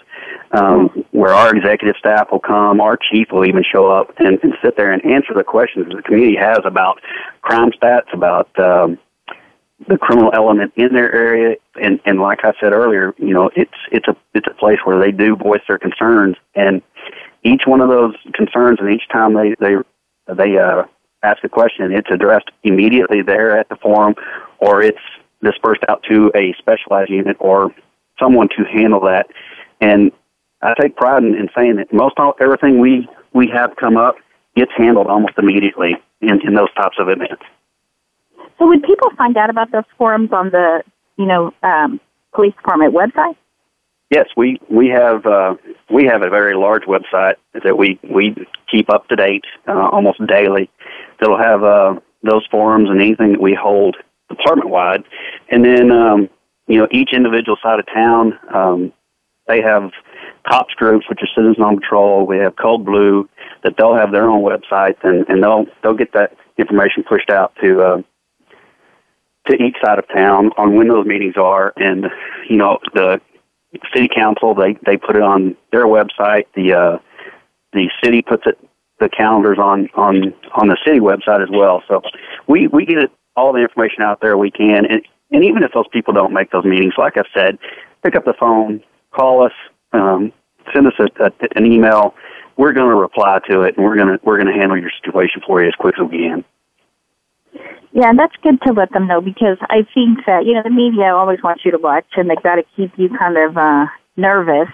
um, 0.51 0.89
mm-hmm. 0.89 0.99
where 1.11 1.33
our 1.33 1.55
executive 1.55 1.95
staff 1.97 2.27
will 2.31 2.39
come, 2.39 2.79
our 2.81 2.97
chief 2.97 3.27
will 3.31 3.45
even 3.45 3.63
show 3.63 3.91
up 3.91 4.13
and, 4.19 4.39
and 4.43 4.53
sit 4.63 4.77
there 4.77 4.91
and 4.91 5.03
answer 5.05 5.33
the 5.33 5.43
questions 5.43 5.87
that 5.87 5.97
the 5.97 6.03
community 6.03 6.37
has 6.37 6.59
about 6.65 6.99
crime 7.41 7.71
stats, 7.71 8.13
about 8.13 8.47
um, 8.59 8.99
the 9.87 9.97
criminal 9.97 10.31
element 10.33 10.73
in 10.75 10.93
their 10.93 11.13
area, 11.13 11.55
and 11.81 11.99
and 12.05 12.19
like 12.19 12.39
I 12.43 12.53
said 12.59 12.73
earlier, 12.73 13.13
you 13.17 13.33
know, 13.33 13.49
it's 13.55 13.71
it's 13.91 14.07
a 14.07 14.15
it's 14.33 14.47
a 14.47 14.53
place 14.53 14.79
where 14.83 14.99
they 14.99 15.11
do 15.11 15.35
voice 15.35 15.61
their 15.67 15.79
concerns, 15.79 16.35
and 16.55 16.81
each 17.43 17.63
one 17.65 17.81
of 17.81 17.89
those 17.89 18.15
concerns, 18.33 18.79
and 18.79 18.89
each 18.91 19.07
time 19.11 19.33
they 19.33 19.55
they 19.59 19.75
they 20.33 20.57
uh, 20.57 20.83
ask 21.23 21.43
a 21.43 21.49
question, 21.49 21.91
it's 21.91 22.09
addressed 22.11 22.49
immediately 22.63 23.21
there 23.21 23.57
at 23.57 23.69
the 23.69 23.75
forum, 23.77 24.15
or 24.59 24.81
it's 24.81 24.99
dispersed 25.43 25.83
out 25.87 26.03
to 26.09 26.31
a 26.35 26.53
specialized 26.57 27.09
unit 27.09 27.37
or 27.39 27.73
someone 28.19 28.49
to 28.49 28.63
handle 28.65 28.99
that. 29.01 29.27
And 29.81 30.11
I 30.61 30.73
take 30.79 30.95
pride 30.95 31.23
in, 31.23 31.35
in 31.35 31.49
saying 31.57 31.77
that 31.77 31.93
most 31.93 32.15
all, 32.17 32.35
everything 32.39 32.79
we 32.79 33.07
we 33.33 33.47
have 33.53 33.75
come 33.75 33.95
up 33.95 34.15
gets 34.55 34.71
handled 34.77 35.07
almost 35.07 35.33
immediately 35.37 35.95
in, 36.21 36.41
in 36.45 36.55
those 36.55 36.73
types 36.73 36.97
of 36.99 37.07
events. 37.09 37.43
So 38.57 38.67
would 38.67 38.83
people 38.83 39.09
find 39.17 39.37
out 39.37 39.49
about 39.49 39.71
those 39.71 39.85
forums 39.97 40.31
on 40.33 40.49
the, 40.49 40.83
you 41.17 41.25
know, 41.25 41.53
um, 41.63 41.99
police 42.33 42.53
department 42.55 42.93
website? 42.93 43.35
Yes, 44.09 44.25
we 44.35 44.59
we 44.69 44.87
have 44.87 45.25
uh, 45.25 45.55
we 45.89 46.05
have 46.05 46.23
a 46.23 46.29
very 46.29 46.55
large 46.55 46.83
website 46.83 47.35
that 47.63 47.77
we 47.77 47.99
we 48.09 48.35
keep 48.69 48.91
up 48.91 49.07
to 49.09 49.15
date 49.15 49.45
uh, 49.67 49.87
almost 49.91 50.25
daily. 50.25 50.69
That'll 51.19 51.37
have 51.37 51.63
uh, 51.63 51.99
those 52.23 52.45
forums 52.49 52.89
and 52.89 52.99
anything 52.99 53.33
that 53.33 53.41
we 53.41 53.53
hold 53.53 53.97
department 54.29 54.69
wide, 54.69 55.03
and 55.49 55.65
then 55.65 55.91
um, 55.91 56.29
you 56.67 56.77
know 56.77 56.87
each 56.91 57.09
individual 57.13 57.57
side 57.61 57.79
of 57.79 57.85
town 57.87 58.39
um, 58.53 58.93
they 59.49 59.61
have 59.61 59.91
cops 60.47 60.73
groups, 60.75 61.09
which 61.09 61.19
are 61.21 61.27
Citizens 61.35 61.59
on 61.59 61.79
Patrol. 61.79 62.25
We 62.25 62.37
have 62.37 62.55
Code 62.55 62.85
Blue 62.85 63.27
that 63.63 63.73
they'll 63.77 63.95
have 63.95 64.11
their 64.11 64.29
own 64.29 64.43
websites, 64.43 64.97
and, 65.03 65.27
and 65.27 65.43
they'll 65.43 65.65
they'll 65.81 65.95
get 65.95 66.13
that 66.13 66.37
information 66.57 67.03
pushed 67.03 67.29
out 67.29 67.53
to 67.61 67.81
uh, 67.81 68.01
to 69.47 69.55
each 69.55 69.75
side 69.83 69.99
of 69.99 70.07
town 70.09 70.51
on 70.57 70.75
when 70.75 70.87
those 70.87 71.05
meetings 71.05 71.35
are, 71.35 71.73
and 71.77 72.05
you 72.49 72.57
know 72.57 72.77
the 72.93 73.19
city 73.93 74.07
council 74.13 74.53
they 74.53 74.77
they 74.85 74.97
put 74.97 75.15
it 75.15 75.21
on 75.23 75.57
their 75.71 75.85
website. 75.85 76.45
The 76.55 76.73
uh, 76.73 76.97
the 77.73 77.89
city 78.03 78.21
puts 78.21 78.43
it 78.45 78.57
the 78.99 79.09
calendars 79.09 79.57
on 79.57 79.89
on 79.95 80.33
on 80.53 80.67
the 80.67 80.77
city 80.85 80.99
website 80.99 81.41
as 81.41 81.49
well. 81.51 81.81
So 81.87 82.01
we 82.47 82.67
we 82.67 82.85
get 82.85 82.99
it, 82.99 83.11
all 83.39 83.53
the 83.53 83.61
information 83.61 84.03
out 84.03 84.19
there 84.21 84.37
we 84.37 84.51
can, 84.51 84.85
and 84.85 85.01
and 85.31 85.43
even 85.43 85.63
if 85.63 85.71
those 85.73 85.87
people 85.91 86.13
don't 86.13 86.33
make 86.33 86.51
those 86.51 86.65
meetings, 86.65 86.93
like 86.97 87.13
I 87.17 87.23
said, 87.33 87.57
pick 88.03 88.15
up 88.15 88.25
the 88.25 88.33
phone, 88.39 88.83
call 89.11 89.45
us, 89.45 89.53
um, 89.93 90.33
send 90.73 90.87
us 90.87 90.93
a, 90.99 91.23
a, 91.23 91.31
an 91.55 91.65
email. 91.65 92.15
We're 92.57 92.73
going 92.73 92.89
to 92.89 92.95
reply 92.95 93.39
to 93.49 93.61
it, 93.61 93.77
and 93.77 93.85
we're 93.85 93.95
going 93.95 94.07
to 94.07 94.19
we're 94.23 94.41
going 94.41 94.53
to 94.53 94.59
handle 94.59 94.77
your 94.77 94.91
situation 95.01 95.41
for 95.45 95.61
you 95.61 95.67
as 95.67 95.75
quick 95.75 95.95
as 95.99 96.09
we 96.09 96.17
can. 96.17 96.43
Yeah, 97.91 98.09
and 98.09 98.19
that's 98.19 98.35
good 98.43 98.61
to 98.67 98.73
let 98.73 98.91
them 98.91 99.07
know 99.07 99.19
because 99.19 99.57
I 99.61 99.81
think 99.93 100.25
that, 100.27 100.45
you 100.45 100.53
know, 100.53 100.61
the 100.63 100.69
media 100.69 101.15
always 101.15 101.39
wants 101.43 101.65
you 101.65 101.71
to 101.71 101.79
watch 101.79 102.05
and 102.17 102.29
they've 102.29 102.43
got 102.43 102.55
to 102.55 102.63
keep 102.75 102.91
you 102.97 103.09
kind 103.17 103.35
of 103.35 103.57
uh, 103.57 103.87
nervous 104.15 104.69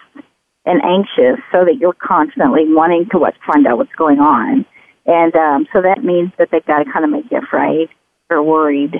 and 0.66 0.82
anxious 0.84 1.40
so 1.52 1.64
that 1.64 1.78
you're 1.80 1.94
constantly 1.94 2.66
wanting 2.68 3.08
to 3.12 3.18
watch, 3.18 3.36
find 3.48 3.66
out 3.68 3.78
what's 3.78 3.96
going 3.96 4.20
on. 4.20 4.66
And 5.06 5.34
um, 5.36 5.68
so 5.72 5.82
that 5.82 6.04
means 6.04 6.32
that 6.38 6.50
they've 6.52 6.66
got 6.66 6.84
to 6.84 6.92
kind 6.92 7.06
of 7.06 7.12
make 7.12 7.32
you 7.32 7.38
afraid 7.38 7.88
or 8.30 8.44
worried. 8.44 8.96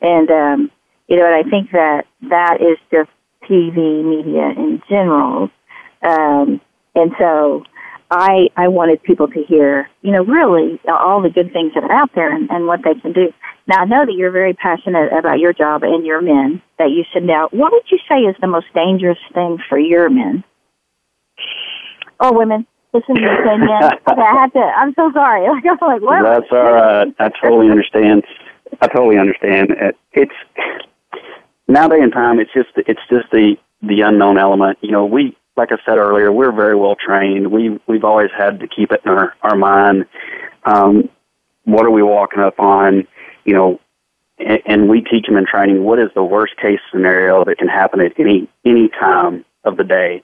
And, 0.00 0.30
um, 0.30 0.70
you 1.08 1.16
know, 1.16 1.26
and 1.26 1.46
I 1.46 1.48
think 1.48 1.70
that 1.72 2.06
that 2.28 2.60
is 2.60 2.78
just 2.90 3.10
TV 3.48 4.04
media 4.04 4.50
in 4.56 4.82
general. 4.88 5.50
Um, 6.02 6.60
and 6.94 7.12
so 7.18 7.64
I, 8.10 8.48
I 8.56 8.68
wanted 8.68 9.02
people 9.02 9.28
to 9.28 9.42
hear, 9.44 9.88
you 10.02 10.12
know, 10.12 10.24
really 10.24 10.80
all 10.88 11.22
the 11.22 11.30
good 11.30 11.52
things 11.52 11.72
that 11.74 11.84
are 11.84 11.92
out 11.92 12.10
there 12.14 12.34
and, 12.34 12.50
and 12.50 12.66
what 12.66 12.80
they 12.84 12.98
can 13.00 13.12
do. 13.12 13.32
Now, 13.66 13.80
I 13.80 13.84
know 13.84 14.06
that 14.06 14.12
you're 14.12 14.30
very 14.30 14.54
passionate 14.54 15.12
about 15.12 15.40
your 15.40 15.52
job 15.52 15.82
and 15.82 16.06
your 16.06 16.22
men 16.22 16.62
that 16.78 16.90
you 16.90 17.04
send 17.12 17.30
out. 17.30 17.52
What 17.52 17.72
would 17.72 17.90
you 17.90 17.98
say 18.08 18.20
is 18.20 18.36
the 18.40 18.46
most 18.46 18.66
dangerous 18.74 19.18
thing 19.34 19.58
for 19.68 19.78
your 19.78 20.08
men? 20.08 20.44
Or 22.20 22.32
women? 22.32 22.66
Listen 22.94 23.16
to 23.16 23.20
me 23.20 23.28
say 23.44 23.56
men. 23.58 23.90
Okay, 24.08 24.22
I 24.22 24.40
have 24.40 24.52
to, 24.52 24.60
I'm 24.60 24.94
so 24.94 25.10
sorry. 25.12 25.46
Like, 25.50 25.64
I'm 25.66 25.88
like, 25.88 26.02
what? 26.02 26.22
That's 26.22 26.52
all 26.52 26.72
right. 26.72 27.14
I 27.18 27.30
totally 27.42 27.70
understand. 27.70 28.24
I 28.80 28.88
totally 28.88 29.18
understand. 29.18 29.70
It's, 30.12 30.32
nowadays 31.68 32.02
in 32.02 32.10
time, 32.10 32.40
it's 32.40 32.52
just, 32.52 32.70
it's 32.76 33.00
just 33.08 33.30
the, 33.30 33.56
the 33.82 34.02
unknown 34.02 34.38
element. 34.38 34.78
You 34.80 34.90
know, 34.90 35.06
we, 35.06 35.36
like 35.56 35.72
I 35.72 35.76
said 35.84 35.98
earlier, 35.98 36.30
we're 36.32 36.52
very 36.52 36.76
well 36.76 36.96
trained. 36.96 37.50
We, 37.50 37.80
we've 37.86 38.04
always 38.04 38.30
had 38.36 38.60
to 38.60 38.68
keep 38.68 38.92
it 38.92 39.02
in 39.04 39.10
our, 39.10 39.34
our 39.42 39.56
mind. 39.56 40.06
Um, 40.64 41.08
what 41.64 41.84
are 41.84 41.90
we 41.90 42.02
walking 42.02 42.40
up 42.40 42.60
on? 42.60 43.06
you 43.46 43.54
know, 43.54 43.80
and, 44.38 44.60
and 44.66 44.88
we 44.88 45.00
teach 45.00 45.26
them 45.26 45.36
in 45.36 45.46
training 45.46 45.84
what 45.84 45.98
is 45.98 46.10
the 46.14 46.22
worst 46.22 46.56
case 46.58 46.80
scenario 46.92 47.44
that 47.44 47.56
can 47.56 47.68
happen 47.68 48.00
at 48.00 48.12
any 48.18 48.48
any 48.66 48.88
time 48.88 49.44
of 49.64 49.78
the 49.78 49.84
day. 49.84 50.22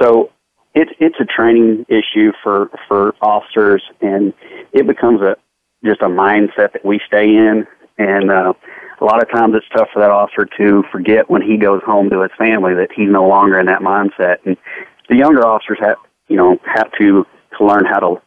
So 0.00 0.30
it's 0.74 0.92
it's 0.98 1.16
a 1.20 1.26
training 1.26 1.84
issue 1.88 2.32
for 2.42 2.70
for 2.88 3.14
officers, 3.20 3.82
and 4.00 4.32
it 4.72 4.86
becomes 4.86 5.20
a 5.20 5.36
just 5.84 6.02
a 6.02 6.06
mindset 6.06 6.72
that 6.72 6.84
we 6.84 7.00
stay 7.06 7.28
in, 7.28 7.66
and 7.98 8.30
uh, 8.30 8.52
a 9.00 9.04
lot 9.04 9.22
of 9.22 9.30
times 9.30 9.54
it's 9.56 9.66
tough 9.74 9.88
for 9.92 10.00
that 10.00 10.10
officer 10.10 10.48
to 10.58 10.84
forget 10.92 11.28
when 11.28 11.42
he 11.42 11.56
goes 11.56 11.82
home 11.84 12.08
to 12.10 12.20
his 12.20 12.30
family 12.38 12.74
that 12.74 12.90
he's 12.94 13.10
no 13.10 13.26
longer 13.26 13.58
in 13.58 13.66
that 13.66 13.80
mindset, 13.80 14.36
and 14.44 14.56
the 15.08 15.16
younger 15.16 15.46
officers 15.46 15.78
have 15.80 15.96
you 16.28 16.36
know 16.36 16.58
have 16.64 16.90
to 17.00 17.26
to 17.58 17.64
learn 17.64 17.84
how 17.84 17.98
to 17.98 18.22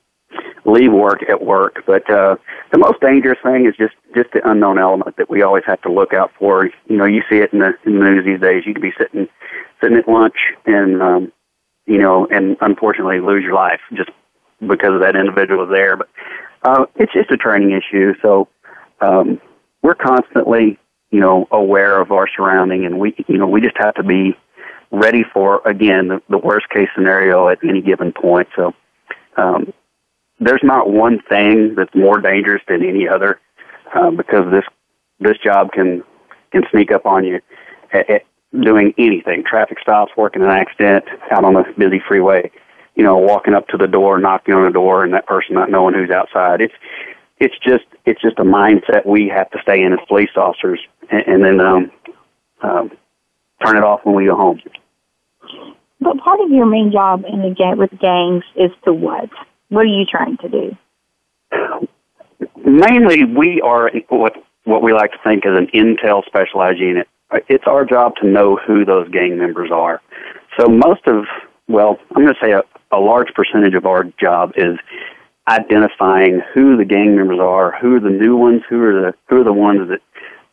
leave 0.65 0.91
work 0.91 1.21
at 1.29 1.43
work. 1.43 1.83
But 1.85 2.09
uh, 2.09 2.35
the 2.71 2.77
most 2.77 2.99
dangerous 3.01 3.39
thing 3.43 3.65
is 3.65 3.75
just 3.77 3.95
just 4.15 4.31
the 4.33 4.47
unknown 4.49 4.79
element 4.79 5.15
that 5.17 5.29
we 5.29 5.41
always 5.41 5.63
have 5.65 5.81
to 5.83 5.91
look 5.91 6.13
out 6.13 6.31
for. 6.37 6.69
You 6.87 6.97
know, 6.97 7.05
you 7.05 7.21
see 7.29 7.37
it 7.37 7.53
in 7.53 7.59
the, 7.59 7.73
in 7.85 7.99
the 7.99 8.05
news 8.05 8.25
these 8.25 8.41
days. 8.41 8.63
You 8.65 8.73
could 8.73 8.81
be 8.81 8.93
sitting 8.97 9.27
sitting 9.81 9.97
at 9.97 10.07
lunch 10.07 10.37
and 10.65 11.01
um, 11.01 11.31
you 11.85 11.97
know, 11.97 12.27
and 12.31 12.57
unfortunately 12.61 13.19
lose 13.19 13.43
your 13.43 13.53
life 13.53 13.79
just 13.93 14.09
because 14.59 14.93
of 14.93 15.01
that 15.01 15.15
individual 15.15 15.63
is 15.63 15.69
there. 15.71 15.95
But 15.95 16.09
uh, 16.65 16.85
it's 16.95 17.13
just 17.13 17.31
a 17.31 17.37
training 17.37 17.71
issue. 17.71 18.13
So 18.21 18.47
um, 18.99 19.39
we're 19.81 19.95
constantly 19.95 20.79
you 21.11 21.19
know 21.19 21.47
aware 21.51 22.01
of 22.01 22.11
our 22.11 22.27
surrounding, 22.35 22.85
and 22.85 22.99
we 22.99 23.15
you 23.27 23.37
know 23.37 23.47
we 23.47 23.61
just 23.61 23.77
have 23.77 23.93
to 23.95 24.03
be 24.03 24.35
ready 24.91 25.23
for 25.33 25.61
again 25.65 26.07
the, 26.07 26.21
the 26.29 26.37
worst 26.37 26.67
case 26.69 26.89
scenario 26.95 27.47
at 27.49 27.59
any 27.63 27.81
given 27.81 28.11
point. 28.11 28.47
So 28.55 28.73
um, 29.37 29.71
there's 30.39 30.63
not 30.63 30.89
one 30.89 31.19
thing 31.29 31.75
that's 31.75 31.93
more 31.93 32.19
dangerous 32.19 32.63
than 32.67 32.83
any 32.83 33.07
other 33.07 33.39
uh, 33.93 34.11
because 34.11 34.51
this 34.51 34.65
this 35.19 35.37
job 35.37 35.71
can 35.71 36.03
can 36.51 36.63
sneak 36.71 36.91
up 36.91 37.05
on 37.05 37.23
you 37.23 37.39
at, 37.93 38.09
at 38.09 38.21
doing 38.61 38.93
anything 38.97 39.43
traffic 39.45 39.77
stops 39.81 40.11
working 40.17 40.41
an 40.41 40.49
accident 40.49 41.03
out 41.29 41.43
on 41.43 41.55
a 41.55 41.63
busy 41.77 42.01
freeway 42.07 42.49
you 42.95 43.03
know 43.03 43.17
walking 43.17 43.53
up 43.53 43.67
to 43.67 43.77
the 43.77 43.87
door 43.87 44.19
knocking 44.19 44.53
on 44.53 44.63
the 44.65 44.71
door 44.71 45.03
and 45.03 45.13
that 45.13 45.27
person 45.27 45.55
not 45.55 45.69
knowing 45.69 45.93
who's 45.93 46.09
outside 46.09 46.61
it's 46.61 46.73
it's 47.39 47.55
just 47.63 47.85
it's 48.05 48.21
just 48.21 48.39
a 48.39 48.43
mindset 48.43 49.05
we 49.05 49.27
have 49.27 49.49
to 49.51 49.59
stay 49.61 49.81
in 49.81 49.93
as 49.93 49.99
police 50.07 50.29
officers 50.35 50.79
and, 51.09 51.23
and 51.27 51.43
then 51.43 51.59
um, 51.59 51.91
um, 52.61 52.91
turn 53.63 53.77
it 53.77 53.83
off 53.83 54.01
when 54.03 54.15
we 54.15 54.25
go 54.25 54.35
home 54.35 54.59
but 56.01 56.17
part 56.17 56.39
of 56.39 56.51
your 56.51 56.65
main 56.65 56.91
job 56.91 57.23
in 57.27 57.41
the 57.41 57.49
gang 57.49 57.77
with 57.77 57.91
gangs 57.99 58.43
is 58.55 58.71
to 58.83 58.93
what 58.93 59.29
what 59.69 59.81
are 59.81 59.85
you 59.85 60.05
trying 60.05 60.37
to 60.37 60.49
do? 60.49 60.77
Mainly, 62.63 63.25
we 63.25 63.61
are 63.61 63.91
what 64.09 64.33
what 64.65 64.81
we 64.81 64.93
like 64.93 65.11
to 65.11 65.17
think 65.23 65.45
as 65.45 65.57
an 65.57 65.67
intel 65.67 66.25
specialized 66.25 66.79
unit. 66.79 67.07
It's 67.49 67.65
our 67.67 67.85
job 67.85 68.15
to 68.21 68.27
know 68.27 68.55
who 68.55 68.85
those 68.85 69.09
gang 69.09 69.37
members 69.37 69.71
are. 69.71 70.01
So 70.57 70.67
most 70.67 71.01
of, 71.07 71.25
well, 71.67 71.97
I'm 72.15 72.23
going 72.23 72.33
to 72.33 72.45
say 72.45 72.51
a, 72.51 72.63
a 72.91 72.99
large 72.99 73.33
percentage 73.33 73.73
of 73.73 73.85
our 73.85 74.03
job 74.19 74.53
is 74.55 74.77
identifying 75.47 76.41
who 76.53 76.77
the 76.77 76.85
gang 76.85 77.15
members 77.15 77.39
are, 77.39 77.77
who 77.79 77.95
are 77.95 77.99
the 77.99 78.09
new 78.09 78.35
ones, 78.35 78.63
who 78.69 78.81
are 78.83 78.93
the 78.93 79.13
who 79.27 79.41
are 79.41 79.43
the 79.43 79.53
ones 79.53 79.89
that 79.89 80.01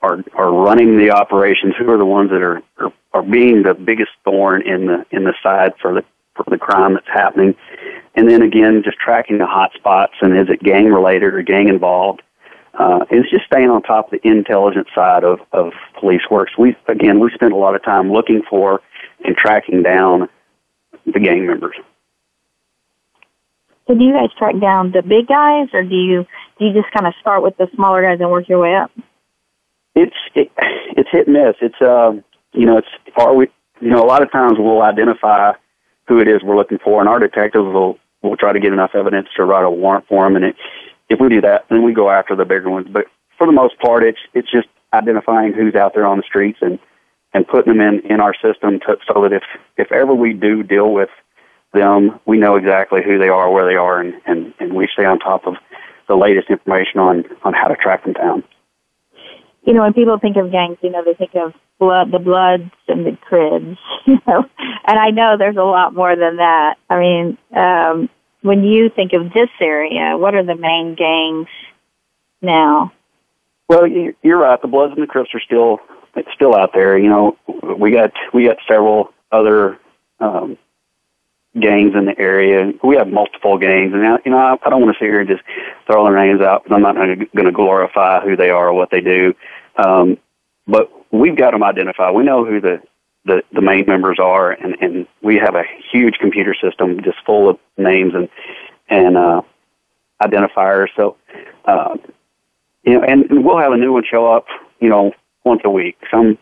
are 0.02 0.22
are 0.34 0.52
running 0.52 0.98
the 0.98 1.10
operations, 1.10 1.74
who 1.78 1.90
are 1.90 1.98
the 1.98 2.04
ones 2.04 2.30
that 2.30 2.42
are, 2.42 2.62
are 2.78 2.92
are 3.12 3.22
being 3.22 3.62
the 3.62 3.74
biggest 3.74 4.10
thorn 4.24 4.62
in 4.66 4.86
the 4.86 5.06
in 5.10 5.24
the 5.24 5.34
side 5.42 5.72
for 5.80 5.94
the 5.94 6.04
for 6.34 6.44
the 6.48 6.58
crime 6.58 6.94
that's 6.94 7.08
happening, 7.08 7.54
and 8.14 8.28
then 8.28 8.42
again 8.42 8.82
just 8.84 8.98
tracking 8.98 9.38
the 9.38 9.46
hot 9.46 9.72
spots 9.74 10.14
and 10.20 10.36
is 10.36 10.48
it 10.48 10.62
gang 10.62 10.86
related 10.86 11.34
or 11.34 11.42
gang 11.42 11.68
involved. 11.68 12.22
Uh, 12.74 13.04
it's 13.10 13.30
just 13.30 13.44
staying 13.44 13.68
on 13.68 13.82
top 13.82 14.10
of 14.10 14.18
the 14.18 14.26
intelligence 14.26 14.88
side 14.94 15.24
of, 15.24 15.40
of 15.52 15.72
police 16.00 16.22
work. 16.30 16.48
We 16.58 16.74
again 16.88 17.20
we 17.20 17.30
spend 17.34 17.52
a 17.52 17.56
lot 17.56 17.74
of 17.74 17.84
time 17.84 18.10
looking 18.10 18.42
for 18.48 18.80
and 19.24 19.36
tracking 19.36 19.82
down 19.82 20.28
the 21.07 21.20
gang 21.20 21.46
members. 21.46 21.76
So 23.86 23.94
do 23.94 24.05
you 24.05 24.12
guys 24.12 24.30
track 24.38 24.59
down 24.61 24.92
the 24.92 25.03
big 25.03 25.26
guys, 25.26 25.68
or 25.72 25.82
do 25.82 25.94
you 25.94 26.26
do 26.59 26.66
you 26.66 26.72
just 26.72 26.92
kind 26.92 27.07
of 27.07 27.14
start 27.20 27.42
with 27.42 27.57
the 27.57 27.68
smaller 27.74 28.03
guys 28.03 28.20
and 28.20 28.30
work 28.30 28.48
your 28.48 28.61
way 28.61 28.74
up? 28.74 28.90
It's 29.94 30.16
it, 30.34 30.50
it's 30.96 31.11
hit 31.11 31.26
and 31.26 31.34
miss. 31.34 31.57
It's 31.61 31.80
uh 31.80 32.12
you 32.53 32.66
know 32.66 32.78
it's 32.78 32.88
are 33.16 33.34
we 33.34 33.48
you 33.80 33.90
know 33.90 34.03
a 34.03 34.07
lot 34.07 34.22
of 34.22 34.30
times 34.30 34.55
we'll 34.59 34.82
identify 34.82 35.53
who 36.09 36.20
it 36.20 36.28
is 36.28 36.42
we're 36.42 36.57
looking 36.57 36.78
for, 36.78 37.00
and 37.00 37.09
our 37.09 37.18
detectives 37.18 37.64
will 37.64 37.98
will 38.22 38.36
try 38.36 38.53
to 38.53 38.61
get 38.61 38.72
enough 38.72 38.94
evidence 38.94 39.28
to 39.36 39.44
write 39.44 39.64
a 39.64 39.70
warrant 39.70 40.07
for 40.07 40.24
them. 40.24 40.36
And 40.36 40.44
it, 40.44 40.57
if 41.09 41.20
we 41.20 41.28
do 41.28 41.40
that, 41.40 41.66
then 41.68 41.82
we 41.82 41.92
go 41.92 42.09
after 42.09 42.36
the 42.36 42.44
bigger 42.44 42.70
ones. 42.70 42.86
But 42.90 43.07
for 43.36 43.46
the 43.46 43.53
most 43.53 43.78
part, 43.80 44.05
it's 44.05 44.20
it's 44.32 44.50
just 44.50 44.68
identifying 44.94 45.53
who's 45.53 45.74
out 45.74 45.94
there 45.94 46.07
on 46.07 46.18
the 46.18 46.22
streets 46.22 46.59
and 46.61 46.78
and 47.35 47.47
putting 47.47 47.76
them 47.76 47.80
in 47.80 48.01
in 48.11 48.20
our 48.20 48.35
system 48.35 48.80
to, 48.80 48.97
so 49.07 49.22
that 49.22 49.33
if 49.33 49.43
if 49.76 49.91
ever 49.93 50.14
we 50.14 50.33
do 50.33 50.62
deal 50.62 50.93
with 50.93 51.11
them, 51.72 52.20
we 52.26 52.39
know 52.39 52.57
exactly 52.57 53.01
who 53.05 53.18
they 53.18 53.28
are, 53.28 53.51
where 53.51 53.66
they 53.66 53.76
are, 53.76 54.01
and 54.01 54.14
and, 54.26 54.55
and 54.61 54.74
we 54.74 54.89
stay 54.93 55.05
on 55.05 55.18
top 55.18 55.47
of 55.47 55.55
the 56.09 56.14
latest 56.14 56.51
information 56.51 57.01
on 57.01 57.24
on 57.45 57.53
how 57.55 57.68
to 57.68 57.76
track 57.76 58.05
them 58.05 58.12
down. 58.12 58.45
You 59.64 59.74
know, 59.74 59.83
when 59.83 59.93
people 59.93 60.18
think 60.18 60.37
of 60.37 60.51
gangs, 60.51 60.78
you 60.83 60.91
know, 60.91 61.05
they 61.05 61.14
think 61.14 61.35
of 61.35 61.55
blood, 61.78 62.11
the 62.11 62.18
Bloods 62.18 62.70
and 62.89 63.07
the 63.07 63.16
Crips, 63.16 63.78
you 64.07 64.18
know, 64.26 64.45
and 64.87 64.99
I 64.99 65.11
know 65.11 65.37
there's 65.39 65.57
a 65.57 65.62
lot 65.62 65.95
more 65.95 66.14
than 66.16 66.37
that. 66.37 66.76
I 66.91 66.99
mean, 66.99 67.39
um, 67.55 68.09
when 68.43 68.64
you 68.64 68.91
think 68.91 69.12
of 69.12 69.33
this 69.33 69.51
area, 69.61 70.16
what 70.18 70.35
are 70.35 70.45
the 70.45 70.57
main 70.57 70.97
gangs 70.97 71.49
now? 72.41 72.93
Well, 73.68 73.87
you're 73.87 74.39
right. 74.39 74.61
The 74.61 74.68
Bloods 74.68 74.93
and 74.95 75.03
the 75.03 75.07
Crips 75.07 75.30
are 75.33 75.41
still 75.41 75.78
still 76.34 76.54
out 76.54 76.72
there. 76.74 76.98
You 76.98 77.08
know, 77.08 77.36
we 77.78 77.90
got 77.90 78.12
we 78.32 78.46
got 78.46 78.58
several 78.68 79.12
other 79.30 79.78
um, 80.20 80.58
gangs 81.58 81.94
in 81.94 82.06
the 82.06 82.18
area. 82.18 82.72
We 82.82 82.96
have 82.96 83.08
multiple 83.08 83.58
gangs, 83.58 83.92
and 83.92 84.02
you 84.24 84.30
know, 84.30 84.38
I, 84.38 84.56
I 84.64 84.70
don't 84.70 84.82
want 84.82 84.94
to 84.96 84.98
sit 84.98 85.10
here 85.10 85.20
and 85.20 85.28
just 85.28 85.42
throw 85.86 86.04
their 86.04 86.16
names 86.16 86.40
out. 86.40 86.64
I'm 86.70 86.82
not 86.82 86.96
going 86.96 87.44
to 87.46 87.52
glorify 87.52 88.20
who 88.20 88.36
they 88.36 88.50
are 88.50 88.68
or 88.68 88.72
what 88.74 88.90
they 88.90 89.00
do, 89.00 89.34
um, 89.76 90.18
but 90.66 90.90
we've 91.12 91.36
got 91.36 91.52
them 91.52 91.62
identified. 91.62 92.14
We 92.14 92.24
know 92.24 92.44
who 92.44 92.60
the 92.60 92.82
the, 93.24 93.42
the 93.52 93.60
main 93.60 93.84
members 93.86 94.18
are, 94.18 94.50
and, 94.50 94.76
and 94.80 95.06
we 95.22 95.36
have 95.36 95.54
a 95.54 95.62
huge 95.92 96.14
computer 96.20 96.54
system 96.60 97.00
just 97.04 97.18
full 97.24 97.48
of 97.48 97.58
names 97.76 98.14
and 98.14 98.28
and 98.88 99.16
uh, 99.16 99.42
identifiers. 100.22 100.88
So, 100.96 101.16
uh, 101.64 101.96
you 102.82 102.94
know, 102.94 103.02
and 103.04 103.44
we'll 103.44 103.58
have 103.58 103.72
a 103.72 103.76
new 103.76 103.92
one 103.92 104.04
show 104.10 104.26
up, 104.32 104.46
you 104.80 104.88
know, 104.88 105.12
once 105.45 105.62
a 105.64 105.70
week. 105.70 105.97
Some 106.11 106.38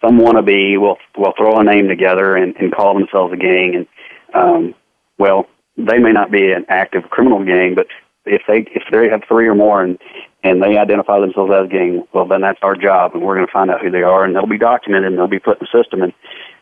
some 0.00 0.18
wannabe 0.18 0.78
will 0.78 0.98
will 1.16 1.32
throw 1.36 1.58
a 1.58 1.64
name 1.64 1.88
together 1.88 2.36
and, 2.36 2.54
and 2.56 2.74
call 2.74 2.94
themselves 2.94 3.32
a 3.32 3.36
gang, 3.36 3.74
and 3.74 3.86
um, 4.34 4.74
well, 5.18 5.46
they 5.76 5.98
may 5.98 6.12
not 6.12 6.30
be 6.30 6.52
an 6.52 6.66
active 6.68 7.04
criminal 7.10 7.44
gang, 7.44 7.74
but 7.74 7.86
if 8.26 8.42
they 8.46 8.66
if 8.74 8.82
they 8.90 9.08
have 9.08 9.22
three 9.28 9.46
or 9.46 9.54
more 9.54 9.82
and 9.82 9.98
and 10.42 10.62
they 10.62 10.76
identify 10.76 11.20
themselves 11.20 11.52
as 11.54 11.66
a 11.66 11.68
gang, 11.68 12.06
well, 12.12 12.26
then 12.26 12.42
that's 12.42 12.58
our 12.62 12.76
job, 12.76 13.12
and 13.14 13.22
we're 13.22 13.34
going 13.34 13.46
to 13.46 13.52
find 13.52 13.70
out 13.70 13.80
who 13.80 13.90
they 13.90 14.02
are, 14.02 14.24
and 14.24 14.36
they'll 14.36 14.46
be 14.46 14.58
documented, 14.58 15.06
and 15.08 15.18
they'll 15.18 15.26
be 15.26 15.38
put 15.38 15.58
in 15.58 15.66
the 15.66 15.82
system, 15.82 16.02
and 16.02 16.12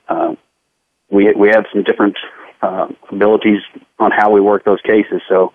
uh, 0.08 0.34
we 1.10 1.32
we 1.34 1.48
have 1.48 1.64
some 1.72 1.82
different 1.82 2.16
uh, 2.62 2.86
abilities 3.10 3.60
on 3.98 4.10
how 4.12 4.30
we 4.30 4.40
work 4.40 4.64
those 4.64 4.80
cases. 4.82 5.20
So 5.28 5.52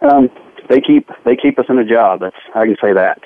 um, 0.00 0.28
they 0.68 0.80
keep 0.80 1.08
they 1.24 1.36
keep 1.36 1.58
us 1.58 1.66
in 1.68 1.78
a 1.78 1.84
job. 1.84 2.20
That's 2.20 2.36
I 2.54 2.64
can 2.66 2.76
say 2.82 2.92
that. 2.92 3.20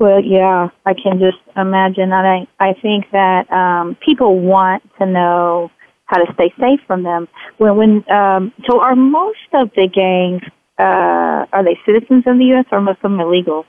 Well, 0.00 0.24
yeah, 0.24 0.70
I 0.86 0.94
can 0.94 1.18
just 1.18 1.36
imagine, 1.56 2.10
and 2.10 2.26
I 2.26 2.46
I 2.58 2.72
think 2.72 3.10
that 3.12 3.52
um, 3.52 3.98
people 4.02 4.40
want 4.40 4.82
to 4.98 5.04
know 5.04 5.70
how 6.06 6.16
to 6.16 6.32
stay 6.32 6.54
safe 6.58 6.80
from 6.86 7.02
them. 7.02 7.28
When 7.58 7.76
when 7.76 8.10
um, 8.10 8.50
so 8.66 8.80
are 8.80 8.96
most 8.96 9.50
of 9.52 9.70
the 9.76 9.86
gangs 9.86 10.40
uh, 10.78 11.44
are 11.52 11.62
they 11.62 11.78
citizens 11.84 12.24
of 12.26 12.38
the 12.38 12.46
U.S. 12.46 12.64
or 12.72 12.80
most 12.80 12.96
of 13.04 13.10
them 13.10 13.20
illegal? 13.20 13.66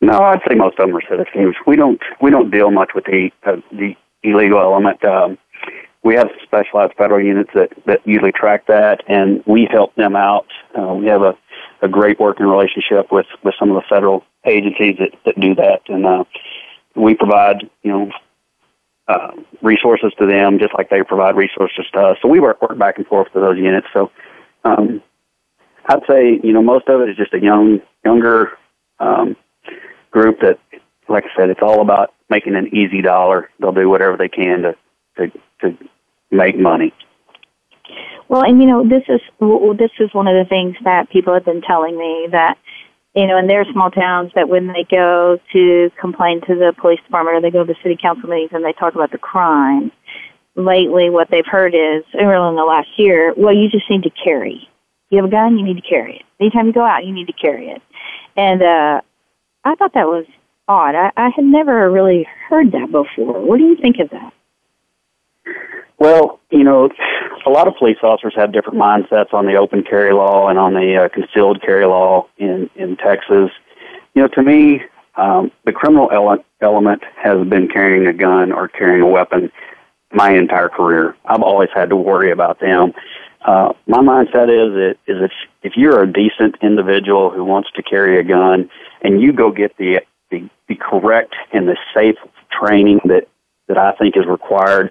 No, 0.00 0.16
I'd 0.16 0.42
say 0.48 0.54
most 0.54 0.78
of 0.78 0.86
them 0.86 0.96
are 0.96 1.02
citizens. 1.02 1.56
We 1.66 1.74
don't 1.74 2.00
we 2.22 2.30
don't 2.30 2.52
deal 2.52 2.70
much 2.70 2.90
with 2.94 3.06
the 3.06 3.30
uh, 3.44 3.56
the 3.72 3.96
illegal 4.22 4.60
element. 4.60 5.04
Um, 5.04 5.38
we 6.04 6.14
have 6.14 6.28
specialized 6.44 6.94
federal 6.96 7.20
units 7.20 7.50
that 7.56 7.70
that 7.86 7.98
usually 8.04 8.30
track 8.30 8.68
that, 8.68 9.02
and 9.08 9.42
we 9.44 9.66
help 9.68 9.92
them 9.96 10.14
out. 10.14 10.46
Uh, 10.78 10.94
we 10.94 11.06
have 11.06 11.22
a 11.22 11.36
a 11.82 11.88
great 11.88 12.20
working 12.20 12.46
relationship 12.46 13.10
with 13.10 13.26
with 13.42 13.54
some 13.58 13.70
of 13.70 13.74
the 13.74 13.82
federal 13.88 14.24
agencies 14.44 14.96
that 14.98 15.10
that 15.24 15.38
do 15.38 15.54
that, 15.54 15.82
and 15.88 16.06
uh, 16.06 16.24
we 16.94 17.14
provide 17.14 17.68
you 17.82 17.92
know 17.92 18.10
uh, 19.08 19.32
resources 19.62 20.12
to 20.18 20.26
them, 20.26 20.58
just 20.58 20.72
like 20.74 20.88
they 20.88 21.02
provide 21.02 21.36
resources 21.36 21.84
to 21.92 22.00
us. 22.00 22.18
So 22.22 22.28
we 22.28 22.40
work, 22.40 22.62
work 22.62 22.78
back 22.78 22.96
and 22.96 23.06
forth 23.06 23.28
with 23.34 23.42
those 23.42 23.58
units. 23.58 23.88
So 23.92 24.10
um, 24.64 25.02
I'd 25.86 26.02
say, 26.08 26.38
you 26.42 26.52
know, 26.52 26.62
most 26.62 26.88
of 26.88 27.00
it 27.00 27.10
is 27.10 27.16
just 27.16 27.34
a 27.34 27.40
young, 27.40 27.80
younger 28.04 28.56
um, 29.00 29.36
group 30.12 30.40
that, 30.42 30.60
like 31.08 31.24
I 31.24 31.36
said, 31.36 31.50
it's 31.50 31.62
all 31.62 31.80
about 31.80 32.14
making 32.28 32.54
an 32.54 32.68
easy 32.74 33.02
dollar. 33.02 33.50
They'll 33.58 33.72
do 33.72 33.88
whatever 33.88 34.16
they 34.16 34.28
can 34.28 34.62
to 34.62 34.76
to, 35.16 35.38
to 35.62 35.76
make 36.30 36.56
money. 36.56 36.94
Well, 38.28 38.44
and 38.44 38.60
you 38.60 38.68
know, 38.68 38.88
this 38.88 39.02
is 39.08 39.20
this 39.76 39.90
is 39.98 40.14
one 40.14 40.28
of 40.28 40.36
the 40.36 40.48
things 40.48 40.76
that 40.84 41.10
people 41.10 41.34
have 41.34 41.44
been 41.44 41.62
telling 41.62 41.98
me 41.98 42.28
that 42.30 42.58
you 43.14 43.26
know, 43.26 43.38
in 43.38 43.48
their 43.48 43.64
small 43.72 43.90
towns 43.90 44.30
that 44.34 44.48
when 44.48 44.68
they 44.68 44.86
go 44.88 45.38
to 45.52 45.90
complain 46.00 46.40
to 46.42 46.54
the 46.54 46.72
police 46.80 47.00
department 47.04 47.36
or 47.36 47.40
they 47.40 47.50
go 47.50 47.64
to 47.64 47.72
the 47.72 47.78
city 47.82 47.98
council 48.00 48.28
meetings 48.28 48.50
and 48.52 48.64
they 48.64 48.72
talk 48.72 48.94
about 48.94 49.10
the 49.10 49.18
crime, 49.18 49.90
lately 50.54 51.10
what 51.10 51.28
they've 51.30 51.46
heard 51.46 51.74
is, 51.74 52.04
really 52.14 52.48
in 52.48 52.56
the 52.56 52.64
last 52.66 52.88
year, 52.96 53.34
well, 53.36 53.54
you 53.54 53.68
just 53.68 53.88
need 53.90 54.04
to 54.04 54.10
carry. 54.10 54.68
You 55.10 55.18
have 55.18 55.26
a 55.26 55.30
gun, 55.30 55.58
you 55.58 55.64
need 55.64 55.82
to 55.82 55.88
carry 55.88 56.16
it. 56.16 56.22
Anytime 56.40 56.68
you 56.68 56.72
go 56.72 56.84
out, 56.84 57.04
you 57.04 57.12
need 57.12 57.26
to 57.26 57.32
carry 57.32 57.68
it. 57.68 57.82
And 58.36 58.62
uh, 58.62 59.00
I 59.64 59.74
thought 59.74 59.94
that 59.94 60.06
was 60.06 60.24
odd. 60.68 60.94
I, 60.94 61.10
I 61.16 61.30
had 61.30 61.44
never 61.44 61.90
really 61.90 62.28
heard 62.48 62.70
that 62.72 62.92
before. 62.92 63.40
What 63.40 63.58
do 63.58 63.64
you 63.64 63.76
think 63.76 63.96
of 63.98 64.10
that? 64.10 64.32
Well, 66.00 66.40
you 66.50 66.64
know, 66.64 66.88
a 67.46 67.50
lot 67.50 67.68
of 67.68 67.76
police 67.76 67.98
officers 68.02 68.32
have 68.34 68.52
different 68.52 68.78
mindsets 68.78 69.34
on 69.34 69.44
the 69.44 69.56
open 69.56 69.84
carry 69.84 70.14
law 70.14 70.48
and 70.48 70.58
on 70.58 70.72
the 70.72 70.96
uh, 70.96 71.08
concealed 71.10 71.60
carry 71.62 71.84
law 71.84 72.26
in 72.38 72.70
in 72.74 72.96
Texas. 72.96 73.50
You 74.14 74.22
know, 74.22 74.28
to 74.28 74.42
me, 74.42 74.82
um, 75.16 75.52
the 75.66 75.72
criminal 75.72 76.10
ele- 76.10 76.44
element 76.62 77.02
has 77.22 77.46
been 77.46 77.68
carrying 77.68 78.06
a 78.06 78.14
gun 78.14 78.50
or 78.50 78.66
carrying 78.66 79.02
a 79.02 79.06
weapon 79.06 79.52
my 80.12 80.32
entire 80.32 80.70
career. 80.70 81.14
I've 81.26 81.42
always 81.42 81.68
had 81.74 81.90
to 81.90 81.96
worry 81.96 82.32
about 82.32 82.60
them. 82.60 82.94
Uh, 83.42 83.74
my 83.86 83.98
mindset 83.98 84.48
is 84.48 84.72
that 84.74 84.96
is 85.06 85.22
if 85.22 85.32
if 85.62 85.72
you're 85.76 86.02
a 86.02 86.10
decent 86.10 86.56
individual 86.62 87.30
who 87.30 87.44
wants 87.44 87.70
to 87.76 87.82
carry 87.82 88.18
a 88.18 88.24
gun 88.24 88.70
and 89.02 89.20
you 89.20 89.34
go 89.34 89.52
get 89.52 89.76
the 89.76 90.00
the, 90.30 90.48
the 90.66 90.76
correct 90.76 91.34
and 91.52 91.68
the 91.68 91.76
safe 91.94 92.16
training 92.50 93.00
that 93.04 93.28
that 93.68 93.76
I 93.76 93.92
think 93.92 94.16
is 94.16 94.26
required 94.26 94.90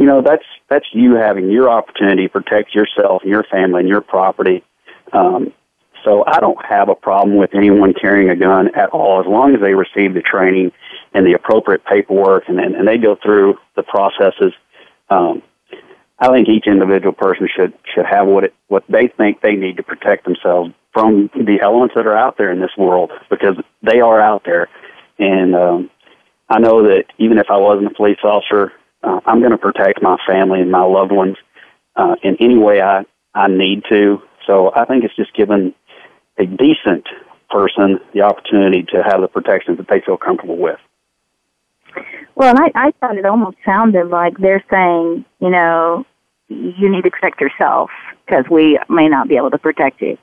you 0.00 0.06
know 0.06 0.22
that's 0.22 0.44
that's 0.70 0.86
you 0.92 1.14
having 1.14 1.50
your 1.50 1.68
opportunity 1.68 2.22
to 2.26 2.28
protect 2.30 2.74
yourself 2.74 3.20
and 3.22 3.30
your 3.30 3.44
family 3.44 3.80
and 3.80 3.88
your 3.88 4.00
property. 4.00 4.64
Um, 5.12 5.52
so 6.02 6.24
I 6.26 6.40
don't 6.40 6.58
have 6.64 6.88
a 6.88 6.94
problem 6.94 7.36
with 7.36 7.54
anyone 7.54 7.92
carrying 7.92 8.30
a 8.30 8.36
gun 8.36 8.74
at 8.74 8.88
all, 8.88 9.20
as 9.20 9.26
long 9.26 9.54
as 9.54 9.60
they 9.60 9.74
receive 9.74 10.14
the 10.14 10.22
training 10.22 10.72
and 11.12 11.26
the 11.26 11.34
appropriate 11.34 11.84
paperwork, 11.84 12.44
and 12.48 12.58
and, 12.58 12.74
and 12.74 12.88
they 12.88 12.96
go 12.96 13.14
through 13.22 13.58
the 13.76 13.82
processes. 13.82 14.54
Um, 15.10 15.42
I 16.18 16.28
think 16.28 16.48
each 16.48 16.66
individual 16.66 17.12
person 17.12 17.46
should 17.54 17.74
should 17.94 18.06
have 18.06 18.26
what 18.26 18.44
it 18.44 18.54
what 18.68 18.84
they 18.88 19.06
think 19.06 19.42
they 19.42 19.54
need 19.54 19.76
to 19.76 19.82
protect 19.82 20.24
themselves 20.24 20.72
from 20.94 21.28
the 21.34 21.58
elements 21.60 21.94
that 21.94 22.06
are 22.06 22.16
out 22.16 22.38
there 22.38 22.50
in 22.50 22.60
this 22.60 22.76
world 22.78 23.12
because 23.28 23.56
they 23.82 24.00
are 24.00 24.18
out 24.18 24.44
there, 24.46 24.68
and 25.18 25.54
um, 25.54 25.90
I 26.48 26.58
know 26.58 26.84
that 26.84 27.04
even 27.18 27.36
if 27.36 27.50
I 27.50 27.58
wasn't 27.58 27.88
a 27.92 27.94
police 27.94 28.24
officer, 28.24 28.72
uh, 29.02 29.20
I'm 29.26 29.40
going 29.40 29.52
to 29.52 29.58
protect 29.58 30.02
my 30.02 30.16
family 30.26 30.60
and 30.60 30.70
my 30.70 30.84
loved 30.84 31.12
ones 31.12 31.36
uh, 31.96 32.16
in 32.22 32.36
any 32.40 32.58
way 32.58 32.80
I, 32.80 33.04
I 33.34 33.48
need 33.48 33.84
to. 33.90 34.22
So 34.46 34.72
I 34.74 34.84
think 34.84 35.04
it's 35.04 35.16
just 35.16 35.34
giving 35.34 35.74
a 36.38 36.46
decent 36.46 37.06
person 37.50 37.98
the 38.14 38.22
opportunity 38.22 38.84
to 38.92 39.02
have 39.02 39.20
the 39.20 39.28
protections 39.28 39.78
that 39.78 39.88
they 39.88 40.00
feel 40.00 40.16
comfortable 40.16 40.56
with. 40.56 40.78
Well, 42.34 42.50
and 42.50 42.58
I, 42.58 42.70
I 42.74 42.90
thought 42.92 43.18
it 43.18 43.26
almost 43.26 43.56
sounded 43.64 44.08
like 44.08 44.38
they're 44.38 44.64
saying, 44.70 45.24
you 45.40 45.50
know, 45.50 46.06
you 46.48 46.88
need 46.88 47.02
to 47.02 47.10
protect 47.10 47.40
yourself 47.40 47.90
because 48.24 48.44
we 48.50 48.78
may 48.88 49.08
not 49.08 49.28
be 49.28 49.36
able 49.36 49.50
to 49.50 49.58
protect 49.58 50.00
you. 50.00 50.16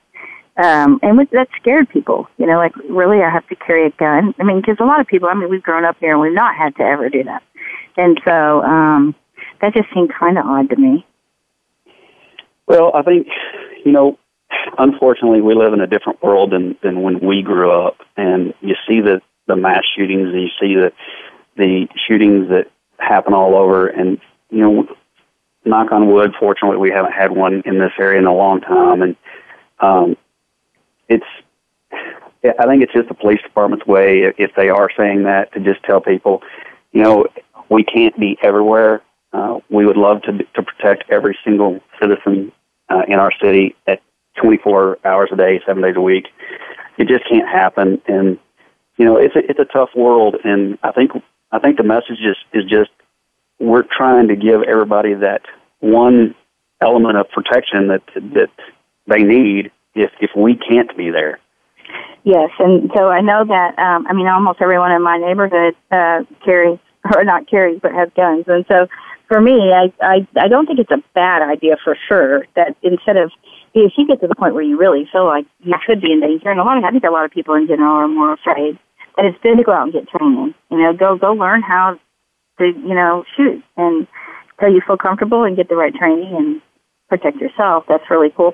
um, 0.58 1.00
and 1.04 1.18
with, 1.18 1.30
that 1.32 1.48
scared 1.60 1.90
people. 1.90 2.28
You 2.38 2.48
know, 2.48 2.58
like 2.58 2.76
really, 2.90 3.22
I 3.22 3.30
have 3.30 3.48
to 3.50 3.56
carry 3.56 3.86
a 3.86 3.92
gun. 3.92 4.34
I 4.40 4.44
mean, 4.44 4.60
because 4.60 4.78
a 4.80 4.86
lot 4.86 5.00
of 5.00 5.08
people. 5.08 5.30
I 5.30 5.34
mean, 5.36 5.50
we've 5.50 5.64
grown 5.64 5.86
up 5.86 5.98
here 6.00 6.12
and 6.12 6.22
we've 6.22 6.34
not 6.34 6.56
had 6.56 6.76
to 6.78 6.84
ever 6.84 7.10
do 7.10 7.24
that, 7.26 7.44
and 7.98 8.20
so 8.26 8.62
um, 8.64 9.16
that 9.62 9.74
just 9.74 9.88
seemed 9.94 10.12
kind 10.18 10.38
of 10.38 10.46
odd 10.46 10.70
to 10.70 10.76
me. 10.76 11.06
Well, 12.68 12.92
I 12.94 13.02
think 13.02 13.28
you 13.86 13.92
know, 13.92 14.18
unfortunately, 14.78 15.42
we 15.42 15.56
live 15.56 15.74
in 15.74 15.82
a 15.82 15.88
different 15.88 16.22
world 16.22 16.52
than 16.52 16.78
than 16.84 17.02
when 17.02 17.20
we 17.20 17.42
grew 17.42 17.72
up, 17.72 17.98
and 18.16 18.54
you 18.62 18.76
see 18.88 19.02
the 19.02 19.22
the 19.48 19.56
mass 19.56 19.84
shootings, 19.96 20.30
and 20.30 20.42
you 20.42 20.50
see 20.60 20.76
the 20.76 20.92
the 21.56 21.88
shootings 22.08 22.50
that 22.50 22.70
happen 23.00 23.34
all 23.34 23.56
over, 23.56 23.88
and 23.88 24.20
you 24.50 24.60
know, 24.60 24.88
knock 25.66 25.92
on 25.92 26.12
wood, 26.12 26.34
fortunately, 26.40 26.78
we 26.78 26.92
haven't 26.92 27.14
had 27.14 27.32
one 27.32 27.62
in 27.66 27.80
this 27.80 27.92
area 28.00 28.20
in 28.20 28.26
a 28.26 28.34
long 28.34 28.62
time, 28.62 29.02
and 29.02 29.16
um, 29.80 30.18
it's 31.10 31.26
I 32.44 32.66
think 32.66 32.84
it's 32.84 32.94
just 32.94 33.08
the 33.08 33.14
police 33.14 33.42
department's 33.42 33.86
way, 33.86 34.32
if 34.38 34.52
they 34.56 34.70
are 34.70 34.90
saying 34.96 35.24
that, 35.24 35.52
to 35.54 35.60
just 35.60 35.84
tell 35.84 36.00
people, 36.00 36.42
you 36.92 37.02
know, 37.02 37.28
we 37.70 37.84
can't 37.84 38.18
be 38.20 38.38
everywhere. 38.42 39.02
Uh, 39.34 39.60
we 39.70 39.86
would 39.86 39.98
love 39.98 40.22
to 40.24 40.32
to 40.32 40.64
protect 40.64 41.10
every 41.10 41.38
single 41.44 41.80
citizen 42.00 42.52
uh, 42.90 43.04
in 43.08 43.16
our 43.16 43.32
city 43.42 43.76
at 43.88 44.02
24 44.42 45.00
hours 45.04 45.30
a 45.32 45.36
day, 45.36 45.60
seven 45.66 45.84
days 45.84 45.96
a 45.96 46.02
week. 46.02 46.28
It 46.98 47.08
just 47.08 47.28
can't 47.30 47.48
happen, 47.48 48.02
and 48.08 48.40
you 48.98 49.06
know, 49.06 49.18
it's 49.18 49.36
a, 49.36 49.40
it's 49.40 49.60
a 49.60 49.66
tough 49.66 49.90
world. 49.96 50.36
And 50.44 50.78
I 50.84 50.92
think 50.92 51.12
I 51.52 51.60
think 51.60 51.78
the 51.78 51.84
message 51.84 52.20
is 52.20 52.38
is 52.54 52.64
just 52.70 52.92
we're 53.60 53.84
trying 53.84 54.28
to 54.30 54.36
give 54.36 54.64
everybody 54.64 55.14
that 55.16 55.42
one 55.80 56.36
element 56.82 57.18
of 57.18 57.30
protection 57.30 57.88
that 57.88 58.04
that 58.16 58.50
they 59.08 59.24
need 59.24 59.72
if 59.96 60.12
if 60.22 60.32
we 60.36 60.56
can't 60.56 60.96
be 60.98 61.10
there. 61.12 61.40
Yes, 62.24 62.50
and 62.60 62.92
so 62.96 63.08
I 63.08 63.22
know 63.22 63.46
that. 63.46 63.80
Um, 63.80 64.06
I 64.08 64.14
mean, 64.14 64.28
almost 64.28 64.62
everyone 64.62 64.92
in 64.92 65.02
my 65.02 65.18
neighborhood 65.18 65.76
uh, 65.92 66.24
carries, 66.44 66.80
or 67.16 67.24
not 67.24 67.50
carries, 67.50 67.80
but 67.82 67.92
has 67.94 68.10
guns. 68.16 68.46
And 68.48 68.66
so, 68.68 68.88
for 69.28 69.42
me, 69.42 69.74
I, 69.74 69.92
I 70.02 70.28
I 70.40 70.48
don't 70.48 70.66
think 70.66 70.80
it's 70.80 70.92
a 70.92 71.04
bad 71.14 71.42
idea 71.42 71.78
for 71.84 71.98
sure. 72.08 72.46
That 72.56 72.76
instead 72.82 73.18
of 73.18 73.32
if 73.74 73.94
you 73.98 74.08
get 74.08 74.22
to 74.22 74.28
the 74.28 74.36
point 74.36 74.54
where 74.54 74.64
you 74.64 74.78
really 74.78 75.08
feel 75.12 75.26
like 75.26 75.46
you 75.60 75.74
could 75.86 76.02
be 76.02 76.12
in 76.12 76.22
danger, 76.22 76.50
and 76.50 76.60
a 76.60 76.64
lot 76.64 76.78
of 76.78 76.84
I 76.84 76.92
think 76.92 77.04
a 77.04 77.12
lot 77.12 77.26
of 77.26 77.32
people 77.32 77.56
in 77.56 77.68
general 77.68 77.94
are 77.94 78.08
more 78.08 78.34
afraid. 78.34 78.80
That 79.16 79.26
it's 79.26 79.38
good 79.42 79.58
to 79.58 79.64
go 79.64 79.72
out 79.72 79.84
and 79.84 79.94
get 79.94 80.08
training. 80.10 80.54
You 80.72 80.78
know, 80.78 80.94
go 80.94 81.18
go 81.18 81.34
learn 81.34 81.62
how 81.62 82.00
to 82.60 82.66
you 82.66 82.96
know 82.96 83.24
shoot 83.36 83.64
and 83.76 84.08
until 84.60 84.74
you 84.74 84.82
feel 84.86 84.98
comfortable 84.98 85.44
and 85.44 85.56
get 85.56 85.70
the 85.70 85.76
right 85.76 85.94
training 85.94 86.36
and 86.36 86.62
protect 87.10 87.38
yourself. 87.38 87.86
That's 87.88 88.04
really 88.10 88.32
cool. 88.36 88.54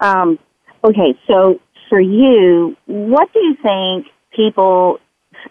Um, 0.00 0.38
okay, 0.84 1.18
so 1.26 1.60
for 1.88 2.00
you, 2.00 2.76
what 2.86 3.32
do 3.32 3.40
you 3.40 3.56
think 3.62 4.06
people, 4.34 4.98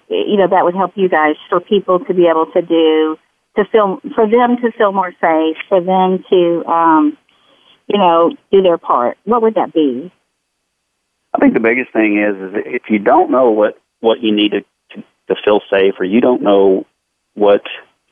you 0.09 0.37
know, 0.37 0.47
that 0.47 0.63
would 0.63 0.75
help 0.75 0.91
you 0.95 1.09
guys 1.09 1.35
for 1.49 1.59
people 1.59 1.99
to 2.05 2.13
be 2.13 2.27
able 2.27 2.47
to 2.53 2.61
do 2.61 3.17
to 3.55 3.65
feel 3.71 3.99
for 4.15 4.29
them 4.29 4.57
to 4.61 4.71
feel 4.77 4.91
more 4.91 5.11
safe, 5.19 5.57
for 5.67 5.81
them 5.81 6.23
to, 6.29 6.65
um, 6.65 7.17
you 7.87 7.97
know, 7.97 8.35
do 8.51 8.61
their 8.61 8.77
part? 8.77 9.17
What 9.25 9.41
would 9.41 9.55
that 9.55 9.73
be? 9.73 10.11
I 11.33 11.39
think 11.39 11.53
the 11.53 11.59
biggest 11.59 11.93
thing 11.93 12.17
is, 12.17 12.35
is 12.35 12.63
if 12.65 12.83
you 12.89 12.99
don't 12.99 13.31
know 13.31 13.51
what 13.51 13.79
what 13.99 14.21
you 14.21 14.35
need 14.35 14.51
to, 14.51 14.61
to 14.61 15.03
to 15.27 15.35
feel 15.43 15.61
safe, 15.71 15.95
or 15.99 16.05
you 16.05 16.21
don't 16.21 16.41
know 16.41 16.85
what 17.33 17.63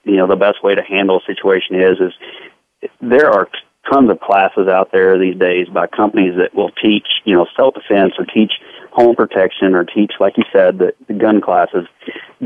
you 0.03 0.17
know 0.17 0.27
the 0.27 0.35
best 0.35 0.63
way 0.63 0.75
to 0.75 0.81
handle 0.81 1.19
a 1.19 1.25
situation 1.25 1.79
is, 1.81 1.97
is 1.99 2.89
there 3.01 3.31
are 3.31 3.47
tons 3.91 4.09
of 4.09 4.19
classes 4.19 4.67
out 4.67 4.91
there 4.91 5.17
these 5.17 5.37
days 5.37 5.67
by 5.73 5.87
companies 5.87 6.35
that 6.37 6.53
will 6.53 6.71
teach, 6.71 7.07
you 7.25 7.35
know, 7.35 7.47
self 7.55 7.73
defense 7.73 8.13
or 8.17 8.25
teach 8.25 8.51
home 8.97 9.15
protection 9.15 9.75
or 9.75 9.83
teach, 9.83 10.13
like 10.19 10.37
you 10.37 10.43
said, 10.51 10.79
the, 10.79 10.93
the 11.07 11.13
gun 11.13 11.39
classes. 11.39 11.87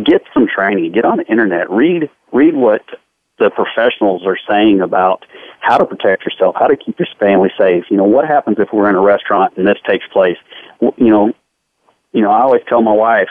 Get 0.03 0.21
some 0.33 0.47
training. 0.47 0.91
Get 0.91 1.05
on 1.05 1.17
the 1.17 1.25
internet. 1.25 1.69
Read 1.69 2.09
read 2.31 2.55
what 2.55 2.83
the 3.39 3.49
professionals 3.49 4.21
are 4.25 4.37
saying 4.47 4.81
about 4.81 5.25
how 5.61 5.77
to 5.77 5.85
protect 5.85 6.23
yourself, 6.23 6.55
how 6.59 6.67
to 6.67 6.77
keep 6.77 6.99
your 6.99 7.07
family 7.19 7.49
safe. 7.57 7.85
You 7.89 7.97
know, 7.97 8.03
what 8.03 8.27
happens 8.27 8.57
if 8.59 8.69
we're 8.71 8.89
in 8.89 8.95
a 8.95 9.01
restaurant 9.01 9.57
and 9.57 9.67
this 9.67 9.79
takes 9.87 10.05
place? 10.13 10.37
You 10.81 11.09
know, 11.09 11.33
you 12.11 12.21
know, 12.21 12.29
I 12.29 12.41
always 12.41 12.61
tell 12.67 12.81
my 12.81 12.93
wife, 12.93 13.29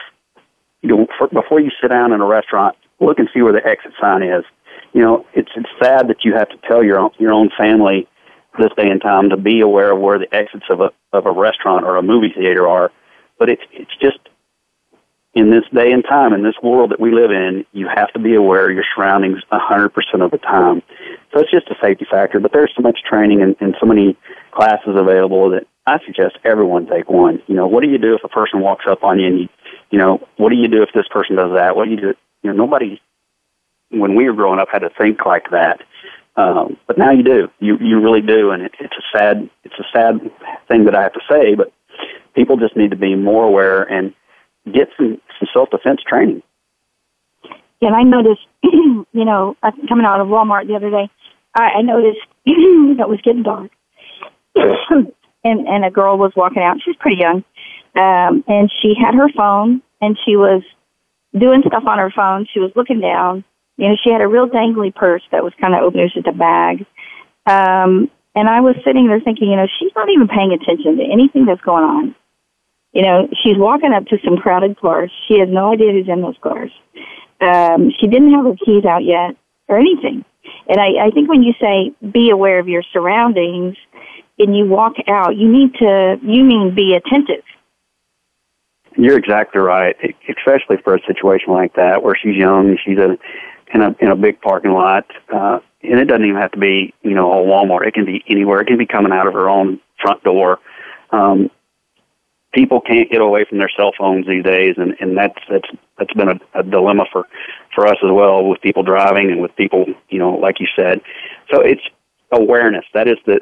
you 0.83 0.89
know, 0.89 1.07
for, 1.16 1.29
before 1.29 1.61
you 1.61 1.71
sit 1.81 1.89
down 1.89 2.12
in 2.12 2.21
a 2.21 2.27
restaurant, 2.27 2.77
look 2.99 3.18
and 3.18 3.29
see 3.33 3.43
where 3.43 3.53
the 3.53 3.64
exit 3.64 3.93
sign 4.01 4.23
is 4.23 4.45
you 4.93 5.03
know, 5.03 5.25
it's 5.35 5.51
it's 5.57 5.68
sad 5.83 6.09
that 6.09 6.25
you 6.25 6.35
have 6.35 6.49
to 6.49 6.57
tell 6.66 6.83
your 6.83 6.99
own, 6.99 7.11
your 7.18 7.33
own 7.33 7.51
family 7.57 8.09
this 8.59 8.71
day 8.77 8.89
and 8.89 9.01
time 9.01 9.31
to 9.31 9.37
be 9.37 9.61
aware 9.61 9.93
of 9.93 10.01
where 10.01 10.18
the 10.18 10.33
exits 10.35 10.66
of 10.68 10.81
a 10.81 10.91
of 11.12 11.27
a 11.27 11.33
restaurant 11.33 11.85
or 11.85 11.97
a 11.97 12.03
movie 12.03 12.33
theater 12.35 12.66
are. 12.68 12.91
But 13.41 13.49
it's 13.49 13.62
it's 13.72 13.97
just 14.01 14.20
in 15.34 15.51
this 15.51 15.64
day 15.74 15.91
and 15.93 16.05
time, 16.05 16.32
in 16.32 16.43
this 16.43 16.55
world 16.62 16.91
that 16.91 17.01
we 17.01 17.12
live 17.12 17.30
in, 17.30 17.64
you 17.72 17.88
have 17.88 18.12
to 18.12 18.18
be 18.18 18.34
aware 18.34 18.68
of 18.68 18.74
your 18.74 18.84
surroundings 18.95 19.38
a 19.53 19.59
100% 19.59 19.91
of 20.20 20.30
the 20.30 20.38
time. 20.38 20.82
So 21.32 21.41
it's 21.41 21.51
just 21.51 21.68
a 21.68 21.76
safety 21.80 22.07
factor, 22.11 22.41
but 22.41 22.53
there's 22.53 22.72
so 22.76 22.82
much 22.82 22.99
training 23.09 23.41
and, 23.41 23.55
and 23.61 23.76
so 23.80 23.86
many 23.86 24.16
classes 24.51 24.97
available 24.97 25.51
that 25.51 25.66
I 25.86 25.99
suggest 26.05 26.38
everyone 26.45 26.86
take 26.86 27.09
one. 27.09 27.41
You 27.47 27.55
know, 27.55 27.68
what 27.68 27.82
do 27.82 27.88
you 27.88 27.99
do 27.99 28.14
if 28.14 28.24
a 28.24 28.28
person 28.28 28.61
walks 28.61 28.86
up 28.88 29.05
on 29.05 29.20
you 29.20 29.26
and 29.26 29.38
you, 29.41 29.49
you 29.91 29.99
know, 29.99 30.20
what 30.36 30.51
do 30.51 30.57
you 30.57 30.68
do 30.68 30.82
if 30.82 30.91
this 30.95 31.07
person 31.11 31.36
does 31.36 31.53
that? 31.55 31.76
What 31.76 31.84
do 31.84 31.93
you 31.93 32.01
do? 32.01 32.14
You 32.43 32.53
know, 32.53 32.64
nobody 32.64 33.01
when 33.91 34.14
we 34.14 34.28
were 34.28 34.34
growing 34.34 34.61
up 34.61 34.68
had 34.70 34.80
to 34.80 34.91
think 34.91 35.24
like 35.26 35.51
that. 35.51 35.80
Um, 36.36 36.76
but 36.86 36.97
now 36.97 37.11
you 37.11 37.22
do. 37.22 37.49
You 37.59 37.76
you 37.78 38.01
really 38.01 38.20
do, 38.20 38.51
and 38.51 38.62
it, 38.62 38.72
it's 38.78 38.95
a 38.95 39.18
sad 39.18 39.51
it's 39.64 39.74
a 39.78 39.84
sad 39.93 40.20
thing 40.68 40.84
that 40.84 40.95
I 40.95 41.03
have 41.03 41.12
to 41.12 41.20
say, 41.28 41.55
but 41.55 41.72
people 42.35 42.57
just 42.57 42.76
need 42.76 42.91
to 42.91 42.97
be 42.97 43.14
more 43.14 43.45
aware 43.45 43.83
and 43.83 44.14
get 44.66 44.89
some 44.97 45.20
some 45.39 45.49
self 45.53 45.70
defense 45.70 46.01
training. 46.07 46.43
Yeah, 47.81 47.89
and 47.89 47.97
I 47.97 48.03
noticed, 48.03 48.47
you 48.62 49.07
know, 49.12 49.57
coming 49.89 50.05
out 50.05 50.20
of 50.20 50.28
Walmart 50.28 50.66
the 50.66 50.76
other 50.76 50.91
day, 50.91 51.11
I, 51.55 51.78
I 51.78 51.83
noticed 51.83 52.20
that 52.47 52.97
it 53.01 53.09
was 53.09 53.20
getting 53.22 53.43
dark, 53.43 53.70
and 54.55 55.12
and 55.45 55.85
a 55.85 55.91
girl 55.91 56.18
was 56.18 56.33
walking 56.37 56.62
out. 56.62 56.78
She 56.83 56.91
was 56.91 56.97
pretty 57.01 57.20
young, 57.20 57.45
um, 57.95 58.45
and 58.47 58.70
she 58.83 58.95
had 59.01 59.14
her 59.14 59.28
phone, 59.37 59.83
and 60.01 60.18
she 60.24 60.37
was 60.37 60.62
doing 61.39 61.62
stuff 61.66 61.85
on 61.87 61.99
her 61.99 62.12
phone. 62.14 62.47
She 62.53 62.61
was 62.61 62.72
looking 62.74 63.01
down, 63.01 63.45
you 63.81 63.89
know, 63.89 63.97
she 64.05 64.11
had 64.11 64.20
a 64.20 64.28
real 64.28 64.47
dangly 64.47 64.95
purse 64.95 65.22
that 65.33 65.43
was 65.43 65.55
kind 65.59 65.74
of 65.74 65.81
open. 65.83 66.01
It 66.01 66.03
was 66.05 66.12
just 66.12 66.26
a 66.26 66.33
bag. 66.33 66.85
Um, 67.47 68.11
and 68.35 68.47
I 68.47 68.61
was 68.61 68.76
sitting 68.85 69.09
there 69.09 69.20
thinking, 69.20 69.49
you 69.49 69.57
know, 69.57 69.66
she's 69.78 69.93
not 69.97 70.11
even 70.11 70.28
paying 70.28 70.53
attention 70.53 70.99
to 70.99 71.03
anything 71.03 71.47
that's 71.47 71.62
going 71.62 71.85
on. 71.85 72.14
You 72.93 73.03
know, 73.03 73.28
she's 73.43 73.57
walking 73.57 73.93
up 73.93 74.07
to 74.07 74.18
some 74.24 74.36
crowded 74.36 74.78
cars. 74.80 75.11
She 75.28 75.38
has 75.38 75.49
no 75.49 75.72
idea 75.72 75.93
who's 75.93 76.09
in 76.09 76.22
those 76.22 76.36
cars. 76.43 76.72
Um, 77.41 77.93
she 77.99 78.07
didn't 78.07 78.32
have 78.32 78.45
her 78.45 78.57
keys 78.64 78.84
out 78.84 79.05
yet 79.05 79.36
or 79.68 79.78
anything. 79.78 80.24
And 80.68 80.80
I, 80.80 81.07
I 81.07 81.11
think 81.11 81.28
when 81.28 81.43
you 81.43 81.53
say 81.61 81.93
be 82.11 82.30
aware 82.30 82.59
of 82.59 82.68
your 82.68 82.82
surroundings 82.93 83.76
and 84.38 84.57
you 84.57 84.66
walk 84.66 84.95
out, 85.09 85.36
you 85.36 85.51
need 85.51 85.74
to, 85.74 86.18
you 86.22 86.43
mean 86.43 86.74
be 86.74 86.95
attentive. 86.95 87.45
You're 88.97 89.18
exactly 89.18 89.61
right, 89.61 89.97
especially 90.28 90.76
for 90.82 90.97
a 90.97 91.01
situation 91.07 91.53
like 91.53 91.74
that 91.74 92.03
where 92.03 92.16
she's 92.20 92.36
young, 92.36 92.76
she's 92.84 92.99
a 92.99 93.16
in 93.72 93.82
a 93.82 93.95
in 94.01 94.09
a 94.09 94.16
big 94.16 94.41
parking 94.41 94.72
lot, 94.72 95.07
uh, 95.32 95.61
and 95.82 96.01
it 96.01 96.07
doesn't 96.07 96.24
even 96.24 96.41
have 96.41 96.51
to 96.53 96.59
be 96.59 96.93
you 97.03 97.14
know 97.14 97.32
a 97.32 97.47
Walmart. 97.47 97.86
It 97.86 97.95
can 97.95 98.05
be 98.05 98.24
anywhere. 98.28 98.61
It 98.61 98.66
can 98.66 98.78
be 98.78 98.86
coming 98.86 99.12
out 99.12 99.26
of 99.26 99.34
her 99.34 99.49
own 99.49 99.80
front 100.03 100.24
door. 100.24 100.59
Um, 101.11 101.51
people 102.53 102.81
can't 102.81 103.11
get 103.11 103.21
away 103.21 103.45
from 103.49 103.59
their 103.59 103.71
cell 103.77 103.93
phones 103.97 104.27
these 104.27 104.45
days, 104.45 104.75
and 104.77 104.95
and 105.01 105.17
that's 105.17 105.39
that's 105.49 105.69
that's 105.99 106.13
been 106.15 106.29
a, 106.29 106.41
a 106.59 106.63
dilemma 106.63 107.05
for 107.13 107.27
for 107.75 107.87
us 107.87 107.97
as 108.03 108.11
well 108.11 108.45
with 108.45 108.61
people 108.61 108.83
driving 108.83 109.31
and 109.31 109.41
with 109.41 109.55
people 109.57 109.87
you 110.09 110.19
know 110.19 110.35
like 110.35 110.61
you 110.61 110.67
said. 110.77 111.01
So 111.53 111.61
it's 111.61 111.83
awareness. 112.33 112.85
That 112.95 113.09
is 113.09 113.17
the 113.27 113.41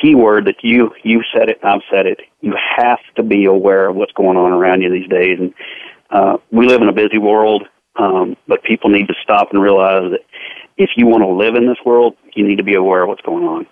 key 0.00 0.14
word 0.14 0.46
that 0.46 0.62
you 0.62 0.92
you 1.02 1.22
said 1.34 1.48
it. 1.48 1.58
I've 1.62 1.82
said 1.90 2.06
it. 2.06 2.20
You 2.40 2.54
have 2.76 3.00
to 3.16 3.22
be 3.22 3.44
aware 3.44 3.88
of 3.88 3.96
what's 3.96 4.12
going 4.12 4.36
on 4.36 4.52
around 4.52 4.82
you 4.82 4.90
these 4.90 5.08
days, 5.08 5.38
and 5.38 5.54
uh, 6.10 6.38
we 6.50 6.66
live 6.66 6.82
in 6.82 6.88
a 6.88 6.92
busy 6.92 7.18
world. 7.18 7.64
Um, 7.96 8.36
but 8.46 8.62
people 8.62 8.90
need 8.90 9.08
to 9.08 9.14
stop 9.24 9.48
and 9.52 9.60
realize 9.60 10.12
that 10.12 10.20
if 10.76 10.90
you 10.96 11.06
want 11.06 11.22
to 11.22 11.28
live 11.28 11.56
in 11.56 11.66
this 11.66 11.78
world, 11.84 12.16
you 12.34 12.46
need 12.46 12.58
to 12.58 12.62
be 12.62 12.76
aware 12.76 13.02
of 13.02 13.08
what's 13.08 13.22
going 13.22 13.44
on. 13.44 13.66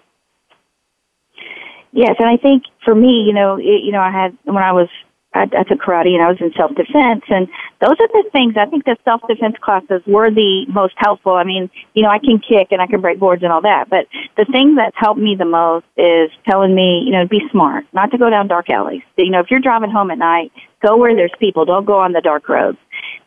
Yes, 1.97 2.17
and 2.19 2.29
I 2.29 2.37
think 2.37 2.65
for 2.85 2.95
me, 2.95 3.25
you 3.27 3.33
know, 3.33 3.57
it, 3.57 3.81
you 3.83 3.91
know, 3.91 4.01
I 4.01 4.11
had 4.11 4.37
when 4.45 4.63
I 4.63 4.73
was 4.73 4.89
I, 5.33 5.45
I 5.45 5.63
took 5.65 5.81
karate 5.81 6.13
and 6.13 6.23
I 6.23 6.29
was 6.29 6.37
in 6.41 6.53
self 6.55 6.75
defense, 6.77 7.25
and 7.31 7.49
those 7.81 7.97
are 7.99 8.09
the 8.09 8.29
things 8.33 8.55
I 8.59 8.67
think 8.67 8.85
the 8.85 8.99
self 9.03 9.23
defense 9.27 9.57
classes 9.63 10.03
were 10.07 10.31
the 10.31 10.67
most 10.69 10.93
helpful. 10.99 11.33
I 11.33 11.45
mean, 11.45 11.71
you 11.95 12.03
know, 12.03 12.11
I 12.11 12.19
can 12.19 12.39
kick 12.39 12.69
and 12.71 12.83
I 12.83 12.87
can 12.87 13.01
break 13.01 13.19
boards 13.19 13.43
and 13.43 13.51
all 13.51 13.63
that, 13.63 13.89
but 13.89 14.09
the 14.37 14.45
thing 14.45 14.75
that's 14.75 14.97
helped 14.99 15.19
me 15.19 15.37
the 15.37 15.47
most 15.47 15.87
is 15.97 16.31
telling 16.47 16.75
me, 16.75 17.03
you 17.07 17.13
know, 17.13 17.27
be 17.27 17.41
smart, 17.51 17.87
not 17.95 18.11
to 18.11 18.19
go 18.19 18.29
down 18.29 18.47
dark 18.47 18.69
alleys. 18.69 19.03
You 19.17 19.31
know, 19.31 19.41
if 19.41 19.51
you're 19.51 19.61
driving 19.61 19.91
home 19.91 20.11
at 20.11 20.19
night, 20.19 20.53
go 20.85 20.99
where 20.99 21.17
there's 21.17 21.33
people. 21.41 21.65
Don't 21.65 21.87
go 21.87 21.99
on 21.99 22.13
the 22.13 22.21
dark 22.21 22.47
roads 22.51 22.79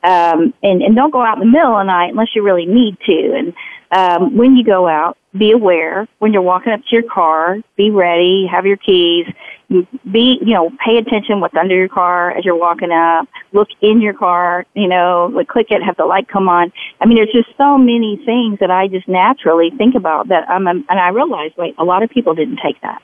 um, 0.03 0.53
and, 0.61 0.83
and 0.83 0.95
don't 0.95 1.11
go 1.11 1.21
out 1.23 1.41
in 1.41 1.47
the 1.47 1.51
middle 1.51 1.75
of 1.75 1.79
the 1.79 1.91
night 1.91 2.11
unless 2.11 2.35
you 2.35 2.43
really 2.43 2.67
need 2.67 2.97
to. 3.05 3.33
And 3.35 3.53
um, 3.91 4.37
when 4.37 4.55
you 4.55 4.63
go 4.63 4.87
out, 4.87 5.17
be 5.37 5.51
aware 5.51 6.07
when 6.19 6.33
you're 6.33 6.41
walking 6.41 6.73
up 6.73 6.81
to 6.81 6.95
your 6.95 7.03
car, 7.03 7.57
be 7.77 7.91
ready, 7.91 8.47
have 8.47 8.65
your 8.65 8.77
keys, 8.77 9.27
be, 10.11 10.39
you 10.41 10.53
know, 10.53 10.71
pay 10.83 10.97
attention 10.97 11.39
what's 11.39 11.55
under 11.55 11.75
your 11.75 11.87
car 11.87 12.31
as 12.31 12.43
you're 12.43 12.57
walking 12.57 12.91
up. 12.91 13.27
Look 13.53 13.67
in 13.81 14.01
your 14.01 14.13
car, 14.13 14.65
you 14.73 14.87
know, 14.87 15.31
click 15.47 15.67
it, 15.69 15.83
have 15.83 15.97
the 15.97 16.05
light 16.05 16.27
come 16.27 16.49
on. 16.49 16.71
I 16.99 17.05
mean, 17.05 17.17
there's 17.17 17.31
just 17.31 17.55
so 17.57 17.77
many 17.77 18.19
things 18.25 18.59
that 18.59 18.71
I 18.71 18.87
just 18.87 19.07
naturally 19.07 19.71
think 19.77 19.95
about 19.95 20.29
that. 20.29 20.49
I'm 20.49 20.67
and 20.67 20.85
I 20.89 21.09
realize, 21.09 21.51
wait, 21.57 21.75
a 21.77 21.83
lot 21.83 22.01
of 22.01 22.09
people 22.09 22.33
didn't 22.33 22.59
take 22.63 22.81
that. 22.81 23.01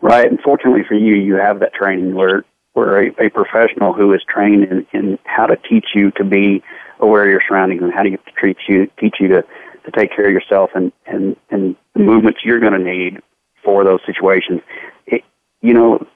Right. 0.00 0.26
And 0.26 0.40
fortunately 0.40 0.82
for 0.86 0.94
you, 0.94 1.14
you 1.14 1.34
have 1.34 1.60
that 1.60 1.74
training 1.74 2.14
where 2.14 2.44
where 2.72 3.06
a, 3.06 3.26
a 3.26 3.30
professional 3.30 3.94
who 3.94 4.12
is 4.12 4.20
trained 4.28 4.64
in, 4.64 4.86
in 4.92 5.18
how 5.24 5.46
to 5.46 5.56
teach 5.56 5.86
you 5.94 6.10
to 6.10 6.24
be 6.24 6.62
aware 7.00 7.22
of 7.22 7.30
your 7.30 7.40
surroundings 7.48 7.82
and 7.82 7.92
how 7.92 8.02
to 8.02 8.18
treat 8.36 8.58
you, 8.68 8.86
teach 9.00 9.16
you 9.18 9.28
to, 9.28 9.44
to 9.86 9.92
take 9.92 10.14
care 10.14 10.26
of 10.26 10.32
yourself 10.32 10.70
and, 10.74 10.92
and, 11.06 11.36
and 11.50 11.76
the 11.94 12.00
movements 12.00 12.40
you're 12.44 12.60
going 12.60 12.72
to 12.72 12.78
need 12.78 13.22
for 13.64 13.84
those 13.84 14.00
situations. 14.04 14.60
It, 15.06 15.22
you 15.62 15.72
know, 15.72 16.06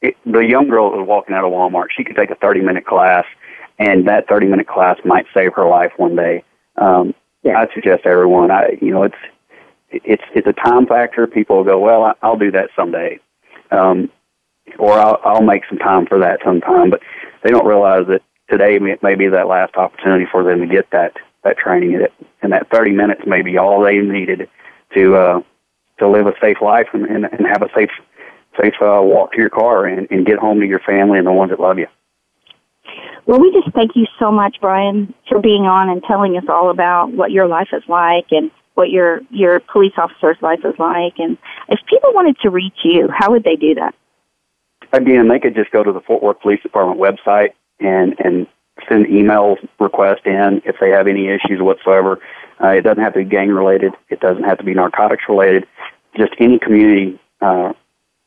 it, 0.00 0.16
the 0.24 0.40
young 0.40 0.68
girl 0.68 0.90
that 0.90 0.98
was 0.98 1.08
walking 1.08 1.34
out 1.34 1.44
of 1.44 1.52
Walmart, 1.52 1.86
she 1.96 2.04
could 2.04 2.16
take 2.16 2.30
a 2.30 2.36
30 2.36 2.60
minute 2.60 2.86
class, 2.86 3.24
and 3.78 4.06
that 4.06 4.28
30 4.28 4.46
minute 4.46 4.68
class 4.68 4.98
might 5.04 5.26
save 5.34 5.54
her 5.54 5.66
life 5.68 5.92
one 5.96 6.14
day. 6.14 6.44
Um, 6.76 7.14
yeah. 7.42 7.58
I 7.58 7.72
suggest 7.74 8.06
everyone, 8.06 8.50
I, 8.50 8.78
you 8.80 8.92
know, 8.92 9.02
it's, 9.04 9.14
it's, 9.90 10.22
it's 10.34 10.46
a 10.46 10.52
time 10.52 10.86
factor. 10.86 11.26
People 11.26 11.56
will 11.56 11.64
go, 11.64 11.78
well, 11.78 12.14
I'll 12.22 12.38
do 12.38 12.50
that 12.52 12.70
someday. 12.76 13.20
Um, 13.70 14.10
or 14.78 14.92
I'll, 14.98 15.20
I'll 15.24 15.42
make 15.42 15.62
some 15.68 15.78
time 15.78 16.06
for 16.06 16.18
that 16.18 16.40
sometime, 16.44 16.90
but 16.90 17.00
they 17.42 17.50
don't 17.50 17.66
realize 17.66 18.06
that 18.08 18.22
today 18.48 18.78
may 18.78 19.14
be 19.14 19.28
that 19.28 19.46
last 19.46 19.76
opportunity 19.76 20.26
for 20.30 20.42
them 20.42 20.60
to 20.60 20.66
get 20.66 20.90
that, 20.90 21.12
that 21.44 21.58
training. 21.58 22.06
And 22.42 22.52
that 22.52 22.68
30 22.70 22.92
minutes 22.92 23.22
may 23.26 23.42
be 23.42 23.56
all 23.58 23.82
they 23.82 23.98
needed 23.98 24.48
to, 24.94 25.16
uh, 25.16 25.42
to 25.98 26.08
live 26.08 26.26
a 26.26 26.34
safe 26.40 26.58
life 26.60 26.88
and, 26.92 27.04
and, 27.06 27.24
and 27.24 27.46
have 27.46 27.62
a 27.62 27.68
safe 27.74 27.90
safe 28.60 28.74
uh, 28.80 29.00
walk 29.02 29.32
to 29.32 29.38
your 29.38 29.50
car 29.50 29.86
and, 29.86 30.06
and 30.10 30.26
get 30.26 30.38
home 30.38 30.60
to 30.60 30.66
your 30.66 30.78
family 30.80 31.18
and 31.18 31.26
the 31.26 31.32
ones 31.32 31.50
that 31.50 31.60
love 31.60 31.78
you. 31.78 31.88
Well, 33.26 33.40
we 33.40 33.50
just 33.52 33.74
thank 33.74 33.92
you 33.96 34.06
so 34.18 34.30
much, 34.30 34.58
Bryan, 34.60 35.14
for 35.28 35.40
being 35.40 35.62
on 35.62 35.88
and 35.88 36.02
telling 36.02 36.36
us 36.36 36.44
all 36.48 36.70
about 36.70 37.12
what 37.12 37.30
your 37.30 37.46
life 37.46 37.68
is 37.72 37.82
like 37.88 38.26
and 38.30 38.50
what 38.74 38.90
your 38.90 39.20
your 39.30 39.60
police 39.60 39.94
officer's 39.96 40.36
life 40.42 40.60
is 40.64 40.74
like. 40.78 41.14
And 41.18 41.38
if 41.68 41.80
people 41.88 42.12
wanted 42.12 42.36
to 42.42 42.50
reach 42.50 42.76
you, 42.84 43.08
how 43.08 43.30
would 43.30 43.44
they 43.44 43.56
do 43.56 43.74
that? 43.76 43.94
Again, 44.92 45.28
they 45.28 45.38
could 45.38 45.54
just 45.54 45.70
go 45.70 45.82
to 45.82 45.92
the 45.92 46.00
Fort 46.00 46.22
Worth 46.22 46.40
Police 46.40 46.62
Department 46.62 47.00
website 47.00 47.50
and 47.80 48.14
and 48.18 48.46
send 48.88 49.06
email 49.08 49.56
request 49.78 50.26
in 50.26 50.62
if 50.64 50.76
they 50.80 50.90
have 50.90 51.06
any 51.06 51.28
issues 51.28 51.60
whatsoever. 51.60 52.20
Uh, 52.62 52.68
it 52.68 52.82
doesn't 52.82 53.02
have 53.02 53.14
to 53.14 53.20
be 53.20 53.24
gang 53.24 53.48
related. 53.48 53.92
It 54.08 54.20
doesn't 54.20 54.44
have 54.44 54.58
to 54.58 54.64
be 54.64 54.74
narcotics 54.74 55.24
related. 55.28 55.66
Just 56.16 56.32
any 56.38 56.58
community 56.58 57.18
uh, 57.40 57.72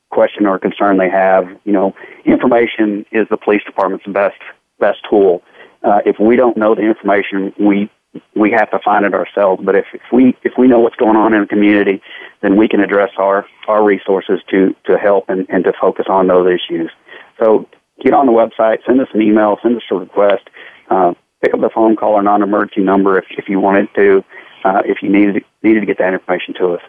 question 0.10 0.45
or 0.45 0.60
concern 0.60 0.98
they 0.98 1.10
have. 1.10 1.48
You 1.64 1.74
know, 1.74 1.95
information 2.26 3.06
is 3.12 3.28
the 3.30 3.38
police 3.38 3.64
department's 3.66 4.06
best 4.08 4.39
best 4.80 5.00
tool. 5.10 5.43
Uh, 5.84 6.00
if 6.06 6.20
we 6.20 6.36
don't 6.36 6.58
know 6.58 6.76
the 6.76 6.82
information, 6.82 7.54
we 7.60 7.89
we 8.36 8.52
have 8.52 8.70
to 8.72 8.80
find 8.84 9.06
it 9.06 9.14
ourselves. 9.14 9.62
But 9.64 9.76
if, 9.76 9.86
if 9.93 10.02
we 10.12 10.36
if 10.43 10.54
we 10.58 10.68
know 10.68 10.80
what's 10.80 10.95
going 10.95 11.16
on 11.16 11.34
in 11.34 11.41
the 11.41 11.48
community, 11.48 12.02
then 12.41 12.56
we 12.56 12.68
can 12.68 12.80
address 12.82 13.12
our 13.18 13.45
our 13.68 13.84
resources 13.84 14.39
to 14.50 14.76
to 14.86 14.98
help 14.98 15.30
and, 15.30 15.45
and 15.50 15.64
to 15.64 15.74
focus 15.80 16.06
on 16.10 16.28
those 16.28 16.48
issues. 16.48 16.91
So 17.39 17.68
get 18.04 18.14
on 18.14 18.26
the 18.26 18.32
website, 18.32 18.78
send 18.86 19.02
us 19.02 19.08
an 19.14 19.22
email, 19.22 19.58
send 19.62 19.78
us 19.78 19.84
a 19.91 19.95
request, 19.95 20.43
uh, 20.89 21.14
pick 21.41 21.54
up 21.54 21.62
the 21.62 21.70
phone 21.74 21.95
call 21.95 22.14
or 22.14 22.24
non-emergency 22.24 22.82
number 22.82 23.18
if 23.18 23.26
if 23.32 23.50
you 23.50 23.60
wanted 23.60 23.88
to, 23.95 24.24
uh, 24.64 24.82
if 24.86 24.98
you 25.02 25.10
needed 25.10 25.43
needed 25.64 25.82
to 25.82 25.86
get 25.86 25.98
that 25.98 26.14
information 26.14 26.54
to 26.56 26.74
us. 26.74 26.82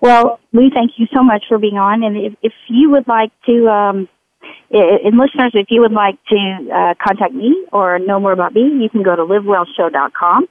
Well, 0.00 0.40
we 0.52 0.70
thank 0.74 0.92
you 0.96 1.06
so 1.14 1.22
much 1.22 1.44
for 1.48 1.58
being 1.58 1.78
on, 1.78 2.02
and 2.02 2.16
if, 2.16 2.34
if 2.42 2.52
you 2.68 2.90
would 2.90 3.08
like 3.08 3.32
to, 3.46 3.68
um, 3.68 4.08
and 4.70 5.16
listeners, 5.16 5.52
if 5.54 5.68
you 5.70 5.80
would 5.80 5.92
like 5.92 6.18
to 6.26 6.68
uh, 6.74 6.94
contact 7.02 7.32
me 7.32 7.66
or 7.72 7.98
know 7.98 8.20
more 8.20 8.32
about 8.32 8.54
me, 8.54 8.62
you 8.82 8.90
can 8.90 9.02
go 9.02 9.16
to 9.16 9.22
livewellshow.com. 9.22 10.48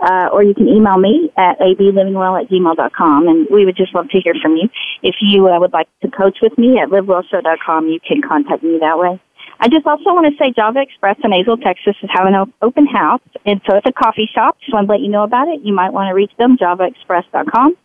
Uh, 0.00 0.28
or 0.32 0.44
you 0.44 0.54
can 0.54 0.68
email 0.68 0.96
me 0.96 1.30
at 1.36 1.58
ablivingwell 1.58 2.40
at 2.40 2.48
gmail.com, 2.48 3.26
and 3.26 3.48
we 3.50 3.64
would 3.64 3.76
just 3.76 3.94
love 3.94 4.08
to 4.10 4.20
hear 4.20 4.34
from 4.40 4.54
you. 4.56 4.68
If 5.02 5.16
you 5.20 5.48
uh, 5.48 5.58
would 5.58 5.72
like 5.72 5.88
to 6.02 6.08
coach 6.10 6.38
with 6.40 6.56
me 6.56 6.78
at 6.78 6.88
livewellshow.com, 6.88 7.88
you 7.88 7.98
can 8.06 8.22
contact 8.22 8.62
me 8.62 8.78
that 8.80 8.98
way. 8.98 9.20
I 9.60 9.68
just 9.68 9.86
also 9.86 10.14
want 10.14 10.26
to 10.26 10.36
say 10.38 10.52
Java 10.52 10.80
Express 10.80 11.16
in 11.24 11.32
Azle, 11.32 11.60
Texas 11.60 11.96
is 12.00 12.10
having 12.12 12.34
an 12.34 12.52
open 12.62 12.86
house, 12.86 13.22
and 13.44 13.60
so 13.68 13.76
it's 13.76 13.86
a 13.86 13.92
coffee 13.92 14.28
shop. 14.32 14.56
Just 14.60 14.72
want 14.72 14.86
to 14.86 14.92
let 14.92 15.00
you 15.00 15.08
know 15.08 15.24
about 15.24 15.48
it. 15.48 15.62
You 15.62 15.74
might 15.74 15.92
want 15.92 16.08
to 16.08 16.14
reach 16.14 16.30
them, 16.38 16.56
javaexpress.com. 16.56 17.76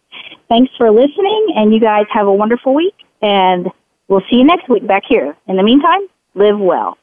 Thanks 0.49 0.71
for 0.77 0.91
listening, 0.91 1.53
and 1.55 1.73
you 1.73 1.79
guys 1.79 2.05
have 2.11 2.27
a 2.27 2.33
wonderful 2.33 2.75
week, 2.75 2.95
and 3.21 3.67
we'll 4.07 4.21
see 4.29 4.37
you 4.37 4.43
next 4.43 4.69
week 4.69 4.85
back 4.85 5.03
here. 5.07 5.35
In 5.47 5.55
the 5.55 5.63
meantime, 5.63 6.07
live 6.35 6.59
well. 6.59 6.97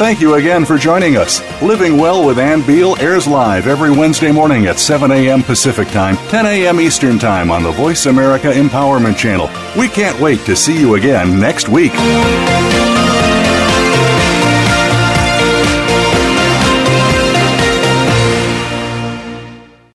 Thank 0.00 0.22
you 0.22 0.36
again 0.36 0.64
for 0.64 0.78
joining 0.78 1.18
us. 1.18 1.42
Living 1.60 1.98
Well 1.98 2.26
with 2.26 2.38
Ann 2.38 2.66
Beal 2.66 2.96
airs 3.00 3.26
live 3.26 3.66
every 3.66 3.90
Wednesday 3.90 4.32
morning 4.32 4.64
at 4.64 4.78
7 4.78 5.10
a.m. 5.10 5.42
Pacific 5.42 5.88
Time, 5.88 6.16
10 6.28 6.46
a.m. 6.46 6.80
Eastern 6.80 7.18
Time 7.18 7.50
on 7.50 7.62
the 7.62 7.70
Voice 7.70 8.06
America 8.06 8.46
Empowerment 8.46 9.18
Channel. 9.18 9.50
We 9.78 9.88
can't 9.88 10.18
wait 10.18 10.40
to 10.46 10.56
see 10.56 10.80
you 10.80 10.94
again 10.94 11.38
next 11.38 11.68
week. 11.68 11.92